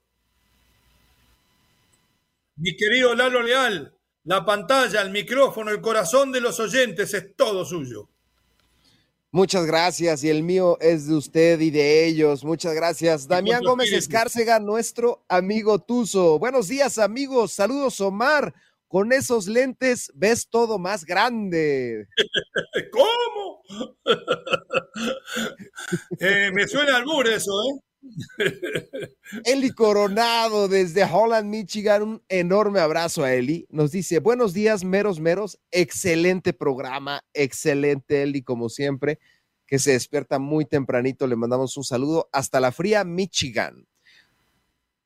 Mi 2.56 2.76
querido 2.76 3.16
Lalo 3.16 3.42
Leal, 3.42 3.98
la 4.24 4.46
pantalla, 4.46 5.02
el 5.02 5.12
micrófono, 5.12 5.72
el 5.72 5.82
corazón 5.82 6.32
de 6.32 6.42
los 6.42 6.60
oyentes 6.60 7.14
es 7.14 7.36
todo 7.36 7.66
suyo. 7.66 8.10
Muchas 9.34 9.66
gracias 9.66 10.26
y 10.26 10.30
el 10.30 10.44
mío 10.44 10.78
es 10.82 11.08
de 11.08 11.16
usted 11.16 11.60
y 11.62 11.72
de 11.72 12.06
ellos. 12.06 12.44
Muchas 12.44 12.76
gracias. 12.76 13.30
Damián 13.30 13.64
Gómez 13.64 13.94
Escárcega, 13.94 14.60
nuestro 14.60 15.24
amigo 15.30 15.80
Tuzo. 15.80 16.38
Buenos 16.38 16.68
días 16.68 16.98
amigos, 16.98 17.54
saludos 17.54 18.02
Omar. 18.02 18.54
Con 18.90 19.14
esos 19.14 19.48
lentes 19.48 20.12
ves 20.16 20.50
todo 20.50 20.78
más 20.78 21.06
grande. 21.06 22.08
¿Cómo? 22.92 23.64
Eh, 26.20 26.52
me 26.54 26.68
suena 26.68 26.98
al 26.98 27.06
muro 27.06 27.30
eso, 27.30 27.52
¿eh? 27.52 27.80
Eli 29.46 29.72
Coronado 29.72 30.68
desde 30.68 31.04
Holland, 31.04 31.48
Michigan. 31.48 32.02
Un 32.02 32.24
enorme 32.30 32.80
abrazo 32.80 33.24
a 33.24 33.34
Eli. 33.34 33.68
Nos 33.70 33.92
dice: 33.92 34.20
Buenos 34.20 34.54
días, 34.54 34.84
meros, 34.84 35.20
meros. 35.20 35.60
Excelente 35.72 36.54
programa. 36.54 37.22
Excelente, 37.34 38.24
Eli, 38.24 38.42
como 38.42 38.70
siempre, 38.70 39.20
que 39.68 39.80
se 39.80 39.92
despierta 39.92 40.40
muy 40.40 40.66
tempranito. 40.66 41.28
Le 41.28 41.36
mandamos 41.36 41.78
un 41.78 41.84
saludo 41.84 42.30
hasta 42.32 42.60
la 42.60 42.72
fría 42.72 43.04
Michigan. 43.04 43.88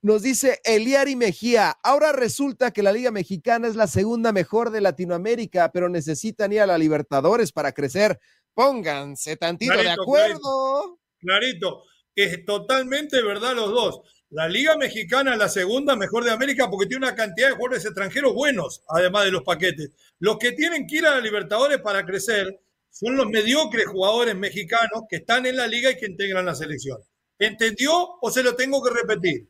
Nos 0.05 0.21
dice 0.21 0.59
Eliari 0.63 1.15
Mejía, 1.15 1.79
ahora 1.81 2.11
resulta 2.11 2.69
que 2.69 2.83
la 2.83 2.91
Liga 2.91 3.09
Mexicana 3.09 3.67
es 3.67 3.75
la 3.75 3.87
segunda 3.87 4.31
mejor 4.31 4.69
de 4.69 4.79
Latinoamérica, 4.79 5.71
pero 5.71 5.89
necesitan 5.89 6.53
ir 6.53 6.61
a 6.61 6.67
la 6.67 6.77
Libertadores 6.77 7.51
para 7.51 7.71
crecer. 7.71 8.19
Pónganse 8.53 9.35
tantito 9.35 9.75
de 9.75 9.89
acuerdo. 9.89 10.99
Clarito, 11.17 11.85
es 12.23 12.45
totalmente 12.45 13.21
verdad 13.21 13.55
los 13.55 13.69
dos. 13.69 14.01
La 14.29 14.47
Liga 14.47 14.75
Mexicana 14.77 15.33
es 15.33 15.37
la 15.37 15.49
segunda 15.49 15.95
mejor 15.95 16.23
de 16.23 16.31
América 16.31 16.69
porque 16.69 16.87
tiene 16.87 17.05
una 17.05 17.15
cantidad 17.15 17.49
de 17.49 17.55
jugadores 17.55 17.85
extranjeros 17.85 18.33
buenos, 18.33 18.83
además 18.89 19.25
de 19.25 19.31
los 19.31 19.43
paquetes. 19.43 19.91
Los 20.19 20.37
que 20.37 20.51
tienen 20.53 20.87
que 20.87 20.97
ir 20.97 21.05
a 21.05 21.11
la 21.11 21.21
Libertadores 21.21 21.79
para 21.79 22.05
crecer 22.05 22.59
son 22.89 23.17
los 23.17 23.27
mediocres 23.27 23.85
jugadores 23.85 24.35
mexicanos 24.35 25.03
que 25.09 25.17
están 25.17 25.45
en 25.45 25.57
la 25.57 25.67
liga 25.67 25.91
y 25.91 25.97
que 25.97 26.05
integran 26.07 26.45
la 26.45 26.55
selección. 26.55 26.97
¿Entendió 27.37 28.17
o 28.21 28.31
se 28.31 28.41
lo 28.41 28.55
tengo 28.55 28.81
que 28.81 28.93
repetir? 28.93 29.49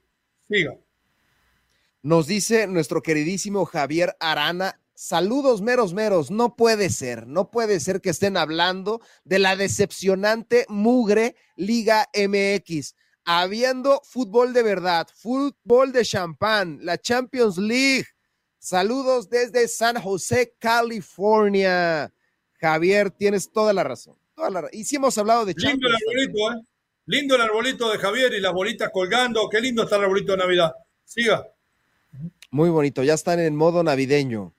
Siga. 0.50 0.76
Nos 2.02 2.28
dice 2.28 2.68
nuestro 2.68 3.02
queridísimo 3.02 3.66
Javier 3.66 4.16
Arana. 4.20 4.80
Saludos 4.98 5.62
meros 5.62 5.94
meros, 5.94 6.32
no 6.32 6.56
puede 6.56 6.90
ser, 6.90 7.28
no 7.28 7.52
puede 7.52 7.82
ser 7.82 8.00
que 8.00 8.12
estén 8.12 8.38
hablando 8.38 9.02
de 9.26 9.40
la 9.40 9.58
decepcionante 9.58 10.66
mugre 10.70 11.36
Liga 11.58 12.08
MX, 12.16 12.96
habiendo 13.26 14.00
fútbol 14.06 14.54
de 14.54 14.64
verdad, 14.64 15.06
fútbol 15.14 15.92
de 15.92 16.06
champán, 16.06 16.80
la 16.82 16.98
Champions 16.98 17.58
League. 17.58 18.06
Saludos 18.58 19.30
desde 19.30 19.68
San 19.68 20.02
José, 20.02 20.56
California. 20.60 22.14
Javier, 22.54 23.12
tienes 23.12 23.52
toda 23.52 23.74
la 23.74 23.84
razón. 23.84 24.16
Y 24.72 24.86
sí 24.86 24.96
hemos 24.96 25.18
hablado 25.18 25.44
de 25.44 25.56
Champions. 25.56 25.94
¿eh? 25.94 26.62
Lindo 27.06 27.36
el 27.36 27.42
arbolito 27.42 27.92
de 27.92 27.98
Javier 27.98 28.34
y 28.34 28.40
las 28.40 28.54
bolitas 28.54 28.90
colgando. 28.94 29.50
Qué 29.50 29.60
lindo 29.60 29.84
está 29.84 29.98
el 29.98 30.04
arbolito 30.04 30.32
de 30.32 30.38
Navidad. 30.38 30.74
Siga. 31.04 31.46
Muy 32.50 32.70
bonito, 32.70 33.04
ya 33.04 33.14
están 33.14 33.40
en 33.40 33.56
modo 33.58 33.84
navideño. 33.84 34.55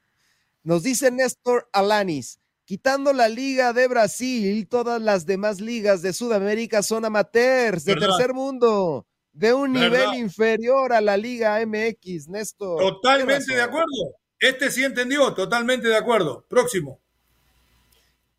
Nos 0.66 0.82
dice 0.82 1.12
Néstor 1.12 1.68
Alanis, 1.72 2.40
quitando 2.64 3.12
la 3.12 3.28
Liga 3.28 3.72
de 3.72 3.86
Brasil, 3.86 4.66
todas 4.66 5.00
las 5.00 5.24
demás 5.24 5.60
ligas 5.60 6.02
de 6.02 6.12
Sudamérica 6.12 6.82
son 6.82 7.04
amateurs, 7.04 7.84
de 7.84 7.94
tercer 7.94 8.34
mundo, 8.34 9.06
de 9.32 9.54
un 9.54 9.72
nivel 9.72 10.14
inferior 10.14 10.92
a 10.92 11.00
la 11.00 11.16
Liga 11.16 11.64
MX, 11.64 12.26
Néstor. 12.26 12.80
Totalmente 12.80 13.54
de 13.54 13.62
acuerdo. 13.62 14.16
Este 14.40 14.72
sí 14.72 14.82
entendió, 14.82 15.32
totalmente 15.34 15.86
de 15.86 15.96
acuerdo. 15.96 16.44
Próximo. 16.48 16.98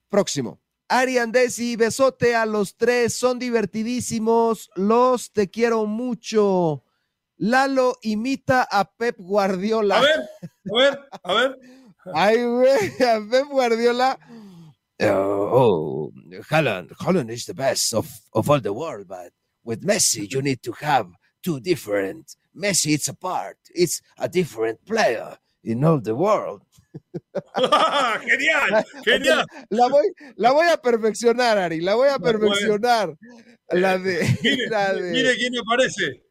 Próximo. 0.10 0.60
Arian 0.90 1.32
Desi, 1.32 1.78
besote 1.78 2.36
a 2.36 2.46
los 2.46 2.76
tres, 2.76 3.14
son 3.14 3.40
divertidísimos, 3.40 4.70
los 4.76 5.32
te 5.32 5.50
quiero 5.50 5.86
mucho. 5.86 6.84
Lalo 7.38 7.98
imita 8.02 8.68
a 8.70 8.92
Pep 8.92 9.16
Guardiola. 9.18 10.00
A 10.00 10.02
ver, 10.02 10.20
a 10.42 10.78
ver, 10.78 11.00
a 11.24 11.34
ver. 11.34 11.58
Ay, 12.14 12.38
güey, 12.38 12.94
a 13.02 13.22
Pep 13.30 13.48
Guardiola. 13.50 14.18
oh, 15.02 16.12
Holland, 16.50 16.92
Holland 17.00 17.32
is 17.32 17.46
the 17.46 17.54
best 17.54 17.94
of, 17.94 18.10
of 18.34 18.50
all 18.50 18.60
the 18.60 18.74
world, 18.74 19.08
but 19.08 19.32
with 19.64 19.86
Messi, 19.86 20.32
you 20.32 20.42
need 20.42 20.62
to 20.64 20.72
have 20.74 21.08
two 21.44 21.60
different. 21.60 22.36
Messi, 22.56 22.94
it's 22.94 23.08
a 23.08 23.14
part, 23.14 23.58
it's 23.74 24.02
a 24.18 24.28
different 24.28 24.84
player 24.86 25.38
in 25.64 25.84
all 25.84 26.00
the 26.00 26.16
world. 26.16 26.64
genial, 27.58 28.84
genial. 29.06 29.46
La 29.70 29.88
voy, 29.88 30.06
la 30.36 30.52
voy 30.52 30.68
a 30.68 30.78
perfeccionar, 30.78 31.58
Ari, 31.58 31.82
la 31.82 31.96
voy 31.96 32.10
a 32.10 32.18
perfeccionar. 32.18 33.16
La 33.70 33.98
de, 33.98 34.24
mire 35.12 35.36
quién 35.36 35.52
me 35.52 35.60
aparece. 35.60 36.24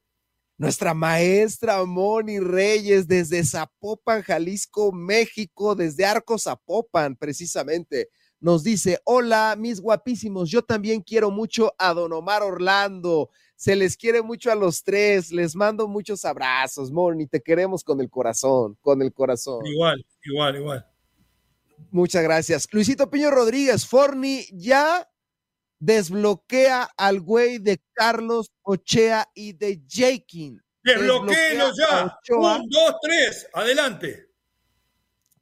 Nuestra 0.59 0.95
maestra 0.95 1.85
Moni 1.85 2.41
Reyes 2.41 3.07
desde 3.07 3.45
Zapopan, 3.45 4.23
Jalisco, 4.23 4.91
México, 4.91 5.75
desde 5.75 6.07
Arco 6.07 6.39
Zapopan, 6.39 7.15
precisamente. 7.15 8.09
Nos 8.41 8.65
dice, 8.65 9.01
hola, 9.05 9.55
mis 9.59 9.81
guapísimos, 9.81 10.51
yo 10.51 10.63
también 10.63 11.03
quiero 11.03 11.31
mucho 11.31 11.75
a 11.79 11.93
Don 11.93 12.13
Omar 12.13 12.43
Orlando. 12.43 13.31
Se 13.55 13.77
les 13.77 13.97
quiere 13.97 14.23
mucho 14.23 14.51
a 14.51 14.55
los 14.55 14.83
tres. 14.83 15.31
Les 15.31 15.55
mando 15.55 15.89
muchos 15.89 16.25
abrazos, 16.25 16.91
Moni. 16.91 17.27
Te 17.27 17.41
queremos 17.41 17.83
con 17.83 18.01
el 18.01 18.09
corazón, 18.09 18.79
con 18.81 19.03
el 19.03 19.13
corazón. 19.13 19.65
Igual, 19.67 20.07
igual, 20.25 20.57
igual. 20.57 20.87
Muchas 21.91 22.23
gracias. 22.23 22.67
Luisito 22.71 23.11
Piño 23.11 23.31
Rodríguez, 23.31 23.87
Forni 23.87 24.47
ya 24.53 25.07
desbloquea 25.79 26.89
al 26.97 27.21
güey 27.21 27.59
de 27.59 27.81
Carlos 27.93 28.53
Ochea 28.63 29.29
y 29.35 29.53
de 29.53 29.83
Jakin. 29.89 30.63
Desbloqueenlo 30.83 31.73
ya. 31.77 32.19
Un, 32.31 32.69
dos, 32.69 32.95
tres. 33.03 33.49
Adelante. 33.53 34.27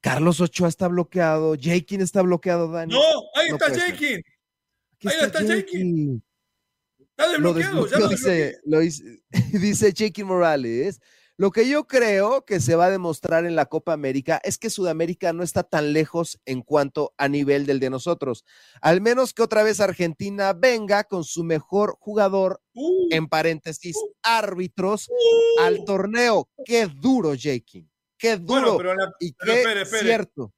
Carlos 0.01 0.41
Ochoa 0.41 0.69
está 0.69 0.89
bloqueado. 0.89 1.55
Jakin 1.61 2.01
está 2.01 2.23
bloqueado, 2.23 2.71
Dani. 2.71 2.93
No, 2.93 3.01
ahí 3.35 3.49
está 3.49 3.67
Jakin. 3.67 4.23
Ahí 5.05 5.17
está 5.23 5.47
Jakin. 5.47 6.23
Está 6.99 7.29
desbloqueado, 7.31 7.87
ya 7.87 7.99
lo 7.99 8.09
dice, 8.09 8.61
lo 8.65 8.81
dice, 8.81 9.23
dice 9.93 10.25
Morales. 10.25 11.01
Lo 11.37 11.51
que 11.51 11.69
yo 11.69 11.89
creo 11.89 12.45
que 12.45 12.61
se 12.61 12.77
va 12.77 12.87
a 12.87 12.91
demostrar 12.91 13.45
en 13.45 13.57
la 13.57 13.67
Copa 13.67 13.93
América 13.93 14.41
es 14.45 14.57
que 14.57 14.71
Sudamérica 14.71 15.33
no 15.33 15.43
está 15.43 15.65
tan 15.65 15.93
lejos 15.93 16.39
en 16.45 16.63
cuanto 16.63 17.13
a 17.19 17.29
nivel 17.29 17.67
del 17.67 17.81
de 17.81 17.91
nosotros. 17.91 18.45
Al 18.81 19.01
menos 19.01 19.35
que 19.35 19.43
otra 19.43 19.65
vez 19.65 19.81
Argentina 19.81 20.53
venga 20.53 21.03
con 21.03 21.25
su 21.25 21.43
mejor 21.43 21.97
jugador, 21.99 22.61
uh. 22.75 23.09
en 23.11 23.27
paréntesis, 23.27 23.97
uh. 23.97 24.13
árbitros, 24.23 25.11
al 25.61 25.81
uh. 25.81 25.85
torneo. 25.85 26.49
Qué 26.65 26.87
duro, 26.87 27.35
Jake. 27.35 27.89
Qué 28.17 28.37
duro. 28.37 28.79
y 29.19 29.33
qué 29.33 29.85
cierto. 29.87 30.53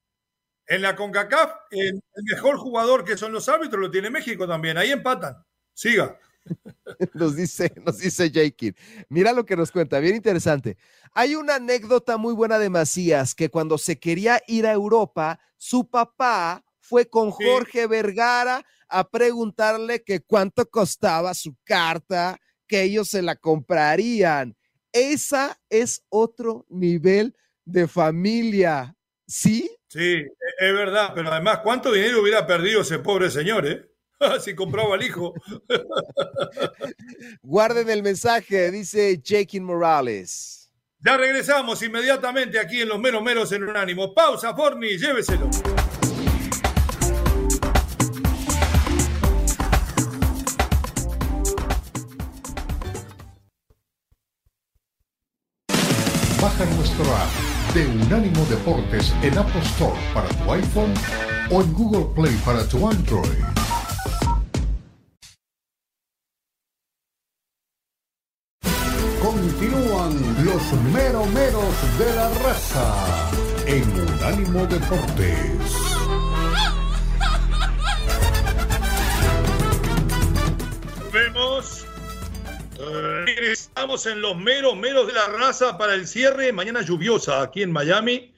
En 0.66 0.82
la 0.82 0.94
CONCACAF, 0.94 1.52
el 1.70 2.02
mejor 2.32 2.58
jugador 2.58 3.04
que 3.04 3.16
son 3.16 3.32
los 3.32 3.48
árbitros 3.48 3.80
lo 3.80 3.90
tiene 3.90 4.10
México 4.10 4.46
también. 4.46 4.76
Ahí 4.76 4.90
empatan. 4.90 5.42
Siga. 5.72 6.18
nos 7.14 7.36
dice, 7.36 7.72
nos 7.84 7.98
dice 7.98 8.30
Jake. 8.30 8.74
Mira 9.08 9.32
lo 9.32 9.44
que 9.44 9.56
nos 9.56 9.70
cuenta, 9.70 9.98
bien 10.00 10.16
interesante. 10.16 10.76
Hay 11.12 11.34
una 11.34 11.56
anécdota 11.56 12.16
muy 12.16 12.34
buena 12.34 12.58
de 12.58 12.70
Macías 12.70 13.34
que 13.34 13.50
cuando 13.50 13.78
se 13.78 13.98
quería 13.98 14.40
ir 14.46 14.66
a 14.66 14.72
Europa, 14.72 15.40
su 15.56 15.88
papá 15.88 16.64
fue 16.80 17.08
con 17.08 17.30
Jorge 17.30 17.86
Vergara 17.86 18.64
a 18.88 19.08
preguntarle 19.08 20.02
que 20.02 20.20
cuánto 20.20 20.68
costaba 20.68 21.34
su 21.34 21.56
carta, 21.64 22.38
que 22.68 22.82
ellos 22.82 23.08
se 23.08 23.22
la 23.22 23.36
comprarían. 23.36 24.56
Esa 24.92 25.60
es 25.68 26.04
otro 26.08 26.64
nivel 26.68 27.36
de 27.64 27.88
familia, 27.88 28.96
¿sí? 29.26 29.70
Sí, 29.88 30.24
es 30.58 30.72
verdad, 30.72 31.12
pero 31.14 31.30
además, 31.32 31.60
¿cuánto 31.62 31.92
dinero 31.92 32.22
hubiera 32.22 32.46
perdido 32.46 32.82
ese 32.82 32.98
pobre 32.98 33.30
señor, 33.30 33.66
eh? 33.66 33.90
si 34.44 34.54
compraba 34.54 34.94
al 34.94 35.02
hijo. 35.02 35.34
Guarden 37.42 37.88
el 37.90 38.02
mensaje, 38.02 38.70
dice 38.70 39.20
Jake 39.22 39.60
Morales. 39.60 40.70
Ya 41.00 41.16
regresamos 41.16 41.82
inmediatamente 41.82 42.58
aquí 42.58 42.80
en 42.80 42.88
Los 42.88 42.98
Meros 42.98 43.22
Meros 43.22 43.52
en 43.52 43.64
Unánimo. 43.64 44.14
Pausa, 44.14 44.54
Forni, 44.54 44.98
lléveselo. 44.98 45.48
Baja 56.40 56.64
nuestro 56.76 57.04
app 57.16 57.74
de 57.74 57.86
Unánimo 57.86 58.44
Deportes 58.46 59.12
en 59.22 59.36
Apple 59.38 59.60
Store 59.62 59.98
para 60.14 60.28
tu 60.28 60.52
iPhone 60.52 60.94
o 61.50 61.62
en 61.62 61.72
Google 61.72 62.06
Play 62.14 62.34
para 62.44 62.66
tu 62.66 62.88
Android. 62.88 63.56
Los 69.60 70.72
meromeros 70.92 71.98
de 71.98 72.14
la 72.14 72.28
raza 72.44 73.30
en 73.66 73.90
Unánimo 74.00 74.66
Deportes. 74.66 75.72
Vemos. 81.10 81.86
Estamos 83.40 84.04
en 84.04 84.20
los 84.20 84.36
meros 84.36 84.76
meros 84.76 85.06
de 85.06 85.14
la 85.14 85.26
raza 85.28 85.78
para 85.78 85.94
el 85.94 86.06
cierre. 86.06 86.52
Mañana 86.52 86.82
lluviosa 86.82 87.40
aquí 87.40 87.62
en 87.62 87.72
Miami. 87.72 88.34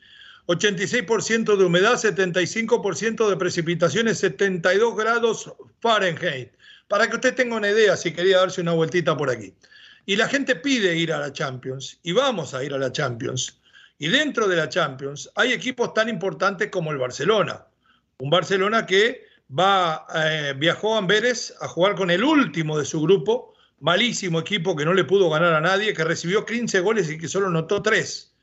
86% 0.47 1.57
de 1.57 1.65
humedad, 1.65 1.95
75% 1.95 3.29
de 3.29 3.37
precipitaciones, 3.37 4.19
72 4.21 4.97
grados 4.97 5.53
Fahrenheit. 5.81 6.53
Para 6.87 7.11
que 7.11 7.17
usted 7.17 7.35
tenga 7.35 7.57
una 7.57 7.71
idea, 7.71 7.97
si 7.97 8.13
quería 8.13 8.39
darse 8.39 8.61
una 8.61 8.73
vueltita 8.73 9.17
por 9.17 9.31
aquí. 9.31 9.53
Y 10.09 10.17
la 10.17 10.27
gente 10.27 10.57
pide 10.57 10.97
ir 10.97 11.13
a 11.13 11.19
la 11.19 11.35
Champions 11.35 12.01
y 12.03 12.13
vamos 12.13 12.55
a 12.55 12.65
ir 12.65 12.73
a 12.73 12.79
la 12.79 12.91
Champions. 12.91 13.61
Y 13.99 14.09
dentro 14.09 14.49
de 14.49 14.57
la 14.57 14.67
Champions 14.67 15.31
hay 15.35 15.53
equipos 15.53 15.93
tan 15.93 16.09
importantes 16.09 16.71
como 16.71 16.93
el 16.93 16.97
Barcelona. 16.97 17.67
Un 18.17 18.31
Barcelona 18.31 18.87
que 18.87 19.27
va, 19.51 20.07
eh, 20.15 20.55
viajó 20.57 20.95
a 20.95 20.99
Amberes 21.01 21.55
a 21.61 21.69
jugar 21.69 21.95
con 21.95 22.11
el 22.11 22.25
último 22.25 22.79
de 22.79 22.87
su 22.87 23.03
grupo, 23.03 23.53
malísimo 23.81 24.41
equipo 24.41 24.75
que 24.75 24.87
no 24.87 24.95
le 24.95 25.05
pudo 25.05 25.29
ganar 25.29 25.53
a 25.53 25.61
nadie, 25.61 25.93
que 25.93 26.05
recibió 26.05 26.47
15 26.47 26.81
goles 26.81 27.11
y 27.11 27.19
que 27.19 27.29
solo 27.29 27.51
notó 27.51 27.83
3. 27.83 28.35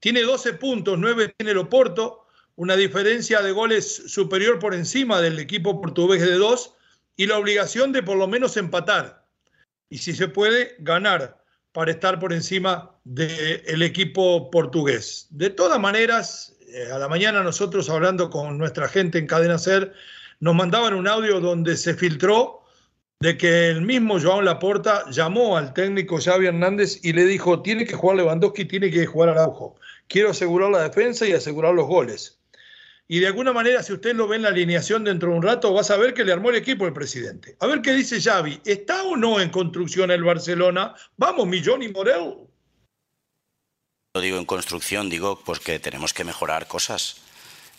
Tiene 0.00 0.22
12 0.22 0.54
puntos, 0.54 0.98
9 0.98 1.34
tiene 1.36 1.50
el 1.50 1.58
Oporto, 1.58 2.26
una 2.56 2.74
diferencia 2.74 3.42
de 3.42 3.52
goles 3.52 4.04
superior 4.06 4.58
por 4.58 4.72
encima 4.72 5.20
del 5.20 5.38
equipo 5.38 5.78
portugués 5.78 6.22
de 6.22 6.36
2 6.36 6.74
y 7.16 7.26
la 7.26 7.36
obligación 7.36 7.92
de 7.92 8.02
por 8.02 8.16
lo 8.16 8.28
menos 8.28 8.56
empatar 8.56 9.21
y 9.92 9.98
si 9.98 10.14
se 10.14 10.26
puede, 10.26 10.74
ganar 10.78 11.36
para 11.72 11.90
estar 11.90 12.18
por 12.18 12.32
encima 12.32 12.96
del 13.04 13.82
equipo 13.82 14.50
portugués. 14.50 15.26
De 15.28 15.50
todas 15.50 15.78
maneras, 15.78 16.56
eh, 16.68 16.90
a 16.90 16.98
la 16.98 17.08
mañana 17.08 17.42
nosotros 17.42 17.90
hablando 17.90 18.30
con 18.30 18.56
nuestra 18.56 18.88
gente 18.88 19.18
en 19.18 19.26
Cadena 19.26 19.58
Ser, 19.58 19.92
nos 20.40 20.54
mandaban 20.54 20.94
un 20.94 21.06
audio 21.06 21.40
donde 21.40 21.76
se 21.76 21.92
filtró 21.92 22.62
de 23.20 23.36
que 23.36 23.68
el 23.68 23.82
mismo 23.82 24.18
Joan 24.18 24.46
Laporta 24.46 25.04
llamó 25.10 25.58
al 25.58 25.74
técnico 25.74 26.18
Xavi 26.18 26.46
Hernández 26.46 26.98
y 27.04 27.12
le 27.12 27.26
dijo, 27.26 27.60
tiene 27.60 27.84
que 27.84 27.94
jugar 27.94 28.16
Lewandowski, 28.16 28.64
tiene 28.64 28.90
que 28.90 29.04
jugar 29.04 29.28
Araujo. 29.28 29.76
Quiero 30.08 30.30
asegurar 30.30 30.70
la 30.70 30.84
defensa 30.84 31.26
y 31.26 31.32
asegurar 31.32 31.74
los 31.74 31.86
goles. 31.86 32.41
Y 33.08 33.18
de 33.18 33.26
alguna 33.26 33.52
manera, 33.52 33.82
si 33.82 33.92
usted 33.92 34.14
lo 34.14 34.28
ve 34.28 34.36
en 34.36 34.42
la 34.42 34.48
alineación 34.48 35.04
dentro 35.04 35.30
de 35.30 35.36
un 35.36 35.42
rato, 35.42 35.74
va 35.74 35.80
a 35.80 35.84
saber 35.84 36.14
que 36.14 36.24
le 36.24 36.32
armó 36.32 36.50
el 36.50 36.56
equipo 36.56 36.86
el 36.86 36.92
presidente. 36.92 37.56
A 37.60 37.66
ver 37.66 37.82
qué 37.82 37.92
dice 37.92 38.20
Xavi. 38.20 38.60
¿Está 38.64 39.02
o 39.02 39.16
no 39.16 39.40
en 39.40 39.50
construcción 39.50 40.10
el 40.10 40.24
Barcelona? 40.24 40.94
Vamos, 41.16 41.46
Millón 41.46 41.82
y 41.82 41.88
Morel. 41.88 42.36
Lo 44.14 44.20
digo 44.20 44.38
en 44.38 44.44
construcción, 44.44 45.08
digo 45.08 45.40
pues 45.44 45.58
que 45.58 45.78
tenemos 45.78 46.12
que 46.14 46.24
mejorar 46.24 46.68
cosas. 46.68 47.16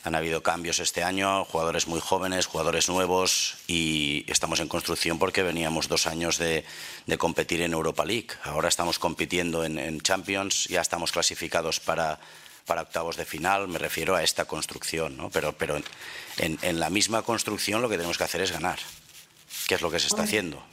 Han 0.03 0.15
habido 0.15 0.43
cambios 0.43 0.79
este 0.79 1.03
año, 1.03 1.45
jugadores 1.45 1.87
muy 1.87 2.01
jóvenes, 2.01 2.45
jugadores 2.45 2.89
nuevos 2.89 3.55
y 3.67 4.25
estamos 4.27 4.59
en 4.59 4.67
construcción 4.67 5.17
porque 5.17 5.43
veníamos 5.43 5.87
dos 5.87 6.07
años 6.07 6.37
de, 6.37 6.65
competir 7.17 7.61
en 7.61 7.71
Europa 7.71 8.03
League. 8.03 8.27
Ahora 8.43 8.67
estamos 8.67 8.99
compitiendo 8.99 9.63
en 9.63 10.01
Champions, 10.01 10.65
ya 10.65 10.81
estamos 10.81 11.13
clasificados 11.13 11.79
para, 11.79 12.19
para 12.65 12.81
octavos 12.81 13.17
de 13.17 13.25
final, 13.25 13.67
me 13.67 13.79
refiero 13.79 14.15
a 14.15 14.23
esta 14.23 14.45
construcción, 14.45 15.17
¿no? 15.17 15.29
pero, 15.29 15.53
pero 15.53 15.77
en, 16.37 16.59
en, 16.61 16.79
la 16.79 16.89
misma 16.89 17.21
construcción 17.21 17.81
lo 17.81 17.89
que 17.89 17.97
tenemos 17.97 18.17
que 18.17 18.23
hacer 18.23 18.41
es 18.41 18.51
ganar, 18.51 18.79
que 19.67 19.75
es 19.75 19.81
lo 19.81 19.91
que 19.91 19.99
se 19.99 20.07
está 20.07 20.23
haciendo. 20.23 20.63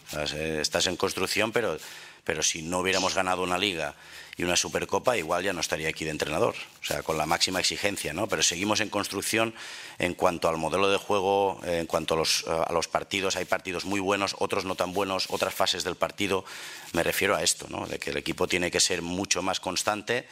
Estás 0.60 0.86
en 0.86 0.96
construcción, 0.96 1.52
pero, 1.52 1.78
pero 2.24 2.42
si 2.42 2.62
no 2.62 2.78
hubiéramos 2.78 3.14
ganado 3.14 3.42
una 3.42 3.58
liga 3.58 3.94
y 4.36 4.44
una 4.44 4.56
supercopa, 4.56 5.16
igual 5.18 5.42
ya 5.42 5.52
no 5.52 5.60
estaría 5.60 5.88
aquí 5.88 6.04
de 6.04 6.12
entrenador, 6.12 6.54
o 6.80 6.84
sea, 6.84 7.02
con 7.02 7.18
la 7.18 7.26
máxima 7.26 7.60
exigencia, 7.60 8.12
¿no? 8.12 8.26
Pero 8.28 8.42
seguimos 8.42 8.80
en 8.80 8.88
construcción 8.88 9.52
en 9.98 10.14
cuanto 10.14 10.48
al 10.48 10.56
modelo 10.56 10.88
de 10.90 10.96
juego, 10.96 11.60
en 11.64 11.86
cuanto 11.86 12.14
a 12.14 12.16
los, 12.18 12.46
a 12.46 12.72
los 12.72 12.88
partidos, 12.88 13.36
hay 13.36 13.44
partidos 13.44 13.84
muy 13.84 14.00
buenos, 14.00 14.36
otros 14.38 14.64
no 14.64 14.76
tan 14.76 14.92
buenos, 14.92 15.26
otras 15.28 15.52
fases 15.52 15.84
del 15.84 15.96
partido, 15.96 16.44
me 16.92 17.02
refiero 17.02 17.36
a 17.36 17.42
esto, 17.42 17.66
¿no? 17.68 17.86
De 17.86 17.98
que 17.98 18.10
el 18.10 18.16
equipo 18.16 18.46
tiene 18.46 18.70
que 18.70 18.80
ser 18.80 19.02
mucho 19.02 19.42
más 19.42 19.60
constante 19.60 20.26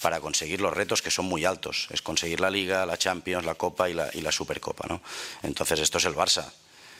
para 0.00 0.20
conseguir 0.20 0.60
los 0.60 0.72
retos 0.72 1.02
que 1.02 1.10
son 1.10 1.26
muy 1.26 1.44
altos. 1.44 1.88
Es 1.90 2.02
conseguir 2.02 2.40
la 2.40 2.50
Liga, 2.50 2.86
la 2.86 2.96
Champions, 2.96 3.44
la 3.44 3.54
Copa 3.54 3.88
y 3.88 3.94
la, 3.94 4.10
y 4.12 4.20
la 4.20 4.32
Supercopa. 4.32 4.86
¿no? 4.88 5.00
Entonces 5.42 5.80
esto 5.80 5.98
es 5.98 6.04
el 6.04 6.14
Barça. 6.14 6.52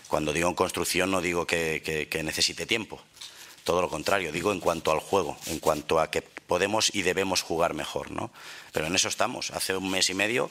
Cuando 0.09 0.33
digo 0.33 0.49
en 0.49 0.55
construcción 0.55 1.11
no 1.11 1.21
digo 1.21 1.47
que, 1.47 2.09
necesite 2.25 2.67
tiempo. 2.67 3.01
Todo 3.65 3.81
lo 3.81 3.89
contrario, 3.89 4.31
digo 4.31 4.53
en 4.53 4.61
cuanto 4.61 4.93
al 4.93 5.01
juego, 5.01 5.37
en 5.47 5.59
cuanto 5.59 5.99
a 5.99 6.11
que 6.11 6.23
podemos 6.23 6.95
y 6.95 7.03
debemos 7.03 7.43
jugar 7.43 7.75
mejor. 7.75 8.11
¿no? 8.11 8.31
Pero 8.73 8.87
en 8.87 8.95
eso 8.95 9.09
estamos. 9.09 9.51
Hace 9.51 9.77
un 9.77 9.91
mes 9.91 10.11
y 10.11 10.15
medio, 10.15 10.51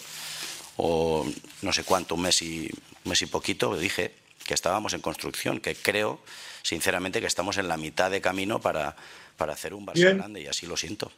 o 0.77 1.25
no 1.61 1.73
sé 1.73 1.83
cuánto, 1.83 2.15
un 2.15 2.23
mes 2.23 2.41
y, 2.41 2.69
un 3.05 3.09
mes 3.09 3.21
y 3.21 3.27
poquito, 3.27 3.75
dije 3.77 4.15
que 4.45 4.53
estábamos 4.53 4.93
en 4.93 5.01
construcción, 5.01 5.59
que 5.59 5.75
creo, 5.75 6.19
sinceramente, 6.63 7.21
que 7.21 7.27
estamos 7.27 7.57
en 7.57 7.67
la 7.67 7.77
mitad 7.77 8.11
de 8.11 8.19
camino 8.19 8.59
para, 8.59 8.95
para 9.37 9.53
hacer 9.53 9.73
un 9.73 9.85
Barça 9.85 10.15
grande 10.17 10.41
y 10.41 10.47
así 10.47 10.65
lo 10.65 10.75
siento. 10.75 11.11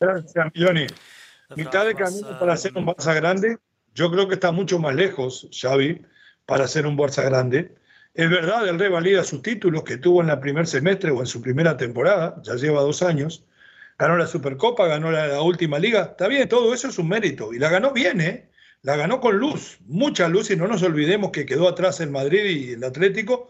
Gracias, 0.00 0.46
Johnny. 0.54 0.86
Mitad 1.56 1.86
de 1.86 1.94
camino 1.94 2.38
para 2.38 2.52
hacer 2.52 2.72
un 2.76 2.86
Barça 2.86 3.14
grande. 3.14 3.58
Yo 3.94 4.10
creo 4.10 4.28
que 4.28 4.34
está 4.34 4.52
mucho 4.52 4.78
más 4.78 4.94
lejos, 4.94 5.48
Xavi, 5.50 6.04
para 6.46 6.64
hacer 6.64 6.86
un 6.86 6.96
Barça 6.96 7.24
grande. 7.24 7.74
Es 8.14 8.28
verdad, 8.30 8.68
el 8.68 8.78
revalida 8.78 9.24
sus 9.24 9.42
títulos 9.42 9.84
que 9.84 9.96
tuvo 9.96 10.22
en 10.22 10.30
el 10.30 10.38
primer 10.40 10.66
semestre 10.66 11.10
o 11.10 11.20
en 11.20 11.26
su 11.26 11.40
primera 11.40 11.76
temporada, 11.76 12.40
ya 12.42 12.54
lleva 12.54 12.82
dos 12.82 13.02
años. 13.02 13.44
Ganó 13.98 14.16
la 14.16 14.26
Supercopa, 14.26 14.86
ganó 14.86 15.10
la, 15.10 15.42
última 15.42 15.78
liga. 15.78 16.02
Está 16.02 16.28
bien, 16.28 16.48
todo 16.48 16.72
eso 16.74 16.88
es 16.88 16.98
un 16.98 17.08
mérito. 17.08 17.52
Y 17.52 17.58
la 17.58 17.68
ganó 17.68 17.92
bien, 17.92 18.20
¿eh? 18.20 18.50
La 18.82 18.96
ganó 18.96 19.20
con 19.20 19.38
luz, 19.38 19.78
mucha 19.86 20.28
luz. 20.28 20.50
Y 20.50 20.56
no 20.56 20.68
nos 20.68 20.82
olvidemos 20.82 21.32
que 21.32 21.46
quedó 21.46 21.68
atrás 21.68 22.00
el 22.00 22.10
Madrid 22.10 22.44
y 22.44 22.72
el 22.72 22.84
Atlético, 22.84 23.48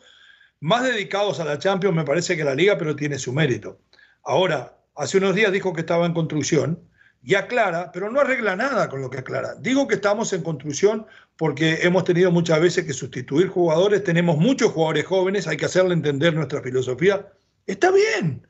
más 0.60 0.84
dedicados 0.84 1.40
a 1.40 1.44
la 1.44 1.58
Champions, 1.58 1.94
me 1.96 2.04
parece 2.04 2.36
que 2.36 2.44
la 2.44 2.54
liga, 2.54 2.78
pero 2.78 2.96
tiene 2.96 3.18
su 3.18 3.32
mérito. 3.32 3.80
Ahora, 4.22 4.77
Hace 4.98 5.18
unos 5.18 5.36
días 5.36 5.52
dijo 5.52 5.72
que 5.72 5.82
estaba 5.82 6.06
en 6.06 6.12
construcción 6.12 6.80
y 7.22 7.36
aclara, 7.36 7.92
pero 7.92 8.10
no 8.10 8.20
arregla 8.20 8.56
nada 8.56 8.88
con 8.88 9.00
lo 9.00 9.08
que 9.08 9.18
aclara. 9.18 9.54
Digo 9.60 9.86
que 9.86 9.94
estamos 9.94 10.32
en 10.32 10.42
construcción 10.42 11.06
porque 11.36 11.78
hemos 11.82 12.02
tenido 12.02 12.32
muchas 12.32 12.60
veces 12.60 12.84
que 12.84 12.92
sustituir 12.92 13.46
jugadores, 13.46 14.02
tenemos 14.02 14.38
muchos 14.38 14.72
jugadores 14.72 15.06
jóvenes, 15.06 15.46
hay 15.46 15.56
que 15.56 15.66
hacerle 15.66 15.94
entender 15.94 16.34
nuestra 16.34 16.60
filosofía. 16.62 17.32
Está 17.64 17.92
bien, 17.92 18.44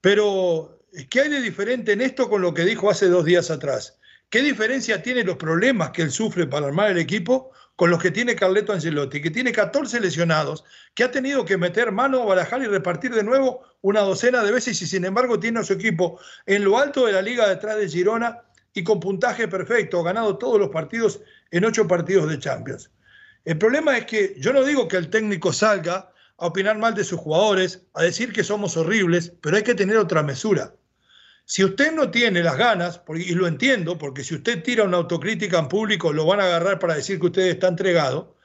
pero 0.00 0.80
¿qué 1.10 1.22
hay 1.22 1.28
de 1.28 1.40
diferente 1.40 1.90
en 1.90 2.02
esto 2.02 2.30
con 2.30 2.40
lo 2.40 2.54
que 2.54 2.64
dijo 2.64 2.88
hace 2.88 3.08
dos 3.08 3.24
días 3.24 3.50
atrás? 3.50 3.98
¿Qué 4.28 4.42
diferencia 4.42 5.02
tiene 5.02 5.24
los 5.24 5.38
problemas 5.38 5.90
que 5.90 6.02
él 6.02 6.12
sufre 6.12 6.46
para 6.46 6.68
armar 6.68 6.92
el 6.92 6.98
equipo 6.98 7.50
con 7.80 7.88
los 7.88 8.02
que 8.02 8.10
tiene 8.10 8.36
Carleto 8.36 8.74
Ancelotti, 8.74 9.22
que 9.22 9.30
tiene 9.30 9.52
14 9.52 10.00
lesionados, 10.00 10.64
que 10.92 11.02
ha 11.02 11.10
tenido 11.10 11.46
que 11.46 11.56
meter 11.56 11.92
mano, 11.92 12.26
barajar 12.26 12.60
y 12.60 12.66
repartir 12.66 13.14
de 13.14 13.22
nuevo 13.22 13.62
una 13.80 14.00
docena 14.00 14.42
de 14.42 14.52
veces 14.52 14.82
y 14.82 14.86
sin 14.86 15.06
embargo 15.06 15.40
tiene 15.40 15.60
a 15.60 15.64
su 15.64 15.72
equipo 15.72 16.20
en 16.44 16.62
lo 16.62 16.78
alto 16.78 17.06
de 17.06 17.12
la 17.12 17.22
liga 17.22 17.48
detrás 17.48 17.78
de 17.78 17.88
Girona 17.88 18.42
y 18.74 18.84
con 18.84 19.00
puntaje 19.00 19.48
perfecto, 19.48 19.98
ha 19.98 20.04
ganado 20.04 20.36
todos 20.36 20.60
los 20.60 20.68
partidos 20.68 21.22
en 21.52 21.64
ocho 21.64 21.88
partidos 21.88 22.28
de 22.28 22.38
Champions. 22.38 22.90
El 23.46 23.56
problema 23.56 23.96
es 23.96 24.04
que 24.04 24.34
yo 24.36 24.52
no 24.52 24.62
digo 24.62 24.86
que 24.86 24.98
el 24.98 25.08
técnico 25.08 25.50
salga 25.50 26.12
a 26.36 26.46
opinar 26.48 26.76
mal 26.76 26.94
de 26.94 27.04
sus 27.04 27.18
jugadores, 27.18 27.86
a 27.94 28.02
decir 28.02 28.34
que 28.34 28.44
somos 28.44 28.76
horribles, 28.76 29.32
pero 29.40 29.56
hay 29.56 29.62
que 29.62 29.74
tener 29.74 29.96
otra 29.96 30.22
mesura. 30.22 30.74
Si 31.50 31.64
usted 31.64 31.90
no 31.90 32.12
tiene 32.12 32.44
las 32.44 32.56
ganas, 32.56 33.00
y 33.12 33.34
lo 33.34 33.48
entiendo, 33.48 33.98
porque 33.98 34.22
si 34.22 34.36
usted 34.36 34.62
tira 34.62 34.84
una 34.84 34.98
autocrítica 34.98 35.58
en 35.58 35.66
público, 35.66 36.12
lo 36.12 36.24
van 36.24 36.38
a 36.38 36.44
agarrar 36.44 36.78
para 36.78 36.94
decir 36.94 37.18
que 37.18 37.26
usted 37.26 37.42
está 37.42 37.66
entregado, 37.66 38.36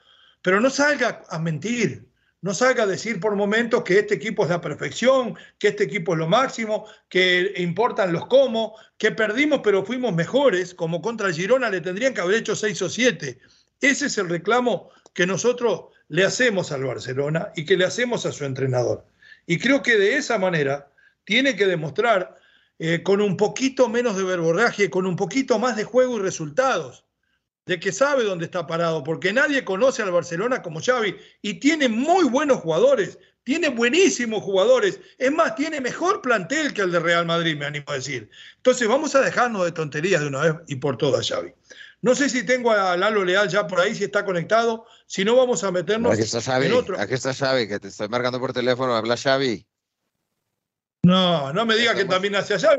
pero 0.42 0.60
no 0.60 0.70
salga 0.70 1.22
a 1.30 1.38
mentir, 1.38 2.08
no 2.40 2.52
salga 2.52 2.82
a 2.82 2.86
decir 2.86 3.20
por 3.20 3.36
momentos 3.36 3.84
que 3.84 4.00
este 4.00 4.14
equipo 4.14 4.42
es 4.42 4.50
la 4.50 4.60
perfección, 4.60 5.36
que 5.60 5.68
este 5.68 5.84
equipo 5.84 6.14
es 6.14 6.18
lo 6.18 6.26
máximo, 6.26 6.84
que 7.08 7.52
importan 7.58 8.12
los 8.12 8.26
cómo, 8.26 8.74
que 8.98 9.12
perdimos 9.12 9.60
pero 9.62 9.84
fuimos 9.84 10.12
mejores, 10.12 10.74
como 10.74 11.00
contra 11.00 11.32
Girona 11.32 11.70
le 11.70 11.82
tendrían 11.82 12.12
que 12.12 12.22
haber 12.22 12.38
hecho 12.38 12.56
seis 12.56 12.82
o 12.82 12.88
siete. 12.88 13.38
Ese 13.80 14.06
es 14.06 14.18
el 14.18 14.28
reclamo 14.28 14.90
que 15.14 15.28
nosotros 15.28 15.94
le 16.08 16.24
hacemos 16.24 16.72
al 16.72 16.82
Barcelona 16.82 17.52
y 17.54 17.66
que 17.66 17.76
le 17.76 17.84
hacemos 17.84 18.26
a 18.26 18.32
su 18.32 18.44
entrenador. 18.44 19.06
Y 19.46 19.60
creo 19.60 19.80
que 19.80 19.96
de 19.96 20.16
esa 20.16 20.38
manera 20.38 20.90
tiene 21.24 21.54
que 21.54 21.66
demostrar 21.66 22.44
eh, 22.78 23.02
con 23.02 23.20
un 23.20 23.36
poquito 23.36 23.88
menos 23.88 24.16
de 24.16 24.24
verborraje, 24.24 24.90
con 24.90 25.06
un 25.06 25.16
poquito 25.16 25.58
más 25.58 25.76
de 25.76 25.84
juego 25.84 26.16
y 26.16 26.20
resultados, 26.20 27.04
de 27.64 27.80
que 27.80 27.90
sabe 27.90 28.24
dónde 28.24 28.44
está 28.44 28.66
parado, 28.66 29.02
porque 29.02 29.32
nadie 29.32 29.64
conoce 29.64 30.02
al 30.02 30.12
Barcelona 30.12 30.62
como 30.62 30.80
Xavi 30.80 31.16
y 31.42 31.54
tiene 31.54 31.88
muy 31.88 32.24
buenos 32.24 32.58
jugadores, 32.58 33.18
tiene 33.42 33.68
buenísimos 33.68 34.42
jugadores, 34.42 35.00
es 35.18 35.32
más, 35.32 35.54
tiene 35.56 35.80
mejor 35.80 36.20
plantel 36.20 36.74
que 36.74 36.82
el 36.82 36.92
de 36.92 37.00
Real 37.00 37.26
Madrid, 37.26 37.56
me 37.56 37.66
animo 37.66 37.86
a 37.88 37.94
decir. 37.94 38.28
Entonces 38.56 38.86
vamos 38.86 39.14
a 39.14 39.20
dejarnos 39.20 39.64
de 39.64 39.72
tonterías 39.72 40.20
de 40.20 40.28
una 40.28 40.40
vez 40.42 40.54
y 40.68 40.76
por 40.76 40.96
todas, 40.96 41.28
Xavi. 41.28 41.52
No 42.02 42.14
sé 42.14 42.28
si 42.28 42.44
tengo 42.44 42.70
a 42.70 42.96
Lalo 42.96 43.24
Leal 43.24 43.48
ya 43.48 43.66
por 43.66 43.80
ahí, 43.80 43.94
si 43.94 44.04
está 44.04 44.24
conectado, 44.24 44.84
si 45.06 45.24
no 45.24 45.34
vamos 45.34 45.64
a 45.64 45.72
meternos 45.72 46.12
aquí 46.12 46.22
está 46.22 46.40
Xavi, 46.40 46.66
en 46.66 46.72
otro. 46.72 47.00
Aquí 47.00 47.14
está 47.14 47.32
Xavi, 47.32 47.66
que 47.66 47.80
te 47.80 47.88
estoy 47.88 48.08
marcando 48.08 48.38
por 48.38 48.52
teléfono, 48.52 48.94
habla 48.94 49.16
Xavi. 49.16 49.66
No, 51.06 51.52
no 51.52 51.64
me 51.64 51.76
diga 51.76 51.94
que 51.94 52.04
también 52.04 52.34
hacia 52.34 52.56
allá. 52.56 52.76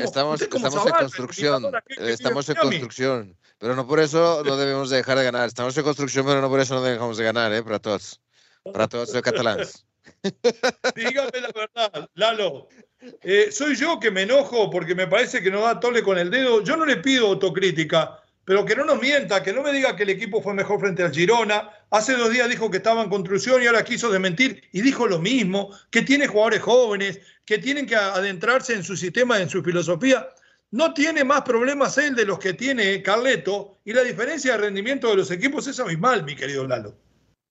estamos, 0.00 0.42
en 0.42 0.48
construcción. 0.48 1.72
Estamos 1.96 2.48
en 2.48 2.56
construcción. 2.56 3.36
Pero 3.56 3.76
no 3.76 3.86
por 3.86 4.00
eso 4.00 4.42
no 4.44 4.56
debemos 4.56 4.90
dejar 4.90 5.16
de 5.16 5.22
ganar. 5.22 5.46
Estamos 5.46 5.78
en 5.78 5.84
construcción, 5.84 6.26
pero 6.26 6.40
no 6.40 6.48
por 6.48 6.58
eso 6.58 6.74
no 6.74 6.82
dejamos 6.82 7.16
de 7.18 7.24
ganar, 7.24 7.52
¿eh? 7.52 7.62
Para 7.62 7.78
todos. 7.78 8.20
Para 8.64 8.88
todos 8.88 9.14
los 9.14 9.22
catalanes. 9.22 9.84
Dígame 10.96 11.40
la 11.40 11.52
verdad, 11.54 12.10
Lalo. 12.14 12.66
Eh, 13.22 13.52
soy 13.52 13.76
yo 13.76 14.00
que 14.00 14.10
me 14.10 14.22
enojo 14.22 14.70
porque 14.70 14.96
me 14.96 15.06
parece 15.06 15.40
que 15.40 15.50
no 15.52 15.60
da 15.60 15.78
tole 15.78 16.02
con 16.02 16.18
el 16.18 16.32
dedo. 16.32 16.64
Yo 16.64 16.76
no 16.76 16.84
le 16.84 16.96
pido 16.96 17.28
autocrítica 17.28 18.20
pero 18.48 18.64
que 18.64 18.74
no 18.74 18.86
nos 18.86 18.98
mienta, 18.98 19.42
que 19.42 19.52
no 19.52 19.62
me 19.62 19.74
diga 19.74 19.94
que 19.94 20.04
el 20.04 20.08
equipo 20.08 20.40
fue 20.40 20.54
mejor 20.54 20.80
frente 20.80 21.02
al 21.02 21.12
Girona. 21.12 21.68
Hace 21.90 22.14
dos 22.14 22.30
días 22.30 22.48
dijo 22.48 22.70
que 22.70 22.78
estaba 22.78 23.02
en 23.02 23.10
construcción 23.10 23.62
y 23.62 23.66
ahora 23.66 23.84
quiso 23.84 24.10
desmentir 24.10 24.62
y 24.72 24.80
dijo 24.80 25.06
lo 25.06 25.18
mismo, 25.18 25.68
que 25.90 26.00
tiene 26.00 26.26
jugadores 26.26 26.62
jóvenes, 26.62 27.20
que 27.44 27.58
tienen 27.58 27.84
que 27.84 27.94
adentrarse 27.94 28.72
en 28.72 28.82
su 28.82 28.96
sistema, 28.96 29.38
en 29.38 29.50
su 29.50 29.62
filosofía. 29.62 30.26
No 30.70 30.94
tiene 30.94 31.24
más 31.24 31.42
problemas 31.42 31.98
él 31.98 32.14
de 32.14 32.24
los 32.24 32.38
que 32.38 32.54
tiene 32.54 33.02
Carleto 33.02 33.80
y 33.84 33.92
la 33.92 34.02
diferencia 34.02 34.52
de 34.52 34.58
rendimiento 34.58 35.10
de 35.10 35.16
los 35.16 35.30
equipos 35.30 35.66
es 35.66 35.78
abismal, 35.78 36.24
mi 36.24 36.34
querido 36.34 36.66
Lalo. 36.66 36.94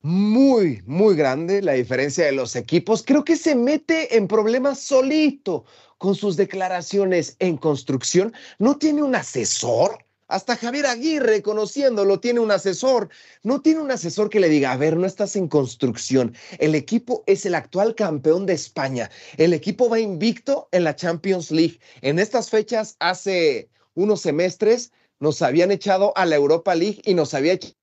Muy, 0.01 0.81
muy 0.87 1.15
grande 1.15 1.61
la 1.61 1.73
diferencia 1.73 2.25
de 2.25 2.31
los 2.31 2.55
equipos. 2.55 3.03
Creo 3.05 3.23
que 3.23 3.35
se 3.35 3.53
mete 3.53 4.17
en 4.17 4.27
problemas 4.27 4.79
solito 4.79 5.63
con 5.99 6.15
sus 6.15 6.37
declaraciones 6.37 7.35
en 7.37 7.57
construcción. 7.57 8.33
No 8.57 8.79
tiene 8.79 9.03
un 9.03 9.13
asesor 9.13 10.07
hasta 10.28 10.57
Javier 10.57 10.86
Aguirre, 10.88 11.41
conociéndolo, 11.41 12.19
tiene 12.19 12.39
un 12.39 12.51
asesor. 12.51 13.09
No 13.43 13.61
tiene 13.61 13.80
un 13.80 13.91
asesor 13.91 14.30
que 14.30 14.39
le 14.39 14.49
diga, 14.49 14.71
a 14.71 14.78
ver, 14.78 14.97
no 14.97 15.05
estás 15.05 15.36
en 15.36 15.47
construcción. 15.47 16.36
El 16.59 16.75
equipo 16.75 17.23
es 17.28 17.45
el 17.45 17.55
actual 17.55 17.95
campeón 17.95 18.45
de 18.45 18.53
España. 18.53 19.09
El 19.38 19.53
equipo 19.53 19.89
va 19.89 19.99
invicto 19.99 20.67
en 20.71 20.84
la 20.84 20.95
Champions 20.95 21.51
League. 21.51 21.80
En 22.01 22.19
estas 22.19 22.49
fechas, 22.49 22.95
hace 22.99 23.69
unos 23.95 24.21
semestres, 24.21 24.91
nos 25.19 25.41
habían 25.41 25.71
echado 25.71 26.13
a 26.15 26.25
la 26.25 26.36
Europa 26.36 26.75
League 26.75 27.01
y 27.05 27.13
nos 27.13 27.34
había 27.34 27.53
echado 27.53 27.73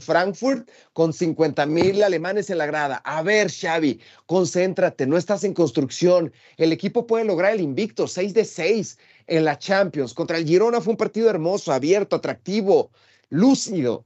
Frankfurt 0.00 0.68
con 0.92 1.12
50 1.12 1.66
mil 1.66 2.02
alemanes 2.02 2.50
en 2.50 2.58
la 2.58 2.66
grada. 2.66 2.96
A 3.04 3.22
ver, 3.22 3.50
Xavi, 3.50 4.00
concéntrate, 4.26 5.06
no 5.06 5.16
estás 5.16 5.44
en 5.44 5.54
construcción. 5.54 6.32
El 6.56 6.72
equipo 6.72 7.06
puede 7.06 7.24
lograr 7.24 7.52
el 7.52 7.60
invicto, 7.60 8.08
6 8.08 8.34
de 8.34 8.44
6 8.44 8.98
en 9.28 9.44
la 9.44 9.58
Champions. 9.58 10.12
Contra 10.12 10.36
el 10.36 10.46
Girona 10.46 10.80
fue 10.80 10.92
un 10.92 10.96
partido 10.96 11.30
hermoso, 11.30 11.72
abierto, 11.72 12.16
atractivo, 12.16 12.90
lúcido. 13.28 14.04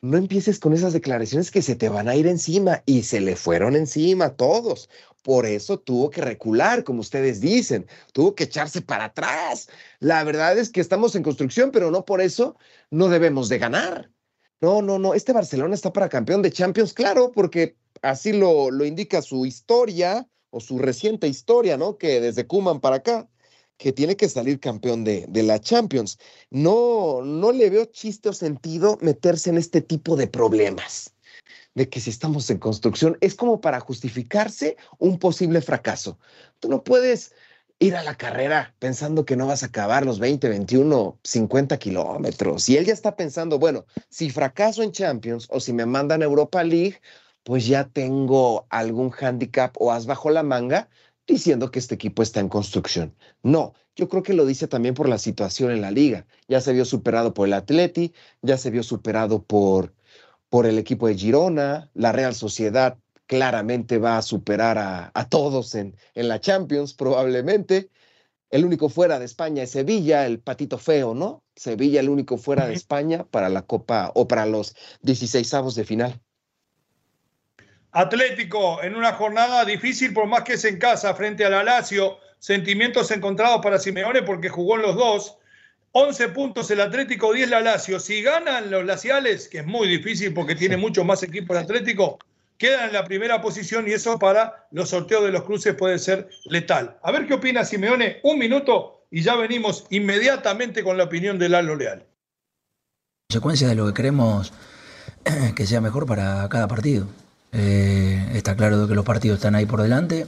No 0.00 0.16
empieces 0.16 0.60
con 0.60 0.72
esas 0.74 0.92
declaraciones 0.92 1.50
que 1.50 1.62
se 1.62 1.74
te 1.74 1.88
van 1.88 2.08
a 2.08 2.14
ir 2.14 2.26
encima 2.28 2.82
y 2.86 3.02
se 3.02 3.20
le 3.20 3.34
fueron 3.34 3.74
encima 3.74 4.26
a 4.26 4.36
todos. 4.36 4.88
Por 5.22 5.46
eso 5.46 5.78
tuvo 5.80 6.10
que 6.10 6.20
recular, 6.20 6.84
como 6.84 7.00
ustedes 7.00 7.40
dicen, 7.40 7.86
tuvo 8.12 8.36
que 8.36 8.44
echarse 8.44 8.80
para 8.80 9.06
atrás. 9.06 9.68
La 9.98 10.22
verdad 10.22 10.56
es 10.56 10.70
que 10.70 10.80
estamos 10.80 11.16
en 11.16 11.24
construcción, 11.24 11.72
pero 11.72 11.90
no 11.90 12.04
por 12.04 12.20
eso 12.20 12.56
no 12.90 13.08
debemos 13.08 13.48
de 13.48 13.58
ganar. 13.58 14.15
No, 14.60 14.80
no, 14.80 14.98
no, 14.98 15.14
este 15.14 15.32
Barcelona 15.32 15.74
está 15.74 15.92
para 15.92 16.08
campeón 16.08 16.42
de 16.42 16.50
Champions, 16.50 16.94
claro, 16.94 17.30
porque 17.32 17.76
así 18.02 18.32
lo, 18.32 18.70
lo 18.70 18.84
indica 18.84 19.20
su 19.20 19.44
historia 19.44 20.26
o 20.50 20.60
su 20.60 20.78
reciente 20.78 21.28
historia, 21.28 21.76
¿no? 21.76 21.98
Que 21.98 22.20
desde 22.20 22.46
Kuman 22.46 22.80
para 22.80 22.96
acá, 22.96 23.28
que 23.76 23.92
tiene 23.92 24.16
que 24.16 24.28
salir 24.28 24.58
campeón 24.58 25.04
de, 25.04 25.26
de, 25.28 25.42
la 25.42 25.60
Champions. 25.60 26.18
No, 26.50 27.20
no 27.22 27.52
le 27.52 27.68
veo 27.68 27.84
chiste 27.84 28.30
o 28.30 28.32
sentido 28.32 28.98
meterse 29.02 29.50
en 29.50 29.58
este 29.58 29.82
tipo 29.82 30.16
de 30.16 30.26
problemas, 30.26 31.14
de 31.74 31.88
que 31.90 32.00
si 32.00 32.08
estamos 32.08 32.48
en 32.48 32.58
construcción 32.58 33.18
es 33.20 33.34
como 33.34 33.60
para 33.60 33.80
justificarse 33.80 34.78
un 34.98 35.18
posible 35.18 35.60
fracaso. 35.60 36.18
Tú 36.60 36.70
no 36.70 36.82
puedes 36.82 37.32
ir 37.78 37.94
a 37.96 38.02
la 38.02 38.16
carrera 38.16 38.74
pensando 38.78 39.24
que 39.24 39.36
no 39.36 39.46
vas 39.46 39.62
a 39.62 39.66
acabar 39.66 40.04
los 40.06 40.18
20, 40.18 40.48
21, 40.48 41.18
50 41.22 41.78
kilómetros. 41.78 42.68
Y 42.68 42.76
él 42.76 42.86
ya 42.86 42.92
está 42.92 43.16
pensando, 43.16 43.58
bueno, 43.58 43.86
si 44.08 44.30
fracaso 44.30 44.82
en 44.82 44.92
Champions 44.92 45.46
o 45.50 45.60
si 45.60 45.72
me 45.72 45.86
mandan 45.86 46.22
a 46.22 46.24
Europa 46.24 46.64
League, 46.64 47.00
pues 47.42 47.66
ya 47.66 47.88
tengo 47.88 48.66
algún 48.70 49.12
handicap 49.12 49.74
o 49.78 49.92
as 49.92 50.06
bajo 50.06 50.30
la 50.30 50.42
manga 50.42 50.88
diciendo 51.26 51.70
que 51.70 51.78
este 51.78 51.94
equipo 51.94 52.22
está 52.22 52.40
en 52.40 52.48
construcción. 52.48 53.14
No, 53.42 53.74
yo 53.94 54.08
creo 54.08 54.22
que 54.22 54.34
lo 54.34 54.46
dice 54.46 54.68
también 54.68 54.94
por 54.94 55.08
la 55.08 55.18
situación 55.18 55.70
en 55.72 55.80
la 55.80 55.90
liga. 55.90 56.26
Ya 56.48 56.60
se 56.60 56.72
vio 56.72 56.84
superado 56.84 57.34
por 57.34 57.48
el 57.48 57.54
Atleti, 57.54 58.14
ya 58.42 58.58
se 58.58 58.70
vio 58.70 58.82
superado 58.82 59.42
por, 59.42 59.94
por 60.48 60.66
el 60.66 60.78
equipo 60.78 61.08
de 61.08 61.16
Girona, 61.16 61.90
la 61.94 62.12
Real 62.12 62.34
Sociedad 62.34 62.98
claramente 63.26 63.98
va 63.98 64.18
a 64.18 64.22
superar 64.22 64.78
a, 64.78 65.28
todos 65.28 65.74
en, 65.74 65.96
en 66.14 66.28
la 66.28 66.40
Champions, 66.40 66.94
probablemente. 66.94 67.90
El 68.50 68.64
único 68.64 68.88
fuera 68.88 69.18
de 69.18 69.24
España 69.24 69.64
es 69.64 69.72
Sevilla, 69.72 70.24
el 70.26 70.38
patito 70.38 70.78
feo, 70.78 71.14
¿no? 71.14 71.42
Sevilla, 71.56 72.00
el 72.00 72.08
único 72.08 72.38
fuera 72.38 72.66
de 72.66 72.74
España 72.74 73.24
para 73.24 73.48
la 73.48 73.62
Copa 73.62 74.12
o 74.14 74.28
para 74.28 74.46
los 74.46 74.76
16 75.02 75.52
avos 75.54 75.74
de 75.74 75.84
final. 75.84 76.20
Atlético, 77.90 78.82
en 78.82 78.94
una 78.94 79.14
jornada 79.14 79.64
difícil, 79.64 80.12
por 80.12 80.26
más 80.26 80.42
que 80.42 80.52
es 80.52 80.64
en 80.64 80.78
casa, 80.78 81.14
frente 81.14 81.44
a 81.44 81.50
la 81.50 81.64
Lazio, 81.64 82.18
sentimientos 82.38 83.10
encontrados 83.10 83.60
para 83.62 83.78
Simeone 83.78 84.22
porque 84.22 84.48
jugó 84.48 84.76
en 84.76 84.82
los 84.82 84.96
dos. 84.96 85.38
11 85.92 86.28
puntos 86.28 86.70
el 86.70 86.82
Atlético, 86.82 87.32
10 87.32 87.48
la 87.48 87.62
Lazio. 87.62 87.98
Si 87.98 88.22
ganan 88.22 88.70
los 88.70 88.84
laciales, 88.84 89.48
que 89.48 89.60
es 89.60 89.66
muy 89.66 89.88
difícil 89.88 90.34
porque 90.34 90.54
tiene 90.54 90.76
mucho 90.76 91.04
más 91.04 91.22
equipo 91.22 91.54
el 91.54 91.60
Atlético, 91.60 92.18
quedan 92.58 92.88
en 92.88 92.92
la 92.92 93.04
primera 93.04 93.40
posición 93.40 93.88
y 93.88 93.92
eso 93.92 94.18
para 94.18 94.66
los 94.70 94.90
sorteos 94.90 95.24
de 95.24 95.32
los 95.32 95.44
cruces 95.44 95.74
puede 95.74 95.98
ser 95.98 96.28
letal. 96.44 96.98
A 97.02 97.12
ver 97.12 97.26
qué 97.26 97.34
opina 97.34 97.64
Simeone, 97.64 98.20
un 98.22 98.38
minuto 98.38 99.06
y 99.10 99.22
ya 99.22 99.36
venimos 99.36 99.86
inmediatamente 99.90 100.82
con 100.82 100.96
la 100.96 101.04
opinión 101.04 101.38
de 101.38 101.48
Lalo 101.48 101.76
Leal. 101.76 102.04
Consecuencia 103.28 103.68
de 103.68 103.74
lo 103.74 103.86
que 103.86 103.94
queremos 103.94 104.52
que 105.54 105.66
sea 105.66 105.80
mejor 105.80 106.06
para 106.06 106.48
cada 106.48 106.68
partido. 106.68 107.06
Eh, 107.52 108.32
está 108.34 108.56
claro 108.56 108.86
que 108.88 108.94
los 108.94 109.04
partidos 109.04 109.36
están 109.38 109.54
ahí 109.54 109.66
por 109.66 109.82
delante, 109.82 110.26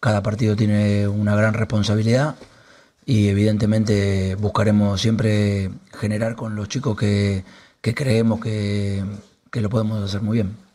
cada 0.00 0.22
partido 0.22 0.56
tiene 0.56 1.06
una 1.06 1.36
gran 1.36 1.54
responsabilidad 1.54 2.34
y 3.04 3.28
evidentemente 3.28 4.34
buscaremos 4.36 5.00
siempre 5.00 5.70
generar 5.92 6.36
con 6.36 6.56
los 6.56 6.68
chicos 6.68 6.96
que, 6.96 7.44
creemos 7.80 8.40
que 8.40 9.04
lo 9.52 9.68
podemos 9.68 10.02
hacer 10.02 10.22
muy 10.22 10.38
bien. 10.38 10.69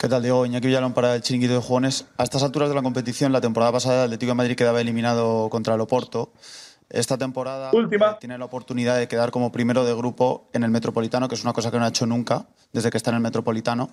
¿Qué 0.00 0.08
tal, 0.08 0.22
Diego? 0.22 0.46
Iñaki 0.46 0.68
Villalón 0.68 0.92
para 0.92 1.16
el 1.16 1.22
Chiringuito 1.22 1.54
de 1.54 1.60
Jugones. 1.60 2.06
A 2.18 2.22
estas 2.22 2.44
alturas 2.44 2.68
de 2.68 2.74
la 2.76 2.82
competición, 2.82 3.32
la 3.32 3.40
temporada 3.40 3.72
pasada 3.72 4.04
el 4.04 4.04
Atlético 4.04 4.30
de 4.30 4.34
Madrid 4.36 4.54
quedaba 4.54 4.80
eliminado 4.80 5.50
contra 5.50 5.74
el 5.74 5.80
Oporto. 5.80 6.30
Esta 6.88 7.18
temporada 7.18 7.72
eh, 7.72 7.98
tiene 8.20 8.38
la 8.38 8.44
oportunidad 8.44 8.96
de 8.96 9.08
quedar 9.08 9.32
como 9.32 9.50
primero 9.50 9.84
de 9.84 9.92
grupo 9.96 10.48
en 10.52 10.62
el 10.62 10.70
Metropolitano, 10.70 11.26
que 11.28 11.34
es 11.34 11.42
una 11.42 11.52
cosa 11.52 11.72
que 11.72 11.80
no 11.80 11.84
ha 11.84 11.88
hecho 11.88 12.06
nunca 12.06 12.46
desde 12.72 12.90
que 12.90 12.96
está 12.96 13.10
en 13.10 13.16
el 13.16 13.22
Metropolitano. 13.22 13.90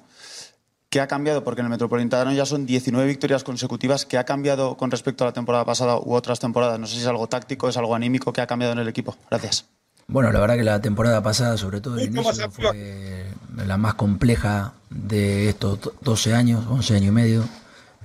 ¿Qué 0.91 1.01
ha 1.01 1.07
cambiado? 1.07 1.43
Porque 1.43 1.61
en 1.61 1.65
el 1.65 1.71
Metropolitano 1.71 2.31
ya 2.33 2.45
son 2.45 2.67
19 2.67 3.07
victorias 3.07 3.43
consecutivas. 3.43 4.05
¿Qué 4.05 4.19
ha 4.19 4.25
cambiado 4.25 4.77
con 4.77 4.91
respecto 4.91 5.23
a 5.23 5.27
la 5.29 5.33
temporada 5.33 5.65
pasada 5.65 5.97
u 5.97 6.13
otras 6.13 6.39
temporadas? 6.39 6.79
No 6.79 6.85
sé 6.85 6.97
si 6.97 7.01
es 7.01 7.07
algo 7.07 7.25
táctico, 7.25 7.67
es 7.67 7.77
algo 7.77 7.95
anímico. 7.95 8.31
¿Qué 8.31 8.41
ha 8.41 8.47
cambiado 8.47 8.73
en 8.73 8.79
el 8.79 8.87
equipo? 8.87 9.15
Gracias. 9.31 9.65
Bueno, 10.07 10.31
la 10.31 10.39
verdad 10.39 10.55
que 10.55 10.63
la 10.63 10.81
temporada 10.81 11.23
pasada, 11.23 11.57
sobre 11.57 11.81
todo 11.81 11.97
el 11.97 12.07
inicio, 12.07 12.51
fue 12.51 13.25
la 13.65 13.77
más 13.77 13.95
compleja 13.95 14.73
de 14.89 15.49
estos 15.49 15.79
12 16.01 16.33
años, 16.33 16.65
11 16.69 16.95
años 16.95 17.07
y 17.07 17.11
medio 17.11 17.43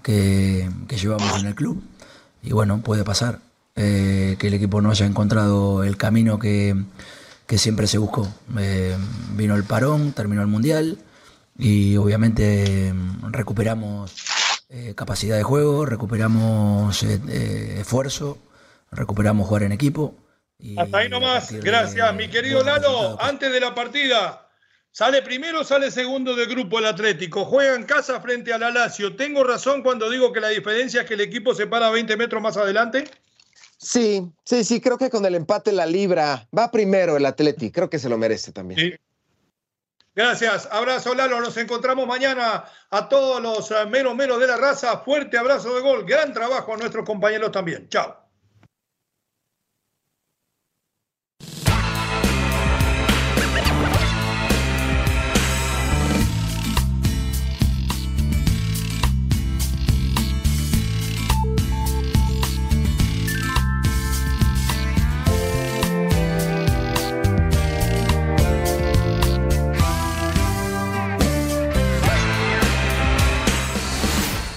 que, 0.03 0.69
llevamos 0.89 1.41
en 1.41 1.47
el 1.47 1.55
club. 1.55 1.83
Y 2.43 2.53
bueno, 2.53 2.81
puede 2.81 3.05
pasar 3.05 3.41
eh, 3.77 4.37
que 4.39 4.49
el 4.49 4.55
equipo 4.55 4.81
no 4.81 4.91
haya 4.91 5.07
encontrado 5.07 5.85
el 5.85 5.97
camino 5.97 6.39
que, 6.39 6.75
siempre 7.57 7.87
se 7.87 7.99
buscó. 7.99 8.29
Eh, 8.59 8.97
vino 9.37 9.55
el 9.57 9.65
parón, 9.65 10.13
terminó 10.13 10.41
el 10.41 10.49
Mundial 10.49 10.99
y 11.59 11.97
obviamente 11.97 12.95
recuperamos 13.29 14.15
eh, 14.71 14.95
capacidad 14.97 15.37
de 15.37 15.43
juego, 15.43 15.85
recuperamos 15.85 17.03
esfuerzo, 17.03 18.39
recuperamos 18.91 19.47
jugar 19.47 19.65
en 19.65 19.73
equipo. 19.73 20.15
Hasta 20.77 20.99
ahí 20.99 21.09
nomás, 21.09 21.53
gracias, 21.53 22.15
mi 22.15 22.29
querido 22.29 22.63
Lalo. 22.63 23.21
Antes 23.21 23.53
de 23.53 23.61
la 23.61 23.75
partida, 23.75 24.47
Sale 24.93 25.23
primero, 25.23 25.63
sale 25.63 25.91
segundo 25.91 26.35
del 26.35 26.49
grupo 26.49 26.81
el 26.81 26.87
Atlético. 26.87 27.45
Juega 27.45 27.77
en 27.77 27.85
casa 27.85 28.21
frente 28.21 28.53
al 28.53 28.65
Alacio. 28.65 29.15
¿Tengo 29.15 29.45
razón 29.45 29.83
cuando 29.83 30.11
digo 30.11 30.33
que 30.33 30.41
la 30.41 30.49
diferencia 30.49 31.03
es 31.03 31.07
que 31.07 31.15
el 31.15 31.21
equipo 31.21 31.55
se 31.55 31.69
para 31.69 31.91
20 31.91 32.17
metros 32.17 32.43
más 32.43 32.57
adelante? 32.57 33.05
Sí, 33.79 34.29
sí, 34.45 34.65
sí, 34.65 34.81
creo 34.81 34.99
que 34.99 35.09
con 35.09 35.25
el 35.25 35.37
empate 35.37 35.71
la 35.73 35.87
libra 35.87 36.49
va 36.57 36.71
primero 36.73 37.17
el 37.17 37.25
Atlético. 37.25 37.73
Creo 37.73 37.91
que 37.91 38.01
se 38.01 38.09
lo 38.09 38.19
merece 38.19 38.53
también. 38.53 38.81
Sí. 38.81 38.95
Gracias, 40.13 40.69
abrazo 40.73 41.15
Lalo, 41.15 41.41
nos 41.41 41.57
encontramos 41.57 42.05
mañana 42.05 42.65
a 42.91 43.09
todos 43.09 43.41
los 43.41 43.71
eh, 43.71 43.87
menos 43.87 44.17
menos 44.17 44.41
de 44.41 44.49
la 44.49 44.57
raza. 44.57 44.99
Fuerte 44.99 45.39
abrazo 45.39 45.73
de 45.75 45.81
gol, 45.83 46.05
gran 46.05 46.35
trabajo 46.35 46.75
a 46.75 46.77
nuestros 46.77 47.07
compañeros 47.07 47.53
también. 47.53 47.89
Chao. 47.89 48.17